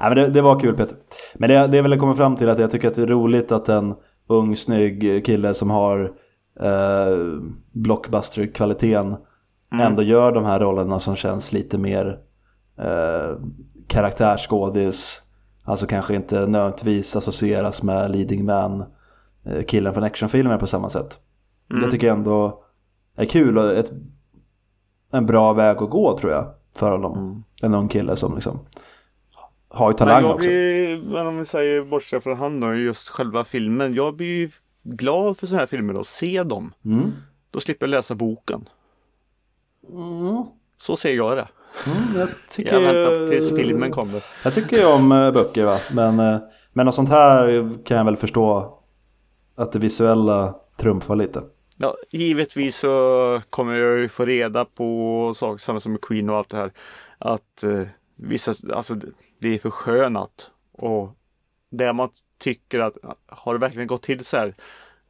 ja 0.00 0.08
men 0.08 0.14
det, 0.16 0.26
det 0.28 0.42
var 0.42 0.60
kul 0.60 0.76
Peter. 0.76 0.96
Men 1.34 1.50
det, 1.50 1.66
det 1.66 1.76
jag 1.76 2.00
komma 2.00 2.14
fram 2.14 2.36
till 2.36 2.48
att 2.48 2.58
jag 2.58 2.70
tycker 2.70 2.88
att 2.88 2.94
det 2.94 3.02
är 3.02 3.06
roligt 3.06 3.52
att 3.52 3.68
en 3.68 3.94
ung 4.28 4.56
snygg 4.56 5.24
kille 5.26 5.54
som 5.54 5.70
har 5.70 6.12
eh, 6.60 7.16
blockbuster-kvaliteten 7.72 9.16
ändå 9.72 10.02
gör 10.02 10.32
de 10.32 10.44
här 10.44 10.60
rollerna 10.60 11.00
som 11.00 11.16
känns 11.16 11.52
lite 11.52 11.78
mer 11.78 12.18
eh, 12.78 13.36
karaktärsskådis. 13.88 15.22
Alltså 15.66 15.86
kanske 15.86 16.14
inte 16.14 16.46
nödvändigtvis 16.46 17.16
associeras 17.16 17.82
med 17.82 18.10
leading 18.10 18.44
man 18.44 18.84
eh, 19.44 19.64
killen 19.64 19.94
från 19.94 20.04
actionfilmer 20.04 20.58
på 20.58 20.66
samma 20.66 20.90
sätt. 20.90 21.20
Det 21.68 21.90
tycker 21.90 22.06
jag 22.06 22.16
ändå 22.16 22.64
är 23.16 23.24
kul 23.24 23.58
och 23.58 23.72
ett, 23.72 23.92
en 25.12 25.26
bra 25.26 25.52
väg 25.52 25.76
att 25.76 25.90
gå 25.90 26.18
tror 26.18 26.32
jag 26.32 26.54
för 26.76 26.92
honom. 26.92 27.44
En 27.62 27.74
ung 27.74 27.88
kille 27.88 28.16
som 28.16 28.34
liksom 28.34 28.58
har 29.68 29.90
ju 29.90 29.96
talang 29.96 30.14
Men 30.14 30.24
jag 30.24 30.34
också. 30.36 30.48
blir, 30.48 31.02
men 31.02 31.26
om 31.26 31.38
vi 31.38 31.44
säger 31.44 31.84
bortsett 31.84 32.22
från 32.22 32.36
han 32.36 32.60
då, 32.60 32.74
just 32.74 33.08
själva 33.08 33.44
filmen. 33.44 33.94
Jag 33.94 34.16
blir 34.16 34.26
ju 34.26 34.50
glad 34.82 35.38
för 35.38 35.46
sådana 35.46 35.60
här 35.60 35.66
filmer 35.66 35.94
då, 35.94 36.04
se 36.04 36.42
dem. 36.42 36.72
Mm. 36.84 37.12
Då 37.50 37.60
slipper 37.60 37.86
jag 37.86 37.90
läsa 37.90 38.14
boken. 38.14 38.68
Mm. 39.92 40.44
Så 40.76 40.96
ser 40.96 41.14
jag 41.14 41.36
det. 41.36 41.48
Mm, 41.86 42.16
jag 42.16 42.28
tycker 42.50 42.72
Jag 42.72 42.80
väntar 42.80 43.28
tills 43.28 43.54
filmen 43.54 43.90
kommer. 43.90 44.24
Jag 44.44 44.54
tycker 44.54 44.76
ju 44.76 44.86
om 44.86 45.12
eh, 45.12 45.32
böcker 45.32 45.64
va, 45.64 45.80
men, 45.92 46.20
eh, 46.20 46.38
men 46.72 46.86
något 46.86 46.94
sånt 46.94 47.08
här 47.08 47.68
kan 47.84 47.96
jag 47.96 48.04
väl 48.04 48.16
förstå 48.16 48.78
att 49.56 49.72
det 49.72 49.78
visuella 49.78 50.54
trumfar 50.76 51.16
lite. 51.16 51.42
Ja, 51.76 51.96
givetvis 52.10 52.76
så 52.78 53.40
kommer 53.50 53.74
jag 53.74 53.98
ju 53.98 54.08
få 54.08 54.24
reda 54.24 54.64
på 54.64 55.32
saker, 55.36 55.58
samma 55.58 55.80
som 55.80 55.92
med 55.92 56.00
Queen 56.00 56.30
och 56.30 56.36
allt 56.36 56.48
det 56.48 56.56
här. 56.56 56.72
Att 57.18 57.62
eh, 57.62 57.82
vissa, 58.16 58.74
alltså 58.74 58.94
det 59.38 59.48
är 59.48 59.58
förskönat. 59.58 60.50
Och 60.72 61.10
det 61.70 61.92
man 61.92 62.08
tycker 62.38 62.80
att 62.80 62.96
har 63.26 63.54
det 63.54 63.60
verkligen 63.60 63.86
gått 63.86 64.02
till 64.02 64.24
så 64.24 64.36
här. 64.36 64.54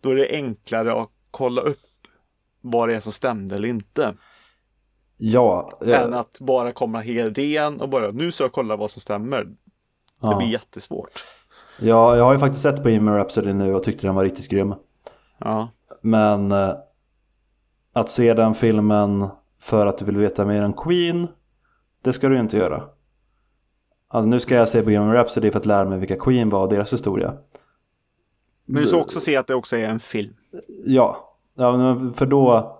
Då 0.00 0.10
är 0.10 0.16
det 0.16 0.28
enklare 0.30 1.02
att 1.02 1.10
kolla 1.30 1.60
upp 1.60 1.78
vad 2.60 2.88
det 2.88 2.96
är 2.96 3.00
som 3.00 3.12
stämde 3.12 3.54
eller 3.54 3.68
inte. 3.68 4.14
Ja, 5.16 5.78
Än 5.80 5.88
jag, 5.88 6.14
att 6.14 6.38
bara 6.40 6.72
komma 6.72 7.00
helt 7.00 7.38
ren 7.38 7.80
och 7.80 7.88
bara 7.88 8.10
nu 8.10 8.32
ska 8.32 8.44
jag 8.44 8.52
kolla 8.52 8.76
vad 8.76 8.90
som 8.90 9.00
stämmer. 9.00 9.44
Det 9.44 9.56
ja. 10.20 10.36
blir 10.36 10.48
jättesvårt. 10.48 11.24
ja, 11.78 12.16
jag 12.16 12.24
har 12.24 12.32
ju 12.32 12.38
faktiskt 12.38 12.62
sett 12.62 12.82
Bohemian 12.82 13.16
Rhapsody 13.16 13.52
nu 13.52 13.74
och 13.74 13.84
tyckte 13.84 14.06
den 14.06 14.14
var 14.14 14.24
riktigt 14.24 14.48
grym. 14.48 14.74
Ja. 15.38 15.68
Men 16.00 16.52
eh, 16.52 16.74
att 17.92 18.10
se 18.10 18.34
den 18.34 18.54
filmen 18.54 19.28
för 19.60 19.86
att 19.86 19.98
du 19.98 20.04
vill 20.04 20.16
veta 20.16 20.44
mer 20.44 20.64
om 20.64 20.72
Queen, 20.72 21.28
det 22.02 22.12
ska 22.12 22.28
du 22.28 22.40
inte 22.40 22.56
göra. 22.56 22.84
Alltså 24.08 24.28
nu 24.28 24.40
ska 24.40 24.54
jag 24.54 24.68
se 24.68 24.82
Bohemian 24.82 25.12
Rhapsody 25.12 25.50
för 25.50 25.58
att 25.58 25.66
lära 25.66 25.88
mig 25.88 25.98
vilka 25.98 26.16
Queen 26.16 26.50
var 26.50 26.62
och 26.62 26.68
deras 26.68 26.92
historia. 26.92 27.34
Men 28.64 28.82
du 28.82 28.88
ska 28.88 28.96
också 28.96 29.20
se 29.20 29.36
att 29.36 29.46
det 29.46 29.54
också 29.54 29.76
är 29.76 29.88
en 29.88 30.00
film. 30.00 30.34
Ja, 30.84 31.34
ja 31.54 31.98
för 32.14 32.26
då 32.26 32.75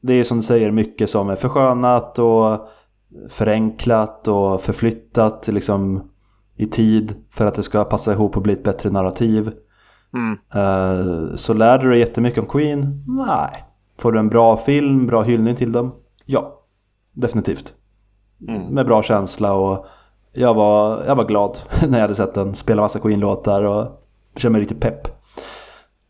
Det 0.00 0.12
är 0.14 0.24
som 0.24 0.36
du 0.36 0.42
säger 0.42 0.70
mycket 0.70 1.10
som 1.10 1.28
är 1.30 1.36
förskönat 1.36 2.18
och 2.18 2.68
förenklat 3.28 4.28
och 4.28 4.62
förflyttat 4.62 5.48
liksom 5.48 6.10
i 6.56 6.66
tid 6.66 7.14
för 7.30 7.46
att 7.46 7.54
det 7.54 7.62
ska 7.62 7.84
passa 7.84 8.12
ihop 8.12 8.36
och 8.36 8.42
bli 8.42 8.52
ett 8.52 8.64
bättre 8.64 8.90
narrativ. 8.90 9.52
Mm. 10.14 10.38
Eh, 10.54 11.34
Så 11.36 11.54
lär 11.54 11.78
du 11.78 11.90
dig 11.90 11.98
jättemycket 11.98 12.38
om 12.38 12.46
Queen? 12.46 13.04
Nej. 13.06 13.64
Får 13.98 14.12
du 14.12 14.18
en 14.18 14.28
bra 14.28 14.56
film, 14.56 15.06
bra 15.06 15.22
hyllning 15.22 15.56
till 15.56 15.72
dem? 15.72 15.92
Ja, 16.24 16.60
definitivt. 17.12 17.74
Mm. 18.48 18.62
Med 18.62 18.86
bra 18.86 19.02
känsla 19.02 19.52
och 19.54 19.86
jag 20.32 20.54
var, 20.54 21.04
jag 21.06 21.16
var 21.16 21.24
glad 21.24 21.58
när 21.88 21.98
jag 21.98 22.02
hade 22.02 22.14
sett 22.14 22.34
den. 22.34 22.54
Spela 22.54 22.82
massa 22.82 22.98
Queen-låtar 22.98 23.62
och 23.62 24.08
kände 24.36 24.52
mig 24.52 24.60
riktigt 24.60 24.80
pepp. 24.80 25.08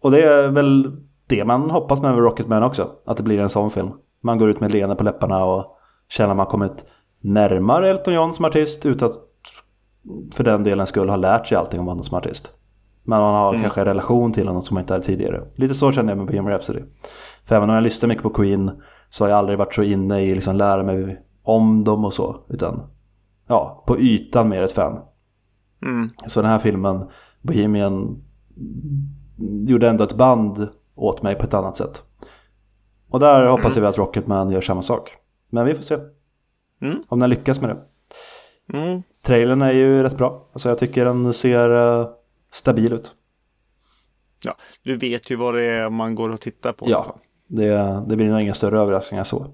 Och 0.03 0.11
det 0.11 0.23
är 0.23 0.49
väl 0.51 0.97
det 1.29 1.45
man 1.45 1.71
hoppas 1.71 2.03
med 2.03 2.19
Rocketman 2.19 2.63
också. 2.63 2.91
Att 3.05 3.17
det 3.17 3.23
blir 3.23 3.39
en 3.39 3.49
sån 3.49 3.71
film. 3.71 3.91
Man 4.21 4.39
går 4.39 4.51
ut 4.51 4.61
med 4.61 4.73
leende 4.73 4.97
på 4.97 5.05
läpparna 5.05 5.45
och 5.45 5.79
känner 6.09 6.31
att 6.31 6.37
man 6.37 6.47
kommit 6.47 6.85
närmare 7.21 7.91
Elton 7.91 8.15
John 8.15 8.35
som 8.35 8.45
artist 8.45 8.87
utan 8.87 9.09
att 9.09 9.17
för 10.35 10.45
den 10.45 10.65
delen 10.65 10.87
skulle 10.87 11.13
ha 11.13 11.17
lärt 11.17 11.47
sig 11.47 11.59
allting 11.59 11.81
om 11.81 11.87
honom 11.87 12.05
som 12.05 12.19
artist. 12.19 12.53
Men 13.03 13.21
man 13.21 13.35
har 13.35 13.63
kanske 13.63 13.81
en 13.81 13.87
relation 13.87 14.33
till 14.33 14.49
honom 14.49 14.63
som 14.63 14.75
man 14.75 14.83
inte 14.83 14.93
hade 14.93 15.05
tidigare. 15.05 15.43
Lite 15.55 15.75
så 15.75 15.93
kände 15.93 16.13
jag 16.13 16.19
med 16.19 16.27
Bohemian 16.27 16.53
Rhapsody. 16.53 16.81
För 17.45 17.57
även 17.57 17.69
om 17.69 17.75
jag 17.75 17.85
lyssnar 17.85 18.09
mycket 18.09 18.23
på 18.23 18.31
Queen 18.31 18.71
så 19.11 19.25
har 19.25 19.29
jag 19.29 19.39
aldrig 19.39 19.59
varit 19.59 19.75
så 19.75 19.83
inne 19.83 20.21
i 20.21 20.35
liksom 20.35 20.57
lära 20.57 20.83
mig 20.83 21.23
om 21.43 21.85
dem 21.85 22.05
och 22.05 22.13
så. 22.13 22.37
Utan 22.49 22.83
ja, 23.47 23.85
på 23.87 23.99
ytan 23.99 24.49
mer 24.49 24.63
ett 24.63 24.73
fan. 24.73 24.99
Mm. 25.83 26.11
Så 26.27 26.43
den 26.43 26.51
här 26.51 26.59
filmen, 26.59 27.09
Bohemian, 27.43 28.23
gjorde 29.65 29.89
ändå 29.89 30.05
ett 30.05 30.17
band 30.17 30.69
åt 30.99 31.23
mig 31.23 31.35
på 31.35 31.45
ett 31.45 31.55
annat 31.55 31.77
sätt. 31.77 32.03
Och 33.09 33.21
där 33.21 33.47
hoppas 33.47 33.77
jag 33.77 33.85
att 33.87 33.99
Rocketman 33.99 34.51
gör 34.51 34.61
samma 34.61 34.83
sak. 34.83 35.17
Men 35.51 35.67
vi 35.67 35.75
får 35.75 35.83
se. 35.83 35.99
Mm. 36.81 37.03
Om 37.09 37.19
den 37.21 37.31
lyckas 37.31 37.61
med 37.61 37.71
det. 37.71 37.79
Mm. 38.79 39.03
Trailern 39.23 39.63
är 39.63 39.73
ju 39.73 40.03
rätt 40.03 40.17
bra. 40.17 40.49
Alltså 40.53 40.69
jag 40.69 40.79
tycker 40.79 41.05
den 41.05 41.35
ser 41.35 42.01
eh, 42.01 42.09
stabil 42.51 42.93
ut. 42.93 43.15
Ja, 44.45 44.57
du 44.83 44.97
vet 44.97 45.31
ju 45.31 45.37
vad 45.37 45.55
det 45.55 45.65
är 45.65 45.91
man 45.91 46.15
går 46.15 46.31
och 46.31 46.41
tittar 46.41 46.73
på. 46.73 46.85
Ja, 46.89 47.17
det, 47.47 48.03
det 48.09 48.17
blir 48.17 48.31
nog 48.31 48.41
inga 48.41 48.55
större 48.55 48.79
överraskningar 48.81 49.25
så. 49.25 49.47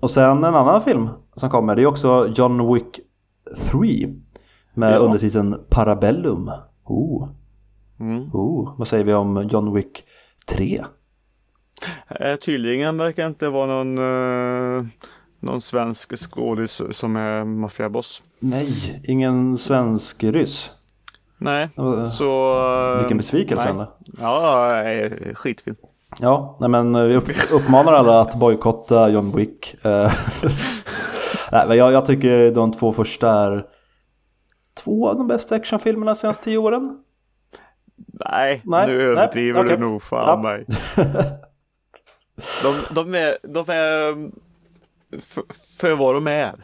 Och 0.00 0.10
sen 0.10 0.44
en 0.44 0.54
annan 0.54 0.82
film 0.82 1.08
som 1.36 1.50
kommer, 1.50 1.76
det 1.76 1.82
är 1.82 1.86
också 1.86 2.32
John 2.36 2.74
Wick 2.74 3.00
3. 3.70 4.08
Med 4.74 4.92
Ja. 4.94 4.98
undertiteln 4.98 5.64
Parabellum. 5.68 6.50
Oh, 6.84 7.28
Mm. 8.00 8.30
oh, 8.32 8.74
vad 8.78 8.88
säger 8.88 9.04
vi 9.04 9.14
om 9.14 9.48
John 9.52 9.74
Wick 9.74 10.04
3? 10.46 10.84
Eh, 12.08 12.36
tydligen 12.36 12.98
verkar 12.98 13.26
inte 13.26 13.48
vara 13.48 13.66
någon, 13.82 13.98
eh, 13.98 14.84
någon 15.40 15.60
svensk 15.60 16.16
skådis 16.18 16.82
som 16.90 17.16
är 17.16 17.44
maffiaboss. 17.44 18.22
Nej, 18.38 19.02
ingen 19.04 19.58
svensk 19.58 20.24
ryss. 20.24 20.70
Nej, 21.38 21.68
var- 21.76 22.08
så... 22.08 22.52
eh, 22.92 22.98
Vilken 22.98 23.16
besvikelse 23.16 23.64
nej. 23.64 23.70
ändå. 23.72 23.92
Ja, 24.20 24.82
eh, 24.82 25.34
skitfilm. 25.34 25.76
Ja, 26.20 26.56
nej 26.60 26.68
men 26.68 27.08
vi 27.08 27.16
upp, 27.16 27.28
uppmanar 27.52 27.92
alla 27.92 28.20
att 28.20 28.34
bojkotta 28.34 29.08
John 29.10 29.36
Wick. 29.36 29.74
Eh, 29.84 30.12
nej, 31.52 31.68
men 31.68 31.76
jag, 31.76 31.92
jag 31.92 32.06
tycker 32.06 32.50
de 32.54 32.72
två 32.72 32.92
första 32.92 33.30
är 33.30 33.66
två 34.84 35.08
av 35.08 35.16
de 35.16 35.26
bästa 35.26 35.54
actionfilmerna 35.54 36.12
de 36.14 36.18
senaste 36.18 36.44
tio 36.44 36.58
åren. 36.58 36.98
Nej, 38.06 38.62
Nej, 38.64 38.86
nu 38.86 38.96
nej, 38.96 39.06
överdriver 39.06 39.60
okej. 39.64 39.76
du 39.76 39.82
nog 39.82 40.02
fan 40.02 40.26
Ja. 40.26 40.42
mig. 40.42 40.64
De, 42.62 42.94
de 42.94 43.14
är, 43.14 43.36
de 43.42 43.58
är 43.58 44.30
för, 45.20 45.42
för 45.78 45.94
vad 45.94 46.14
de 46.14 46.26
är. 46.26 46.54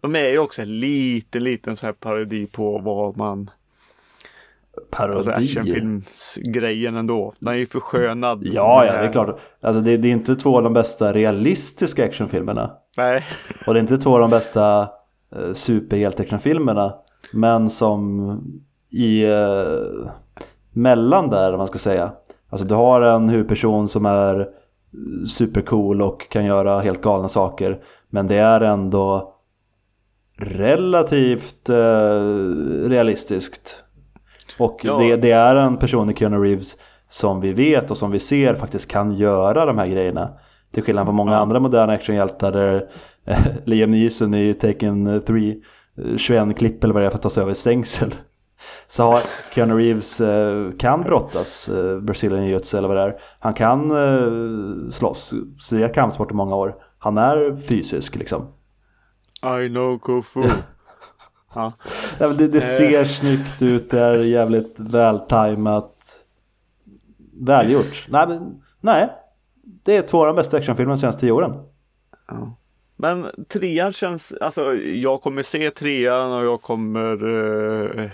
De 0.00 0.16
är 0.16 0.28
ju 0.28 0.38
också 0.38 0.62
en 0.62 0.80
liten, 0.80 1.44
liten 1.44 1.76
så 1.76 1.86
här 1.86 1.92
parodi 1.92 2.46
på 2.46 2.78
vad 2.78 3.16
man, 3.16 3.50
alltså 4.90 5.30
Parodi. 5.30 5.30
actionfilmsgrejen 5.30 6.96
ändå. 6.96 7.34
Den 7.38 7.54
är 7.54 7.58
ju 7.58 7.66
förskönad. 7.66 8.40
Ja, 8.46 8.84
ja, 8.86 8.92
det 8.92 8.98
är 9.06 9.12
klart. 9.12 9.40
Alltså 9.60 9.80
det, 9.82 9.96
det 9.96 10.08
är 10.08 10.12
inte 10.12 10.36
två 10.36 10.56
av 10.56 10.62
de 10.62 10.72
bästa 10.72 11.12
realistiska 11.12 12.04
actionfilmerna. 12.04 12.70
Nej, 12.96 13.24
Och 13.66 13.74
det 13.74 13.78
är 13.78 13.82
inte 13.82 13.98
två 13.98 14.14
av 14.14 14.20
de 14.20 14.30
bästa 14.30 14.88
eh, 15.36 15.52
superhjälteactionfilmerna. 15.52 16.94
Men 17.32 17.70
som 17.70 18.30
i 18.92 19.24
eh, 19.24 20.10
mellan 20.78 21.30
där 21.30 21.52
om 21.52 21.58
man 21.58 21.66
ska 21.66 21.78
säga. 21.78 22.12
Alltså 22.50 22.66
du 22.66 22.74
har 22.74 23.02
en 23.02 23.28
huvudperson 23.28 23.88
som 23.88 24.06
är 24.06 24.48
supercool 25.28 26.02
och 26.02 26.30
kan 26.30 26.44
göra 26.44 26.80
helt 26.80 27.00
galna 27.02 27.28
saker. 27.28 27.78
Men 28.10 28.26
det 28.26 28.36
är 28.36 28.60
ändå 28.60 29.34
relativt 30.36 31.68
eh, 31.68 32.22
realistiskt. 32.88 33.82
Och 34.58 34.80
Ja. 34.82 34.98
det, 34.98 35.16
det 35.16 35.30
är 35.30 35.56
en 35.56 35.76
person 35.76 36.10
i 36.10 36.14
Keanu 36.14 36.36
Reeves 36.36 36.76
som 37.08 37.40
vi 37.40 37.52
vet 37.52 37.90
och 37.90 37.96
som 37.96 38.10
vi 38.10 38.18
ser 38.18 38.54
faktiskt 38.54 38.90
kan 38.90 39.12
göra 39.16 39.66
de 39.66 39.78
här 39.78 39.86
grejerna. 39.86 40.28
Till 40.74 40.82
skillnad 40.82 41.06
från 41.06 41.14
många 41.14 41.32
Ja. 41.32 41.38
andra 41.38 41.60
moderna 41.60 41.92
actionhjältar 41.92 42.52
där 42.52 42.88
eh, 43.24 43.38
Liam 43.64 43.90
Neeson 43.90 44.34
i 44.34 44.54
Taken 44.54 45.22
3 45.26 45.50
eh, 45.50 46.16
21 46.16 46.58
klipp 46.58 46.84
eller 46.84 46.94
vad 46.94 47.02
det 47.02 47.06
är 47.06 47.10
för 47.10 47.16
att 47.18 47.22
ta 47.22 47.30
sig 47.30 47.40
över 47.40 47.52
ett 47.52 47.58
stängsel. 47.58 48.14
Så 48.88 49.02
har 49.02 49.22
Keanu 49.54 49.78
Reeves 49.78 50.20
eh, 50.20 50.72
kan 50.78 51.02
brottas, 51.02 51.68
eh, 51.68 51.98
Brazilian 51.98 52.44
jiu-jitsu 52.44 52.78
eller 52.78 52.88
vad 52.88 52.96
det 52.96 53.02
är. 53.02 53.20
Han 53.38 53.54
kan 53.54 53.90
eh, 53.90 54.90
slåss, 54.90 55.34
är 55.72 55.94
kampsport 55.94 56.30
i 56.30 56.34
många 56.34 56.56
år. 56.56 56.74
Han 56.98 57.18
är 57.18 57.62
fysisk 57.62 58.16
liksom. 58.16 58.42
I 59.64 59.68
know 59.68 59.98
Kung 59.98 60.22
Fu. 60.22 60.42
ja. 61.54 61.72
Det, 62.18 62.48
det 62.48 62.60
ser 62.60 63.04
snyggt 63.04 63.62
ut, 63.62 63.90
det 63.90 64.00
är 64.00 64.24
jävligt 64.24 64.80
vältajmat. 64.80 65.94
Välgjort. 67.40 68.06
Nej, 68.08 68.28
men, 68.28 68.62
nej. 68.80 69.08
Det 69.84 69.96
är 69.96 70.02
två 70.02 70.20
av 70.20 70.26
de 70.26 70.36
bästa 70.36 70.56
actionfilmerna 70.56 70.94
de 70.96 71.00
senaste 71.00 71.20
tio 71.20 71.32
åren. 71.32 71.52
Ja. 72.28 72.56
Men 72.96 73.26
trean 73.48 73.92
känns, 73.92 74.32
alltså 74.40 74.74
jag 74.74 75.22
kommer 75.22 75.42
se 75.42 75.70
trean 75.70 76.32
och 76.32 76.44
jag 76.44 76.62
kommer 76.62 77.28
eh, 77.98 78.10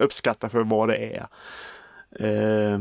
uppskatta 0.00 0.48
för 0.48 0.64
vad 0.64 0.88
det 0.88 0.96
är. 0.96 1.26
Eh, 2.20 2.78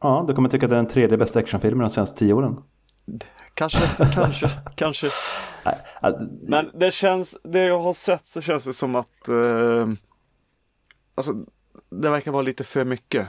Ja, 0.00 0.24
du 0.28 0.34
kommer 0.34 0.48
tycka 0.48 0.66
att 0.66 0.70
det 0.70 0.76
är 0.76 0.82
den 0.82 0.86
tredje 0.90 1.18
bästa 1.18 1.38
actionfilmen 1.38 1.84
de 1.84 1.90
senaste 1.90 2.18
tio 2.18 2.32
åren. 2.34 2.60
kanske, 3.54 3.80
kanske, 4.14 4.50
kanske. 4.76 5.08
Att- 6.00 6.16
Men 6.42 6.70
det 6.74 6.90
känns, 6.94 7.36
det 7.44 7.64
jag 7.64 7.78
har 7.78 7.92
sett 7.92 8.26
så 8.26 8.40
känns 8.40 8.64
det 8.64 8.72
som 8.72 8.94
att 8.94 9.28
eh, 9.28 9.88
Alltså 11.14 11.32
det 11.90 12.10
verkar 12.10 12.30
vara 12.32 12.42
lite 12.42 12.64
för 12.64 12.84
mycket. 12.84 13.26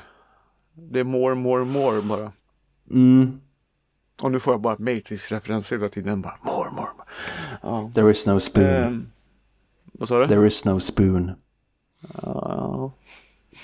Det 0.73 0.99
är 0.99 1.03
more, 1.03 1.35
more, 1.35 1.65
more 1.65 2.01
bara. 2.01 2.31
mm, 2.91 3.41
Och 4.21 4.31
nu 4.31 4.39
får 4.39 4.53
jag 4.53 4.61
bara 4.61 4.75
Matrix-referenser 4.79 5.75
hela 5.77 5.89
tiden. 5.89 6.21
Bara 6.21 6.37
more, 6.43 6.71
more. 6.71 6.89
more. 6.97 7.05
Ja. 7.61 7.91
there 7.95 8.11
is 8.11 8.25
no 8.25 8.39
spoon. 8.39 8.65
Eh, 8.65 8.91
vad 9.93 10.07
sa 10.07 10.19
du? 10.19 10.27
There 10.27 10.47
is 10.47 10.65
no 10.65 10.79
spoon. 10.79 11.31
Ja, 12.23 12.91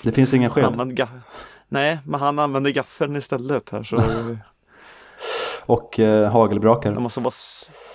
Det 0.04 0.12
finns 0.12 0.34
ingen 0.34 0.50
sked. 0.50 0.64
använd 0.64 1.00
Nej, 1.68 1.98
men 2.06 2.20
han 2.20 2.38
använder 2.38 2.70
gaffeln 2.70 3.16
istället 3.16 3.70
här 3.70 3.82
så 3.82 4.02
Och 5.66 6.00
eh, 6.00 6.30
hagelbrakar. 6.30 6.92
det 6.94 7.00
måste 7.00 7.20
vara 7.20 7.32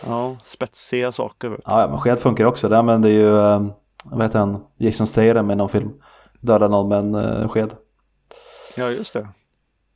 ja, 0.05 0.37
spetsiga 0.45 1.11
saker. 1.11 1.49
vet. 1.49 1.61
Ja, 1.65 1.81
ja, 1.81 1.87
men 1.87 1.99
sked 1.99 2.19
funkar 2.19 2.45
också. 2.45 2.69
Det 2.69 2.77
använder 2.77 3.09
ju, 3.09 3.37
eh, 3.37 3.65
vad 4.03 4.21
heter 4.23 4.39
han, 4.39 4.63
Jason 4.77 5.07
Statham 5.07 5.51
i 5.51 5.55
någon 5.55 5.69
film. 5.69 5.91
Döda 6.41 6.67
någon 6.67 6.87
med 6.89 6.97
en 6.99 7.15
eh, 7.15 7.49
sked. 7.49 7.73
Ja, 8.77 8.89
just 8.89 9.13
det. 9.13 9.27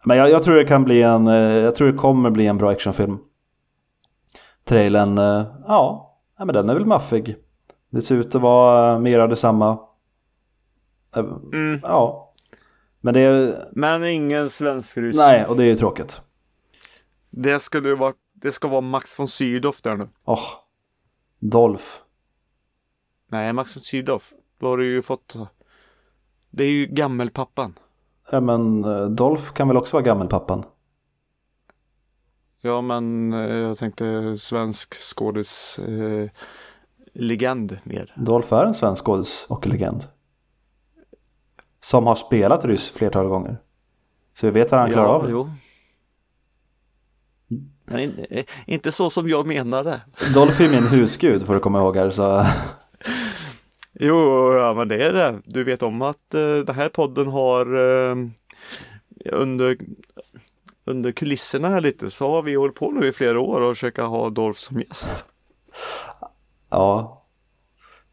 Men 0.06 0.18
jag, 0.18 0.30
jag 0.30 0.44
tror 0.44 0.56
det 0.56 0.66
kan 0.66 0.84
bli 0.84 1.02
en, 1.02 1.28
eh, 1.28 1.36
jag 1.36 1.76
tror 1.76 1.92
det 1.92 1.98
kommer 1.98 2.30
bli 2.30 2.48
en 2.48 2.58
bra 2.58 2.70
actionfilm. 2.72 3.18
Trailern, 4.66 5.18
eh, 5.18 5.44
ja, 5.68 6.16
ja, 6.38 6.46
men 6.46 6.56
den 6.56 6.70
är 6.70 6.74
väl 6.74 6.86
maffig. 6.86 7.36
Det 7.90 8.02
ser 8.02 8.16
ut 8.16 8.36
att 8.36 8.42
vara 8.42 9.00
mer 9.00 9.20
av 9.20 9.30
detsamma. 9.30 9.78
Eh, 11.16 11.24
Mm. 11.54 11.80
Ja, 11.84 12.34
men 13.02 13.14
det 13.14 13.20
är, 13.20 13.70
Men 13.72 14.04
ingen 14.04 14.50
svensk-ryss. 14.50 15.16
nej, 15.18 15.46
och 15.46 15.58
det 15.58 15.64
är 15.64 15.68
ju 15.68 15.76
tråkigt. 15.78 16.22
Det 17.30 17.60
skulle 17.60 17.96
vara, 17.96 18.14
det 18.34 18.52
ska 18.52 18.68
vara 18.68 18.82
Max 18.82 19.20
von 19.20 19.28
Sydow 19.28 19.76
där 19.84 19.96
nu. 19.98 20.10
Åh, 20.26 20.44
Dolph. 21.40 21.86
Nej, 23.28 23.54
Max 23.54 23.76
von 23.76 23.84
Sydow. 23.84 24.24
Då 24.60 24.68
har 24.68 24.78
du 24.78 24.86
ju 24.86 25.02
fått 25.02 25.36
Det 26.50 26.64
är 26.64 26.70
ju 26.72 26.86
gammelpappan. 26.86 27.80
Ja, 28.32 28.40
men 28.40 28.84
eh, 28.84 29.06
Dolph 29.06 29.52
kan 29.54 29.68
väl 29.68 29.78
också 29.78 29.96
vara 29.98 30.04
gammelpappan? 30.04 30.64
Ja, 32.62 32.82
men 32.82 33.34
eh, 33.34 33.40
jag 33.56 33.78
tänkte 33.78 34.38
svensk 34.38 34.94
skådis 34.96 35.80
eh, 35.80 36.30
legend 37.14 37.78
mer. 37.84 38.14
Dolph 38.18 38.54
är 38.54 38.66
en 38.66 38.74
svensk 38.74 39.06
skådis 39.06 39.46
och 39.50 39.68
legend. 39.68 40.04
Som 41.84 42.08
har 42.08 42.16
spelat 42.16 42.66
ryss 42.66 42.92
flertal 42.92 43.28
gånger. 43.28 43.58
Så 44.34 44.46
vi 44.46 44.52
vet 44.52 44.74
att 44.74 44.80
han 44.80 44.92
klarar 44.92 45.08
av 45.08 45.24
det. 45.24 45.32
jo. 45.32 45.50
Men 47.86 48.00
in, 48.00 48.26
inte 48.66 48.92
så 48.92 49.10
som 49.10 49.30
jag 49.30 49.48
menade. 49.48 50.02
Dolph 50.34 50.62
är 50.62 50.70
min 50.70 50.88
husgud 50.88 51.46
får 51.46 51.54
du 51.54 51.60
komma 51.60 51.80
ihåg 51.80 51.98
här. 51.98 52.12
Så... 52.12 52.46
Jo, 53.94 54.54
ja 54.54 54.74
men 54.74 54.88
det 54.88 55.06
är 55.06 55.14
det. 55.14 55.42
Du 55.46 55.64
vet 55.64 55.84
om 55.84 56.02
att 56.02 56.34
eh, 56.34 56.56
den 56.56 56.76
här 56.76 56.90
podden 56.90 57.28
har 57.28 57.66
eh, 57.66 58.16
under, 59.26 59.78
under 60.86 61.12
kulisserna 61.12 61.70
här 61.70 61.82
lite 61.82 62.12
så 62.12 62.32
har 62.32 62.42
vi 62.42 62.56
hållit 62.56 62.76
på 62.76 62.92
nu 62.92 63.08
i 63.08 63.12
flera 63.12 63.40
år 63.40 63.62
och 63.62 63.76
försöka 63.76 64.04
ha 64.04 64.30
Dolph 64.30 64.60
som 64.60 64.80
gäst. 64.80 65.26
Ja. 66.70 67.24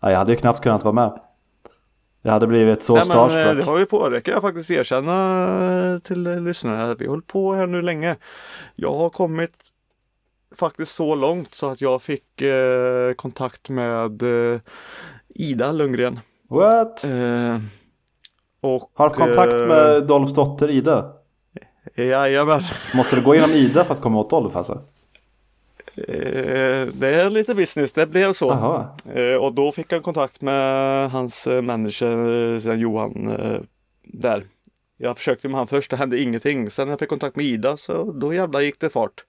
ja. 0.00 0.10
Jag 0.10 0.18
hade 0.18 0.32
ju 0.32 0.38
knappt 0.38 0.62
kunnat 0.62 0.84
vara 0.84 0.94
med. 0.94 1.20
Jag 2.22 2.32
hade 2.32 2.46
blivit 2.46 2.82
så 2.82 2.94
Nej, 2.94 3.04
men, 3.08 3.16
eh, 3.16 3.28
starstruck. 3.28 3.56
det 3.56 3.64
har 3.64 3.76
vi 3.78 3.86
på, 3.86 4.08
det 4.08 4.20
kan 4.20 4.34
jag 4.34 4.42
faktiskt 4.42 4.70
erkänna 4.70 5.92
eh, 5.92 5.98
till 5.98 6.26
eh, 6.26 6.40
lyssnarna. 6.40 6.94
Vi 6.94 7.04
har 7.04 7.10
hållit 7.10 7.26
på 7.26 7.54
här 7.54 7.66
nu 7.66 7.82
länge. 7.82 8.16
Jag 8.74 8.94
har 8.94 9.10
kommit 9.10 9.52
faktiskt 10.56 10.94
så 10.94 11.14
långt 11.14 11.54
så 11.54 11.70
att 11.70 11.80
jag 11.80 12.02
fick 12.02 12.40
eh, 12.40 13.12
kontakt 13.12 13.68
med 13.68 14.22
eh, 14.22 14.60
Ida 15.28 15.72
Lundgren. 15.72 16.20
What? 16.48 17.04
Eh, 17.04 17.58
och, 18.60 18.90
Har 18.94 19.10
kontakt 19.10 19.52
eh, 19.52 19.66
med 19.66 20.06
Dolphs 20.06 20.34
dotter 20.34 20.70
Ida? 20.70 21.12
Jajamän. 21.96 22.62
Måste 22.94 23.16
du 23.16 23.24
gå 23.24 23.34
igenom 23.34 23.50
Ida 23.50 23.84
för 23.84 23.94
att 23.94 24.00
komma 24.00 24.18
åt 24.18 24.30
Dolph 24.30 24.56
alltså? 24.56 24.80
Eh, 26.08 26.86
det 26.92 27.08
är 27.08 27.30
lite 27.30 27.54
business, 27.54 27.92
det 27.92 28.06
blev 28.06 28.32
så. 28.32 28.46
Jaha. 28.46 28.86
Eh, 29.14 29.34
och 29.34 29.54
då 29.54 29.72
fick 29.72 29.92
jag 29.92 30.02
kontakt 30.02 30.40
med 30.40 31.10
hans 31.10 31.46
eh, 31.46 31.62
manager, 31.62 32.74
Johan, 32.74 33.36
där. 34.02 34.46
Jag 34.96 35.16
försökte 35.16 35.48
med 35.48 35.58
han 35.58 35.66
först, 35.66 35.90
det 35.90 35.96
hände 35.96 36.20
ingenting. 36.20 36.70
Sen 36.70 36.86
när 36.86 36.92
jag 36.92 36.98
fick 36.98 37.08
kontakt 37.08 37.36
med 37.36 37.44
Ida 37.44 37.76
så 37.76 38.12
då 38.12 38.34
jävlar 38.34 38.60
gick 38.60 38.80
det 38.80 38.90
fart. 38.90 39.24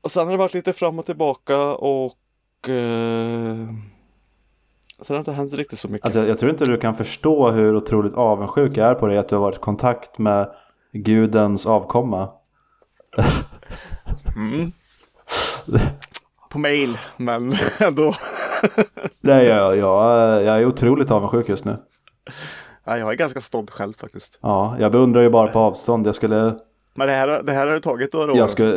Och 0.00 0.10
sen 0.10 0.24
har 0.24 0.32
det 0.32 0.38
varit 0.38 0.54
lite 0.54 0.72
fram 0.72 0.98
och 0.98 1.06
tillbaka 1.06 1.58
och 1.66 2.68
eh, 2.68 3.68
sen 5.02 5.08
har 5.08 5.14
det 5.14 5.18
inte 5.18 5.32
hänt 5.32 5.54
riktigt 5.54 5.78
så 5.78 5.88
mycket. 5.88 6.04
Alltså 6.04 6.18
jag, 6.18 6.28
jag 6.28 6.38
tror 6.38 6.50
inte 6.50 6.64
du 6.64 6.76
kan 6.76 6.94
förstå 6.94 7.50
hur 7.50 7.76
otroligt 7.76 8.14
avundsjuk 8.14 8.76
jag 8.76 8.88
är 8.88 8.94
på 8.94 9.06
dig 9.06 9.18
att 9.18 9.28
du 9.28 9.34
har 9.34 9.42
varit 9.42 9.56
i 9.56 9.60
kontakt 9.60 10.18
med 10.18 10.50
gudens 10.92 11.66
avkomma. 11.66 12.28
Mm. 14.36 14.72
På 16.50 16.58
mail, 16.58 16.98
men 17.16 17.54
ändå. 17.80 18.14
Nej, 19.20 19.46
jag, 19.46 19.76
jag, 19.76 20.42
jag 20.44 20.58
är 20.60 20.66
otroligt 20.66 21.10
avundsjuk 21.10 21.48
just 21.48 21.64
nu. 21.64 21.76
Ja, 22.84 22.98
jag 22.98 23.10
är 23.12 23.14
ganska 23.14 23.40
stolt 23.40 23.70
själv 23.70 23.92
faktiskt. 23.98 24.38
Ja, 24.42 24.76
jag 24.80 24.92
beundrar 24.92 25.22
ju 25.22 25.30
bara 25.30 25.48
på 25.48 25.58
avstånd. 25.58 26.06
Jag 26.06 26.14
skulle, 26.14 26.54
Men 26.94 27.06
det 27.06 27.12
här, 27.12 27.42
det 27.42 27.52
här 27.52 27.66
har 27.66 27.80
tagit 27.80 28.12
några 28.12 28.32
år. 28.32 28.38
jag 28.38 28.50
skulle, 28.50 28.72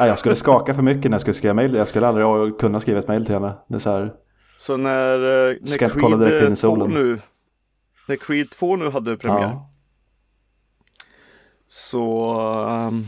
nej, 0.00 0.08
jag 0.08 0.18
skulle 0.18 0.36
skaka 0.36 0.74
för 0.74 0.82
mycket 0.82 1.04
när 1.10 1.14
jag 1.14 1.20
skulle 1.20 1.34
skriva 1.34 1.54
mail. 1.54 1.74
Jag 1.74 1.88
skulle 1.88 2.06
aldrig 2.06 2.58
kunna 2.58 2.80
skriva 2.80 2.98
ett 2.98 3.08
mail 3.08 3.24
till 3.26 3.34
henne. 3.34 3.52
Det 3.68 3.74
är 3.74 3.78
så 3.78 3.90
här, 3.90 4.12
Så 4.58 4.76
när, 4.76 5.48
eh, 5.50 5.54
Ska 5.64 5.84
när 5.86 5.90
inte 5.90 6.00
kolla 6.00 6.16
direkt 6.16 6.32
in 6.34 6.52
i 6.52 6.56
Creed 6.56 6.58
2 6.58 6.76
solen. 6.76 6.90
nu 6.90 7.20
När 8.08 8.16
Creed 8.16 8.50
2 8.50 8.76
nu 8.76 8.90
hade 8.90 9.16
premiär 9.16 9.42
ja. 9.42 9.70
Så, 11.68 12.30
ehm, 12.68 13.06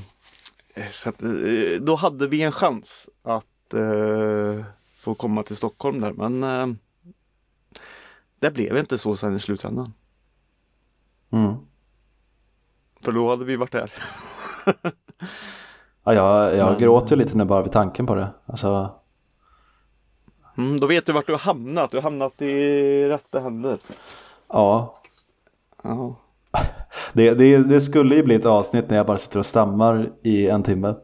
så 0.93 1.09
att, 1.09 1.23
eh, 1.23 1.81
då 1.81 1.95
hade 1.97 2.29
vi 2.29 2.43
en 2.43 2.53
chans 2.53 3.11
att 3.23 3.75
eh, 3.75 4.65
få 4.99 5.15
komma 5.15 5.43
till 5.43 5.57
Stockholm 5.57 6.01
där 6.01 6.13
men 6.13 6.43
eh, 6.43 6.77
det 8.41 8.51
blev 8.51 8.77
inte 8.77 8.99
så 8.99 9.17
sen 9.17 9.37
i 9.37 9.41
slutändan. 9.41 9.93
Mm. 11.31 11.55
För 13.01 13.13
då 13.13 13.29
hade 13.31 13.45
vi 13.45 13.57
varit 13.57 13.73
där. 13.73 13.93
Ja, 16.05 16.15
jag 16.15 16.57
jag 16.57 16.71
Men- 16.71 16.81
gråter 16.81 17.17
lite 17.17 17.37
nu 17.37 17.45
bara 17.45 17.63
vid 17.63 17.73
tanken 17.73 18.07
på 18.07 18.15
det. 18.15 18.29
Alltså, 18.47 18.95
Mm, 20.59 20.81
då 20.81 20.87
vet 20.87 21.07
du 21.07 21.13
vart 21.13 21.27
du 21.27 21.33
har 21.33 21.39
hamnat. 21.39 21.91
Du 21.91 21.97
har 21.97 22.03
hamnat 22.03 22.43
i 22.43 23.05
rätta 23.09 23.41
händer. 23.41 23.79
ja. 24.49 25.03
Ja. 25.83 26.17
Det, 27.13 27.35
det, 27.35 27.59
det 27.59 27.81
skulle 27.81 28.15
ju 28.15 28.23
bli 28.23 28.35
ett 28.35 28.47
avsnitt 28.47 28.91
när 28.91 28.97
jag 28.97 29.07
bara 29.07 29.19
sitter 29.19 29.39
och 29.39 29.47
stammar 29.47 30.11
i 30.23 30.49
en 30.49 30.63
timme. 30.63 30.95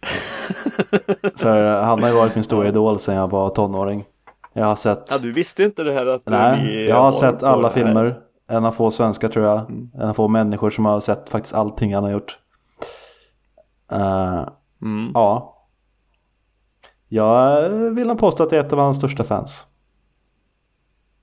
För 1.36 1.82
han 1.82 2.02
har 2.02 2.08
ju 2.10 2.14
varit 2.14 2.34
min 2.34 2.44
stora 2.44 2.68
idol 2.68 2.98
sedan 2.98 3.14
jag 3.14 3.30
var 3.30 3.50
tonåring. 3.50 4.04
Jag 4.52 4.64
har 4.66 4.76
sett, 4.76 5.04
Ja, 5.10 5.18
du 5.18 5.32
visste 5.32 5.62
inte 5.64 5.82
det 5.82 5.92
här 5.92 6.06
att 6.06 6.22
nej, 6.26 6.84
jag 6.84 6.96
har 7.00 7.12
sett 7.12 7.42
alla 7.42 7.70
filmer. 7.70 8.20
En 8.50 8.64
av 8.64 8.72
få 8.72 8.90
svenskar 8.90 9.28
tror 9.28 9.44
jag. 9.46 9.58
Mm. 9.60 9.90
En 9.94 10.08
av 10.08 10.14
få 10.14 10.28
människor 10.28 10.70
som 10.70 10.84
har 10.84 11.00
sett 11.00 11.28
faktiskt 11.28 11.54
allting 11.54 11.94
han 11.94 12.04
har 12.04 12.10
gjort. 12.10 12.38
Eh, 13.92 14.48
Mm. 14.82 15.10
ja. 15.14 15.54
Jag 17.08 17.70
vill 17.70 18.06
nog 18.06 18.18
påstå 18.18 18.42
att 18.42 18.52
jag 18.52 18.60
är 18.60 18.66
ett 18.66 18.72
av 18.72 18.78
hans 18.78 18.96
största 18.96 19.24
fans. 19.24 19.66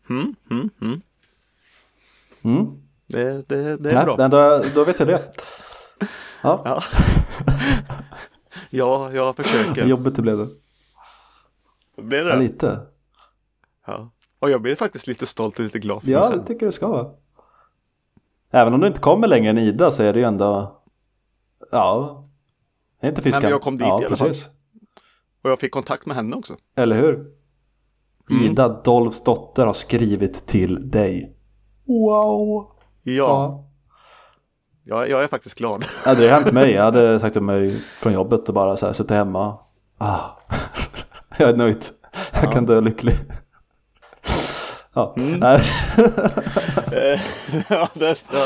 Mm, 0.10 0.36
mm, 0.52 0.70
mm. 0.82 1.02
Det, 3.16 3.42
det, 3.48 3.78
det 3.78 3.90
är 3.90 3.96
Nej, 3.96 4.06
bra. 4.06 4.18
men 4.18 4.32
då, 4.32 4.64
då 4.76 4.84
vet 4.84 5.00
jag 5.00 5.08
det. 5.08 5.22
Ja, 6.44 6.62
Ja. 6.66 6.84
ja, 8.70 9.12
jag 9.14 9.36
försöker. 9.36 9.86
jobbigt 9.86 10.16
det 10.16 10.22
blev 10.22 10.38
det. 10.38 10.48
Blir 12.02 12.20
Ja, 12.26 12.34
det? 12.36 12.40
lite. 12.40 12.80
Ja. 13.88 14.10
Och 14.40 14.50
jag 14.50 14.62
blir 14.62 14.76
faktiskt 14.76 15.08
lite 15.08 15.26
stolt 15.26 15.58
och 15.60 15.64
lite 15.64 15.80
glad 15.80 16.02
för 16.04 16.10
Ja, 16.12 16.30
det 16.30 16.46
tycker 16.46 16.66
du 16.66 16.72
ska 16.72 16.88
vara. 16.88 17.12
Även 18.52 18.74
om 18.74 18.80
du 18.82 18.88
inte 18.88 19.00
kommer 19.00 19.28
längre 19.28 19.50
än 19.50 19.58
Ida 19.58 19.92
så 19.92 20.04
är 20.04 20.14
det 20.14 20.20
ju 20.20 20.26
ändå, 20.26 20.82
ja, 21.72 22.24
är 23.00 23.10
inte 23.10 23.22
fiskan. 23.22 23.42
men 23.44 23.52
jag 23.52 23.62
kom 23.62 23.78
dit 23.78 23.88
ja, 23.88 24.02
i 24.02 24.06
alla 24.06 24.16
fall. 24.16 24.28
precis. 24.28 24.50
Och 25.44 25.50
jag 25.50 25.60
fick 25.60 25.72
kontakt 25.72 26.06
med 26.06 26.16
henne 26.16 26.36
också. 26.36 26.56
Eller 26.76 26.96
hur? 27.02 27.14
Mm. 28.32 28.44
Ida 28.44 28.68
Dolphs 28.82 29.24
dotter 29.24 29.66
har 29.66 29.74
skrivit 29.74 30.46
till 30.48 30.92
dig. 30.92 31.36
Wow! 31.86 32.72
Ja, 33.08 33.64
Jag, 34.84 35.10
jag 35.10 35.24
är 35.24 35.28
faktiskt 35.28 35.58
glad. 35.58 35.86
Ja, 36.06 36.16
det 36.16 36.28
har 36.28 36.40
hänt 36.40 36.52
mig. 36.52 36.72
Jag 36.72 36.84
hade 36.84 37.20
sagt 37.20 37.36
upp 37.38 37.44
mig 37.44 37.82
från 38.02 38.14
jobbet 38.14 38.48
och 38.48 38.54
bara 38.56 38.78
så 38.78 38.86
här 38.86 38.94
suttit 38.94 39.12
hemma. 39.12 39.58
Ah. 39.98 40.20
jag 41.38 41.50
är 41.50 41.56
nöjd. 41.58 41.86
Jag 42.32 42.44
Ja. 42.46 42.52
kan 42.52 42.66
dö 42.66 42.82
lycklig. 42.82 43.16
Ja, 44.94 45.14
Mm. 45.18 45.40
nej. 45.40 45.64
Ja, 47.70 47.88
det, 47.94 48.24
ja, 48.34 48.46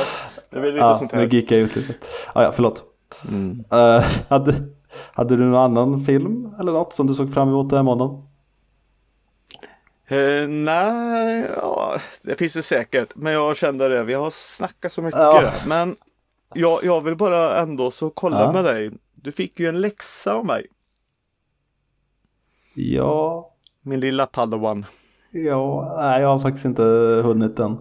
det 0.49 0.60
blir 0.60 0.72
lite 0.72 0.86
ja, 0.86 0.95
sånt 0.95 1.14
nu 1.14 1.20
här. 1.20 1.28
gick 1.28 1.51
jag 1.51 1.60
ut 1.60 1.76
lite. 1.76 1.93
Ah, 2.34 2.43
ja, 2.43 2.51
förlåt. 2.55 2.84
Mm. 3.28 3.64
Eh, 3.72 4.03
hade, 4.30 4.55
hade 5.14 5.36
du 5.36 5.43
någon 5.45 5.62
annan 5.78 6.05
film 6.05 6.55
eller 6.60 6.72
något 6.72 6.93
som 6.93 7.07
du 7.07 7.14
såg 7.16 7.34
fram 7.34 7.49
emot 7.49 7.70
den 7.70 7.78
här 7.78 7.84
månaden? 7.84 8.24
Eh, 10.07 10.47
nej, 10.47 11.45
ja, 11.62 11.78
det 12.21 12.35
finns 12.35 12.53
det 12.53 12.61
säkert. 12.63 13.15
Men 13.15 13.33
jag 13.33 13.55
kände 13.57 13.89
det, 13.89 14.03
vi 14.03 14.13
har 14.13 14.29
snackat 14.31 14.91
så 14.91 15.01
mycket. 15.01 15.19
Ja. 15.19 15.51
Men 15.67 15.95
jag, 16.53 16.83
jag 16.83 17.01
vill 17.01 17.15
bara 17.15 17.59
ändå 17.59 17.91
så 17.91 18.09
kolla 18.09 18.41
Ja. 18.43 18.51
med 18.51 18.63
dig. 18.63 18.91
Du 19.15 19.31
fick 19.31 19.59
ju 19.59 19.69
en 19.69 19.81
läxa 19.81 20.33
av 20.33 20.45
mig. 20.45 20.65
Ja, 22.75 23.49
Min 23.81 23.99
lilla 23.99 24.25
padawan. 24.25 24.85
ja, 25.31 25.95
nej 26.01 26.21
jag 26.21 26.27
har 26.29 26.39
faktiskt 26.39 26.65
inte 26.65 26.83
hunnit 27.25 27.59
än. 27.59 27.77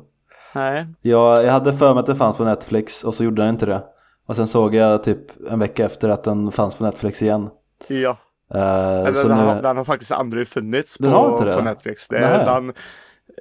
Nej, 0.55 0.87
Jag, 1.03 1.45
jag 1.45 1.53
hade 1.53 1.73
för 1.77 1.95
mig 1.95 2.01
att 2.01 2.07
det 2.07 2.17
fanns 2.17 2.37
på 2.37 2.45
Netflix 2.45 3.05
och 3.05 3.15
så 3.15 3.25
gjorde 3.25 3.43
den 3.43 3.49
inte 3.55 3.67
det. 3.67 3.85
Och 4.27 4.37
sen 4.37 4.49
såg 4.49 4.75
jag 4.75 5.05
typ 5.05 5.19
en 5.51 5.59
vecka 5.59 5.85
efter 5.85 6.09
att 6.09 6.25
den 6.25 6.53
fanns 6.53 6.75
på 6.75 6.85
Netflix 6.85 7.23
igen. 7.23 7.51
ja. 7.89 8.17
Eh, 8.55 8.99
Eller, 9.01 9.29
den, 9.29 9.39
nu, 9.39 9.45
har, 9.45 9.63
den 9.63 9.77
har 9.77 9.85
faktiskt 9.85 10.13
aldrig 10.13 10.49
funnits 10.49 10.99
på, 10.99 11.05
Den 11.45 11.57
på 11.57 11.63
Netflix. 11.65 12.09
Det 12.09 12.19
den, 12.45 12.73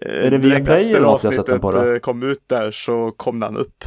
Är 0.02 0.32
det 0.32 0.38
Viaplay 0.38 0.82
efter 0.82 0.96
eller 0.96 1.08
något 1.08 1.24
jag 1.24 1.34
sett 1.34 1.46
den 1.46 1.56
avsnittet 1.56 1.62
på 1.62 1.72
då? 1.72 1.94
eh, 1.94 2.00
kom 2.00 2.24
ut 2.24 2.44
där 2.48 2.72
så 2.72 3.12
kom 3.18 3.40
den 3.40 3.58
upp. 3.58 3.84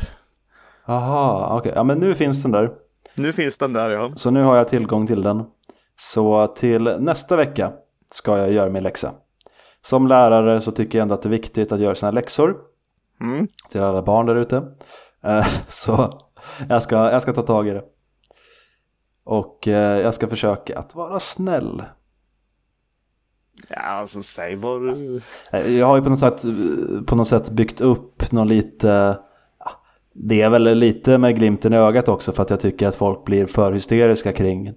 Aha, 0.84 1.56
okej. 1.58 1.72
Ja 1.74 1.82
men 1.82 1.98
nu 1.98 2.14
finns 2.14 2.42
den 2.42 2.52
där. 2.52 2.70
Nu 3.14 3.32
finns 3.32 3.56
den 3.58 3.72
där 3.72 3.90
ja. 3.90 4.12
Så 4.16 4.30
nu 4.30 4.42
har 4.42 4.56
jag 4.56 4.68
tillgång 4.68 5.06
till 5.06 5.22
den. 5.22 5.44
Så 5.98 6.46
till 6.46 6.82
nästa 6.82 7.36
vecka 7.36 7.72
ska 8.12 8.38
jag 8.38 8.52
göra 8.52 8.70
min 8.70 8.82
läxa. 8.82 9.12
Som 9.82 10.06
lärare 10.08 10.60
så 10.60 10.72
tycker 10.72 10.98
jag 10.98 11.02
ändå 11.02 11.14
att 11.14 11.22
det 11.22 11.28
är 11.28 11.30
viktigt 11.30 11.72
att 11.72 11.80
göra 11.80 11.94
sina 11.94 12.10
läxor. 12.10 12.56
Mm. 13.20 13.48
Till 13.70 13.82
alla 13.82 14.02
barn 14.02 14.26
där 14.26 14.36
ute. 14.36 14.62
Eh, 15.24 15.46
Så 15.68 16.18
jag 16.68 16.82
ska, 16.82 16.96
jag 16.96 17.22
ska 17.22 17.32
ta 17.32 17.42
tag 17.42 17.68
i 17.68 17.70
det. 17.70 17.84
Och 19.24 19.68
eh, 19.68 20.00
jag 20.00 20.14
ska 20.14 20.28
försöka 20.28 20.78
att 20.78 20.94
vara 20.94 21.20
snäll. 21.20 21.82
Ja, 23.68 23.76
alltså 23.80 24.22
säg 24.22 24.56
vad 24.56 24.80
du... 24.82 25.20
Eh, 25.50 25.78
Jag 25.78 25.86
har 25.86 25.96
ju 25.96 26.02
på 26.02 26.10
något 26.10 26.18
sätt, 26.18 26.42
på 27.06 27.16
något 27.16 27.28
sätt 27.28 27.50
byggt 27.50 27.80
upp 27.80 28.32
någon 28.32 28.48
lite 28.48 29.18
Det 30.12 30.42
är 30.42 30.50
väl 30.50 30.62
lite 30.78 31.18
med 31.18 31.36
glimten 31.36 31.72
i 31.72 31.76
ögat 31.76 32.08
också 32.08 32.32
för 32.32 32.42
att 32.42 32.50
jag 32.50 32.60
tycker 32.60 32.88
att 32.88 32.96
folk 32.96 33.24
blir 33.24 33.46
för 33.46 33.72
hysteriska 33.72 34.32
kring, 34.32 34.72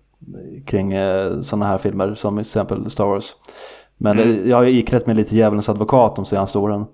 kring 0.65 0.93
sådana 1.41 1.65
här 1.65 1.77
filmer 1.77 2.15
som 2.15 2.35
till 2.35 2.41
exempel 2.41 2.89
Star 2.89 3.05
Wars. 3.05 3.35
Men 3.97 4.19
Mm. 4.19 4.49
jag 4.49 4.57
har 4.57 4.63
ju 4.63 4.77
iklätt 4.79 5.07
mig 5.07 5.15
lite 5.15 5.35
djävulens 5.35 5.69
advokat 5.69 6.15
de 6.15 6.25
senaste 6.25 6.57
åren. 6.57 6.85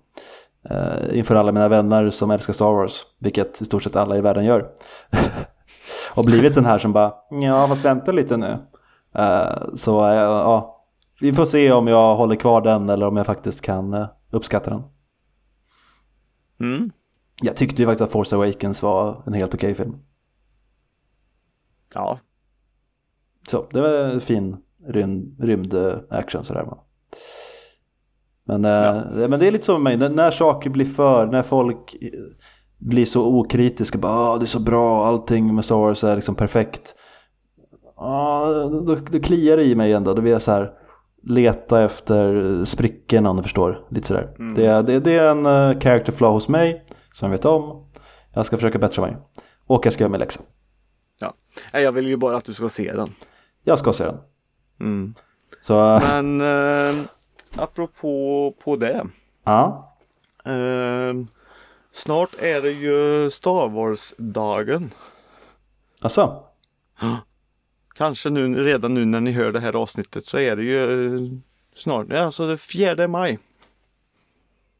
Eh, 0.69 1.17
inför 1.17 1.35
alla 1.35 1.51
mina 1.51 1.67
vänner 1.69 2.09
som 2.09 2.31
älskar 2.31 2.53
Star 2.53 2.71
Wars, 2.71 3.05
vilket 3.19 3.61
i 3.61 3.65
stort 3.65 3.83
sett 3.83 3.95
alla 3.95 4.17
i 4.17 4.21
världen 4.21 4.45
gör. 4.45 4.65
och 6.15 6.25
blivit 6.25 6.55
den 6.55 6.65
här 6.65 6.79
som 6.79 6.93
bara, 6.93 7.13
ja 7.41 7.67
fast 7.67 7.85
vänta 7.85 8.11
lite 8.11 8.37
nu. 8.37 8.57
Eh, 9.15 9.75
så 9.75 10.05
eh, 10.07 10.13
ja, 10.15 10.78
vi 11.21 11.33
får 11.33 11.45
se 11.45 11.71
om 11.71 11.87
jag 11.87 12.15
håller 12.15 12.35
kvar 12.35 12.61
den 12.61 12.89
eller 12.89 13.07
om 13.07 13.17
jag 13.17 13.25
faktiskt 13.25 13.61
kan 13.61 13.93
eh, 13.93 14.07
uppskatta 14.31 14.69
den. 14.69 14.81
Mm. 16.59 16.91
Jag 17.41 17.55
tyckte 17.55 17.81
ju 17.81 17.85
faktiskt 17.87 18.01
att 18.01 18.11
Force 18.11 18.35
Awakens 18.35 18.81
var 18.83 19.23
en 19.25 19.33
helt 19.33 19.53
okej 19.53 19.75
film. 19.75 19.95
Ja, 21.93 22.19
Så 23.49 23.67
det 23.71 23.81
var 23.81 23.89
en 23.89 24.21
fin 24.21 24.57
rymd, 24.87 25.39
rymd-action 25.39 26.43
sådär. 26.43 26.63
va. 26.63 26.77
Men, 28.43 28.65
eh, 28.65 28.71
Ja. 28.71 29.27
men 29.27 29.39
det 29.39 29.47
är 29.47 29.51
lite 29.51 29.65
så 29.65 29.73
med 29.77 29.81
mig, 29.81 29.97
när, 29.97 30.15
när 30.15 30.31
saker 30.31 30.69
blir 30.69 30.85
för, 30.85 31.27
när 31.27 31.41
folk 31.43 31.95
eh, 32.01 32.09
blir 32.77 33.05
så 33.05 33.25
okritiska, 33.25 33.97
bara 33.97 34.13
ah, 34.13 34.37
det 34.37 34.45
är 34.45 34.47
så 34.47 34.59
bra, 34.59 35.05
allting 35.05 35.55
med 35.55 35.65
Star 35.65 35.75
Wars 35.75 36.03
är 36.03 36.15
liksom 36.15 36.35
perfekt. 36.35 36.95
Ja, 37.95 38.45
då, 38.71 38.95
då 38.95 39.19
kliar 39.19 39.57
det 39.57 39.63
i 39.63 39.75
mig 39.75 39.93
ändå, 39.93 40.13
då 40.13 40.21
vill 40.21 40.31
jag 40.31 40.41
så 40.41 40.51
här 40.51 40.73
leta 41.23 41.83
efter 41.85 42.65
sprickorna 42.65 43.29
om 43.29 43.37
du 43.37 43.43
förstår. 43.43 43.85
Lite 43.89 44.07
sådär. 44.07 44.35
Mm. 44.39 44.53
Det, 44.53 44.65
är- 44.65 44.83
det, 44.83 44.99
det 44.99 45.13
är 45.17 45.29
en 45.31 45.45
uh, 45.45 45.79
character 45.79 46.11
flaw 46.13 46.33
hos 46.33 46.47
mig 46.47 46.85
som 47.13 47.25
jag 47.31 47.37
vet 47.37 47.45
om. 47.45 47.85
Jag 48.33 48.45
ska 48.45 48.57
försöka 48.57 48.77
bättra 48.79 49.01
mig. 49.01 49.17
Och 49.65 49.85
jag 49.85 49.93
ska 49.93 50.03
göra 50.03 50.11
min 50.11 50.19
läxa. 50.19 50.41
Nej, 51.73 51.83
jag 51.83 51.91
vill 51.91 52.07
ju 52.07 52.17
bara 52.17 52.37
att 52.37 52.45
du 52.45 52.53
ska 52.53 52.69
se 52.69 52.93
den. 52.93 53.09
Jag 53.63 53.79
ska 53.79 53.93
se 53.93 54.03
den. 54.03 54.17
Mm. 54.79 55.13
Så, 55.61 55.95
äh, 55.95 56.01
Men 56.23 56.41
eh, 56.41 57.05
apropå 57.55 58.53
på 58.63 58.75
det. 58.75 59.05
ja. 59.43 59.95
Eh, 60.45 61.13
snart 61.91 62.29
är 62.39 62.61
det 62.61 62.71
ju 62.71 63.29
Star 63.31 63.69
Wars-dagen. 63.69 64.91
Alltså, 66.01 66.43
Kanske 67.99 68.29
nu, 68.29 68.63
redan 68.63 68.93
nu 68.93 69.05
när 69.05 69.19
ni 69.21 69.31
hör 69.31 69.51
det 69.51 69.59
här 69.59 69.75
avsnittet 69.75 70.25
så 70.25 70.37
är 70.37 70.55
det 70.55 70.63
ju 70.63 71.15
eh, 71.15 71.21
snart, 71.75 72.13
alltså 72.13 72.47
det 72.47 72.57
fjärde 72.57 73.07
maj. 73.07 73.39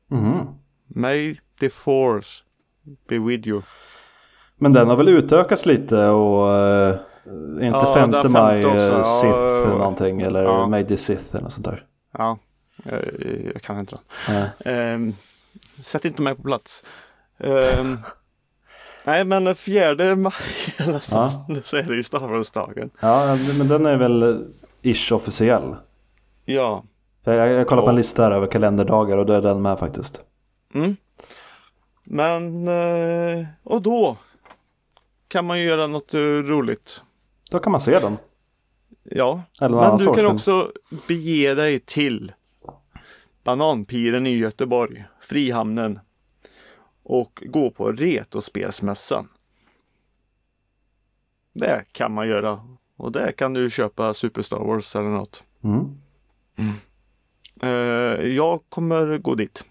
mhm. 0.07 0.47
May 0.87 1.39
the 1.59 1.69
force 1.69 2.43
be 3.09 3.19
with 3.19 3.47
you. 3.47 3.61
Men 4.55 4.73
den 4.73 4.87
har 4.87 4.95
väl 4.97 5.07
utökats 5.07 5.65
lite 5.65 6.07
och 6.07 6.53
eh, 6.55 6.95
inte 7.51 7.65
Ja, 7.65 7.93
5 7.93 8.11
den 8.11 8.31
maj 8.31 8.65
också. 8.65 9.03
Sith 9.03 9.27
Ja, 9.27 9.61
eller 9.65 9.77
någonting 9.77 10.21
eller 10.21 10.43
ja. 10.43 10.67
May 10.67 10.85
the 10.87 10.97
Sith 10.97 11.35
eller 11.35 11.43
något 11.43 11.53
sånt 11.53 11.65
där. 11.65 11.85
Ja, 12.11 12.37
jag, 12.83 13.01
jag 13.53 13.61
kan 13.61 13.79
inte 13.79 13.95
den. 13.95 14.03
Nej. 14.35 14.75
Ehm, 14.75 15.13
sätt 15.81 16.05
inte 16.05 16.21
mig 16.21 16.35
på 16.35 16.41
plats. 16.43 16.83
Ehm, 17.37 17.97
nej 19.05 19.25
men 19.25 19.55
fjärde 19.55 20.15
maj 20.15 20.33
alla 20.77 20.99
fall 20.99 21.31
så 21.63 21.77
är 21.77 21.83
det 21.83 21.95
ju 21.95 22.03
Star 22.03 22.27
Wars-dagen. 22.27 22.89
Ja, 22.99 23.37
men 23.57 23.67
den 23.67 23.85
är 23.85 23.97
väl 23.97 24.45
ish 24.81 25.11
officiell. 25.11 25.75
Ja. 26.45 26.83
Jag, 27.23 27.51
jag, 27.51 27.67
kollar 27.67 27.81
på 27.81 27.89
en 27.89 27.95
Ja. 27.95 27.97
lista 27.97 28.23
här 28.23 28.31
över 28.31 28.47
kalenderdagar 28.47 29.17
och 29.17 29.25
då 29.25 29.33
är 29.33 29.41
den 29.41 29.61
med 29.61 29.79
faktiskt. 29.79 30.21
Mm. 30.73 30.95
Men, 32.03 32.67
eh, 32.67 33.45
och 33.63 33.81
då 33.81 34.17
kan 35.27 35.45
man 35.45 35.59
ju 35.59 35.65
göra 35.65 35.87
något 35.87 36.13
eh, 36.13 36.19
roligt. 36.19 37.01
Då 37.51 37.59
kan 37.59 37.71
man 37.71 37.81
se 37.81 37.99
den. 37.99 38.17
Ja, 39.03 39.41
Eller 39.61 39.75
men 39.75 39.97
du 39.97 40.13
kan 40.13 40.25
också 40.25 40.71
bege 41.07 41.53
dig 41.53 41.79
till 41.79 42.31
Bananpiren 43.43 44.27
i 44.27 44.37
Göteborg, 44.37 45.05
Frihamnen 45.21 45.99
och 47.09 47.43
gå 47.45 47.71
på 47.71 47.91
Retospelsmässan. 47.91 49.27
Det 51.53 51.85
kan 51.91 52.13
man 52.13 52.27
göra 52.27 52.59
och 52.97 53.11
där 53.11 53.31
kan 53.31 53.53
du 53.53 53.69
köpa 53.69 54.13
Super 54.13 54.41
Star 54.41 54.59
Wars 54.59 54.95
eller 54.95 55.09
något. 55.09 55.43
Mm. 55.63 55.97
Eh, 57.61 58.27
jag 58.27 58.59
kommer 58.69 59.17
gå 59.17 59.35
dit. 59.35 59.65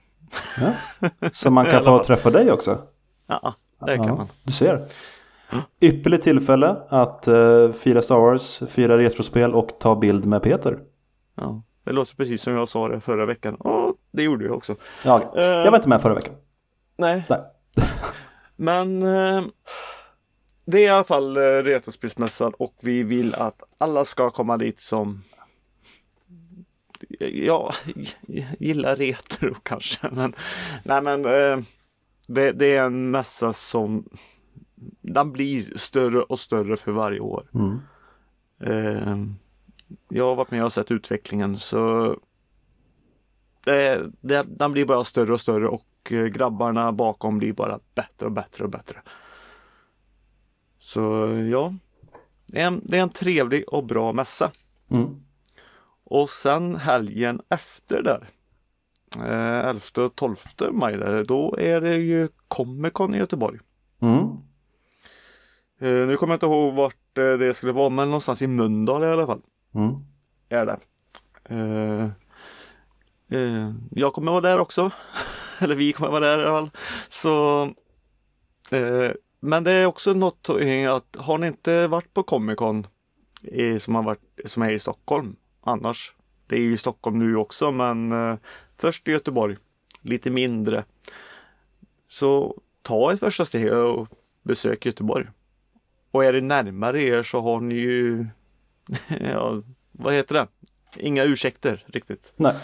Så 1.33 1.51
man 1.51 1.65
kan 1.65 1.83
få 1.85 2.05
träffa 2.05 2.31
dig 2.31 2.53
också. 2.53 2.83
Ja, 3.27 3.55
det 3.87 3.97
kan 3.97 4.07
ja, 4.07 4.15
man. 4.15 4.29
Du 4.43 4.53
ser. 4.53 4.89
Ypperligt 5.81 6.25
tillfälle 6.25 6.77
att 6.89 7.29
uh, 7.29 7.73
fira 7.73 8.03
Star 8.03 8.19
Wars, 8.19 8.63
fira 8.69 8.99
retrospel 8.99 9.55
och 9.55 9.71
ta 9.81 9.97
bild 9.97 10.25
med 10.25 10.43
Peter. 10.43 10.79
Ja, 11.35 11.63
det 11.85 11.93
låter 11.93 12.17
precis 12.17 12.43
som 12.43 12.53
jag 12.53 12.69
sa 12.69 12.89
det 12.89 13.01
förra 13.01 13.27
veckan. 13.27 13.55
Och 13.55 13.95
det 14.11 14.23
gjorde 14.23 14.45
jag 14.45 14.57
också. 14.57 14.77
Ja, 15.05 15.33
jag 15.35 15.71
var 15.71 15.79
inte 15.79 15.89
med 15.89 16.03
förra 16.03 16.15
veckan. 16.15 16.35
Nej. 16.99 17.25
Nej. 17.29 17.41
Men 18.57 19.03
uh, 19.03 19.45
det 20.65 20.79
är 20.79 20.85
i 20.85 20.89
alla 20.89 21.05
fall 21.05 21.37
uh, 21.37 21.43
Retrospelsmässan 21.43 22.53
och 22.59 22.75
vi 22.81 23.03
vill 23.03 23.35
att 23.35 23.63
alla 23.79 24.05
ska 24.05 24.31
komma 24.31 24.57
dit 24.57 24.81
som 24.81 25.23
ja, 27.19 27.75
gillar 28.59 28.97
retro 28.97 29.55
kanske. 29.63 30.09
Men, 30.13 30.35
nej 30.85 31.03
men 31.03 31.27
uh, 31.27 31.65
det, 32.27 32.53
det, 32.53 32.77
är 32.77 32.83
en 32.83 33.11
mässa 33.11 33.53
som 33.53 34.09
den 35.01 35.33
blir 35.33 35.79
större 35.79 36.23
och 36.23 36.39
större 36.39 36.77
för 36.77 36.93
varje 36.93 37.21
år. 37.21 37.51
Mm. 37.55 37.81
Uh, 38.67 39.27
jag 40.09 40.25
har 40.25 40.35
varit 40.35 40.51
med 40.51 40.65
och 40.65 40.73
sett 40.73 40.91
utvecklingen 40.91 41.59
så 41.59 42.17
det, 43.65 44.11
det, 44.21 44.47
den 44.49 44.73
blir 44.73 44.85
bara 44.85 45.05
större 45.05 45.33
och 45.33 45.41
större 45.41 45.69
och 45.69 45.83
grabbarna 46.09 46.93
bakom 46.93 47.39
blir 47.39 47.53
bara 47.53 47.81
bättre 47.95 48.27
och 48.27 48.33
bättre 48.33 48.65
och 48.65 48.71
bättre. 48.71 49.03
Så 50.79 51.01
ja, 51.51 51.75
det 52.47 52.61
är 52.61 52.67
en, 52.67 52.81
det 52.85 52.99
är 52.99 53.03
en 53.03 53.11
trevlig 53.11 53.69
och 53.69 53.85
bra 53.85 54.13
mässa. 54.13 54.51
Mm. 54.91 55.21
Och 56.05 56.31
sen 56.31 56.77
helgen 56.77 57.41
efter 57.49 58.03
där, 58.03 58.29
eh, 59.17 59.69
11 59.69 59.81
och 59.97 60.17
12 60.17 60.37
maj, 60.73 60.97
där, 60.97 61.25
då 61.25 61.57
är 61.59 61.81
det 61.81 61.97
ju 61.97 62.29
Comic 62.49 62.93
Con 62.93 63.15
i 63.15 63.19
Göteborg. 63.19 63.59
Mm. 64.01 64.21
Eh, 65.81 66.07
nu 66.07 66.17
kommer 66.17 66.33
jag 66.33 66.37
inte 66.37 66.47
ihåg 66.47 66.75
vart 66.75 67.19
eh, 67.19 67.33
det 67.33 67.55
skulle 67.55 67.73
vara, 67.73 67.89
men 67.89 68.09
någonstans 68.09 68.43
i 68.43 68.47
Mölndal 68.47 69.03
i 69.03 69.07
alla 69.07 69.27
fall. 69.27 69.43
Mm. 69.75 69.95
Är 70.49 70.67
det. 70.67 70.79
Eh, 71.45 72.11
eh, 73.39 73.73
jag 73.91 74.13
kommer 74.13 74.33
vara 74.33 74.41
där 74.41 74.59
också. 74.59 74.91
Eller 75.65 75.75
vi 75.75 75.93
kommer 75.93 76.11
vara 76.11 76.27
där 76.27 76.39
i 76.39 76.43
alla 76.43 76.61
fall. 76.61 76.71
Så 77.09 77.63
eh, 78.71 79.11
men 79.41 79.65
det 79.65 79.73
är 79.73 79.87
också 79.87 80.13
något 80.13 80.49
eh, 80.49 80.95
att 80.95 81.17
har 81.19 81.39
ni 81.39 81.47
inte 81.47 81.87
varit 81.87 82.15
på 82.15 82.23
Comic 82.23 82.57
Con 82.57 82.87
i, 83.43 83.81
som, 83.81 83.95
har 83.95 84.03
varit, 84.03 84.21
som 84.45 84.63
är 84.63 84.71
i 84.71 84.79
Stockholm 84.79 85.37
annars. 85.61 86.15
Det 86.47 86.57
är 86.57 86.61
ju 86.61 86.73
i 86.73 86.77
Stockholm 86.77 87.19
nu 87.19 87.37
också 87.37 87.71
men 87.71 88.13
eh, 88.13 88.37
först 88.77 89.09
i 89.09 89.11
Göteborg. 89.11 89.57
Lite 90.03 90.31
mindre. 90.31 90.85
Så 92.09 92.61
ta 92.83 93.13
ett 93.13 93.21
första 93.21 93.45
steg 93.45 93.73
och 93.73 94.09
besök 94.43 94.87
Göteborg. 94.87 95.27
Och 96.11 96.25
är 96.25 96.33
det 96.33 96.41
närmare 96.41 97.03
er 97.03 97.23
så 97.23 97.41
har 97.41 97.61
ni 97.61 97.75
ju 97.75 98.27
ja, 99.21 99.63
vad 99.93 100.15
heter 100.15 100.35
det? 100.35 100.47
Inga 100.97 101.25
ursäkter 101.25 101.85
riktigt. 101.87 102.33
Nej. 102.37 102.55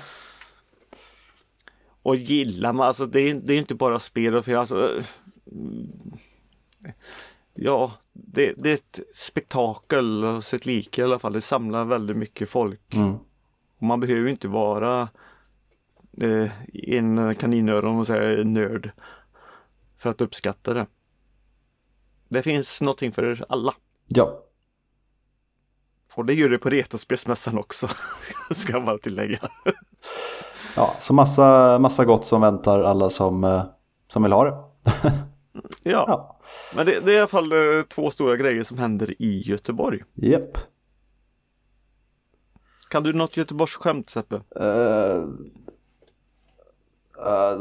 Och 2.05 2.17
gillar 2.17 2.73
man, 2.73 2.87
alltså 2.89 3.07
det 3.07 3.21
är, 3.21 3.35
det 3.35 3.53
är 3.53 3.59
inte 3.59 3.75
bara 3.75 3.99
spel 3.99 4.35
och 4.35 4.45
film. 4.45 4.59
Alltså, 4.59 5.03
ja, 7.55 7.93
det, 8.13 8.55
det, 8.57 8.71
är 8.71 8.75
ett 8.75 9.01
spektakel 9.15 10.25
och 10.25 10.45
sitt 10.45 10.67
like 10.67 11.01
i 11.01 11.05
alla 11.05 11.19
fall. 11.19 11.33
Det 11.33 11.41
samlar 11.41 11.85
väldigt 11.85 12.17
mycket 12.17 12.49
folk. 12.49 12.95
Mm. 12.95 13.15
Och 13.79 13.83
man 13.83 14.01
behöver 14.01 14.29
inte 14.29 14.49
vara 14.49 15.09
eh, 16.21 16.51
en 16.73 17.35
kaninöron 17.35 17.99
och 17.99 18.07
säga 18.07 18.45
nörd 18.45 18.91
för 19.99 20.11
att 20.11 20.21
uppskatta 20.21 20.75
det. 20.75 20.87
Det 22.29 22.43
finns 22.43 22.81
någonting 22.81 23.13
för 23.13 23.45
alla. 23.49 23.75
Ja. 24.07 24.43
Och 26.15 26.25
det 26.25 26.35
gör 26.35 26.49
det 26.49 26.59
på 26.59 26.71
Retrospelsmässan 26.71 27.59
också, 27.59 27.89
ska 28.55 28.73
jag 28.73 28.85
bara 28.85 28.99
tillägga. 28.99 29.39
Ja, 30.77 30.95
så 31.01 31.15
massa, 31.15 31.79
massa 31.79 32.05
gott 32.05 32.27
som 32.27 32.41
väntar 32.41 32.81
alla 32.81 33.11
som, 33.11 33.45
eh, 33.45 33.63
som 34.09 34.23
vill 34.23 34.33
ha 34.33 34.45
det. 34.45 34.55
ja. 35.83 36.05
ja, 36.09 36.39
men 36.77 36.87
det, 36.87 37.01
det, 37.01 37.13
är 37.13 37.17
i 37.17 37.19
alla 37.19 37.29
fall 37.29 37.53
eh, 37.53 37.83
två 37.89 38.11
stora 38.11 38.37
grejer 38.37 38.65
som 38.65 38.79
händer 38.79 39.23
i 39.23 39.43
Göteborg. 39.47 40.03
Japp. 40.15 40.59
Kan 42.91 43.03
du 43.03 43.13
något 43.13 43.37
Göteborgsskämt 43.37 44.11
Seppe? 44.11 44.35
Uh, 44.35 44.43
Uh, 47.15 47.61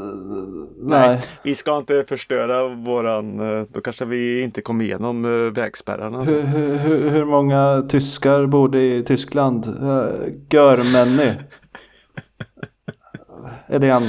nej. 0.77 1.07
nej. 1.07 1.21
vi 1.43 1.55
ska 1.55 1.77
inte 1.77 2.03
förstöra 2.07 2.67
våran, 2.67 3.37
då 3.71 3.81
kanske 3.81 4.05
vi 4.05 4.41
inte 4.41 4.61
kommer 4.61 4.85
igenom 4.85 5.23
vägspärrarna. 5.53 6.23
Hur, 6.23 6.41
hur, 6.41 7.09
hur 7.09 7.25
många 7.25 7.85
tyskar 7.89 8.45
bor 8.45 8.75
i 8.75 9.03
Tyskland? 9.03 9.65
Görmänny. 10.49 11.33
Är 13.67 13.79
det 13.79 13.89
en? 13.89 14.03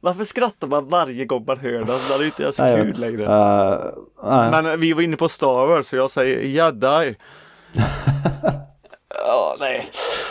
Varför 0.00 0.24
skrattar 0.24 0.66
man 0.66 0.88
varje 0.88 1.24
gång 1.24 1.44
man 1.46 1.58
hör 1.58 1.84
det? 1.84 1.84
Det 1.86 2.14
är 2.14 2.24
inte 2.24 2.42
ens 2.42 2.56
kul 2.56 2.98
längre. 3.00 3.22
Uh, 4.22 4.50
Men 4.50 4.80
vi 4.80 4.92
var 4.92 5.02
inne 5.02 5.16
på 5.16 5.28
Star 5.28 5.66
Wars 5.66 5.86
så 5.86 5.96
jag 5.96 6.10
säger 6.10 6.42
jedi. 6.42 7.16
Ja, 9.28 9.56
nej. 9.60 9.90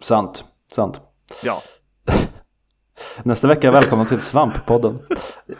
Sant, 0.01 0.45
sant. 0.71 1.01
Ja. 1.43 1.61
Nästa 3.23 3.47
vecka 3.47 3.71
välkommen 3.71 4.05
till 4.05 4.21
Svamppodden. 4.21 4.99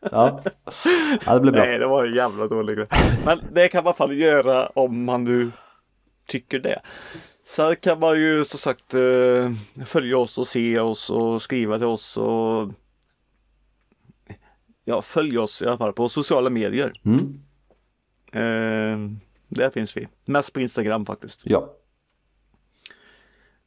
ja. 0.00 0.42
ja, 1.26 1.34
det 1.34 1.40
blir 1.40 1.52
bra. 1.52 1.64
Nej, 1.64 1.78
det 1.78 1.86
var 1.86 2.04
en 2.04 2.14
jävla 2.14 2.48
dålig 2.48 2.76
grej. 2.76 2.86
Men 3.24 3.40
det 3.52 3.68
kan 3.68 3.84
man 3.84 3.84
i 3.84 3.88
alla 3.88 3.96
fall 3.96 4.16
göra 4.16 4.66
om 4.66 5.04
man 5.04 5.24
nu 5.24 5.50
tycker 6.26 6.58
det. 6.58 6.80
Sen 7.46 7.76
kan 7.76 8.00
man 8.00 8.20
ju 8.20 8.44
som 8.44 8.58
sagt 8.58 8.94
eh, 8.94 9.50
följa 9.86 10.18
oss 10.18 10.38
och 10.38 10.46
se 10.46 10.78
oss 10.78 11.10
och 11.10 11.42
skriva 11.42 11.78
till 11.78 11.86
oss 11.86 12.16
och 12.16 12.70
ja, 14.84 15.02
följ 15.02 15.38
oss 15.38 15.62
i 15.62 15.66
alla 15.66 15.78
fall 15.78 15.92
på 15.92 16.08
sociala 16.08 16.50
medier. 16.50 17.00
Mm. 17.04 17.40
Eh, 18.32 19.10
där 19.48 19.70
finns 19.70 19.96
vi. 19.96 20.08
Mest 20.24 20.52
på 20.52 20.60
Instagram 20.60 21.06
faktiskt. 21.06 21.40
Ja. 21.44 21.76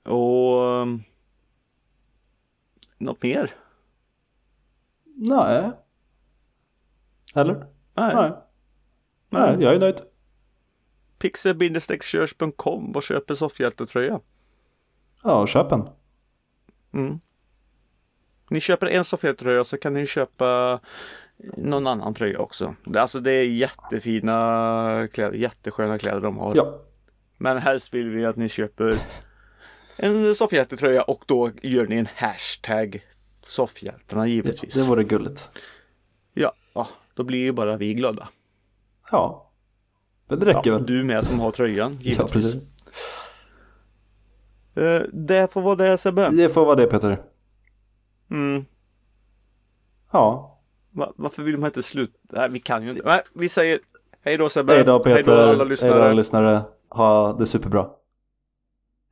Och 0.03 0.87
något 2.97 3.23
mer? 3.23 3.55
Nej. 5.15 5.71
Eller? 7.35 7.67
Nej. 7.93 8.15
Nej. 8.15 8.31
Nej, 9.29 9.57
jag 9.59 9.75
är 9.75 9.79
nöjd. 9.79 10.01
Pixel-körs.com 11.17 12.95
och 12.95 13.03
köper 13.03 13.35
soffhjältetröja. 13.35 14.19
Ja, 15.23 15.47
köp 15.47 15.71
en. 15.71 15.87
Mm. 16.93 17.19
Ni 18.49 18.59
köper 18.59 18.87
en 18.87 19.05
soffhjältetröja 19.05 19.63
så 19.63 19.77
kan 19.77 19.93
ni 19.93 20.05
köpa 20.05 20.79
någon 21.57 21.87
annan 21.87 22.13
tröja 22.13 22.39
också. 22.39 22.75
Alltså 22.95 23.19
det 23.19 23.31
är 23.31 23.43
jättefina 23.43 25.07
kläder, 25.13 25.37
jättesköna 25.37 25.97
kläder 25.97 26.21
de 26.21 26.37
har. 26.37 26.55
Ja. 26.55 26.79
Men 27.37 27.57
helst 27.57 27.93
vill 27.93 28.09
vi 28.09 28.25
att 28.25 28.35
ni 28.35 28.49
köper 28.49 28.93
en 29.97 30.35
soffhjältetröja 30.35 31.01
och 31.03 31.23
då 31.27 31.51
gör 31.61 31.87
ni 31.87 31.95
en 31.95 32.07
hashtag 32.15 33.05
soffhjältarna 33.45 34.27
givetvis. 34.27 34.73
Det, 34.73 34.81
det 34.81 34.87
vore 34.87 35.03
gulligt. 35.03 35.49
Ja, 36.33 36.53
ja, 36.73 36.87
då 37.13 37.23
blir 37.23 37.39
ju 37.39 37.51
bara 37.51 37.77
vi 37.77 37.93
glada. 37.93 38.29
Ja. 39.11 39.51
Men 40.27 40.39
det 40.39 40.45
räcker 40.45 40.69
Ja, 40.71 40.77
väl? 40.77 40.85
du 40.85 41.03
med 41.03 41.25
som 41.25 41.39
har 41.39 41.51
tröjan 41.51 41.91
givetvis. 42.01 42.17
Ja, 42.19 42.27
precis. 42.27 42.55
Eh, 44.75 45.01
det 45.13 45.51
får 45.53 45.61
vara 45.61 45.75
det 45.75 45.97
Sebbe. 45.97 46.29
Det 46.29 46.49
får 46.49 46.65
vara 46.65 46.75
det 46.75 46.87
Peter. 46.87 47.21
Mm. 48.31 48.65
Ja. 50.11 50.59
Va, 50.91 51.13
varför 51.15 51.43
vill 51.43 51.57
man 51.57 51.67
inte 51.69 51.83
sluta? 51.83 52.13
Nej, 52.23 52.49
vi 52.49 52.59
kan 52.59 52.83
ju 52.83 52.89
inte. 52.89 53.01
Nej, 53.05 53.21
vi 53.33 53.49
säger 53.49 53.79
hej 54.21 54.37
då 54.37 54.49
Sebbe. 54.49 54.73
Hej 54.73 54.83
då 54.83 54.99
Peter. 54.99 55.13
Hej 55.15 55.23
då 55.23 55.31
alla 55.33 55.47
Hej 55.49 55.57
då 55.57 55.63
lyssnare. 55.65 56.03
alla 56.03 56.13
lyssnare. 56.13 56.61
Ha 56.89 57.33
det 57.33 57.47
superbra. 57.47 57.89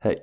Hej. 0.00 0.22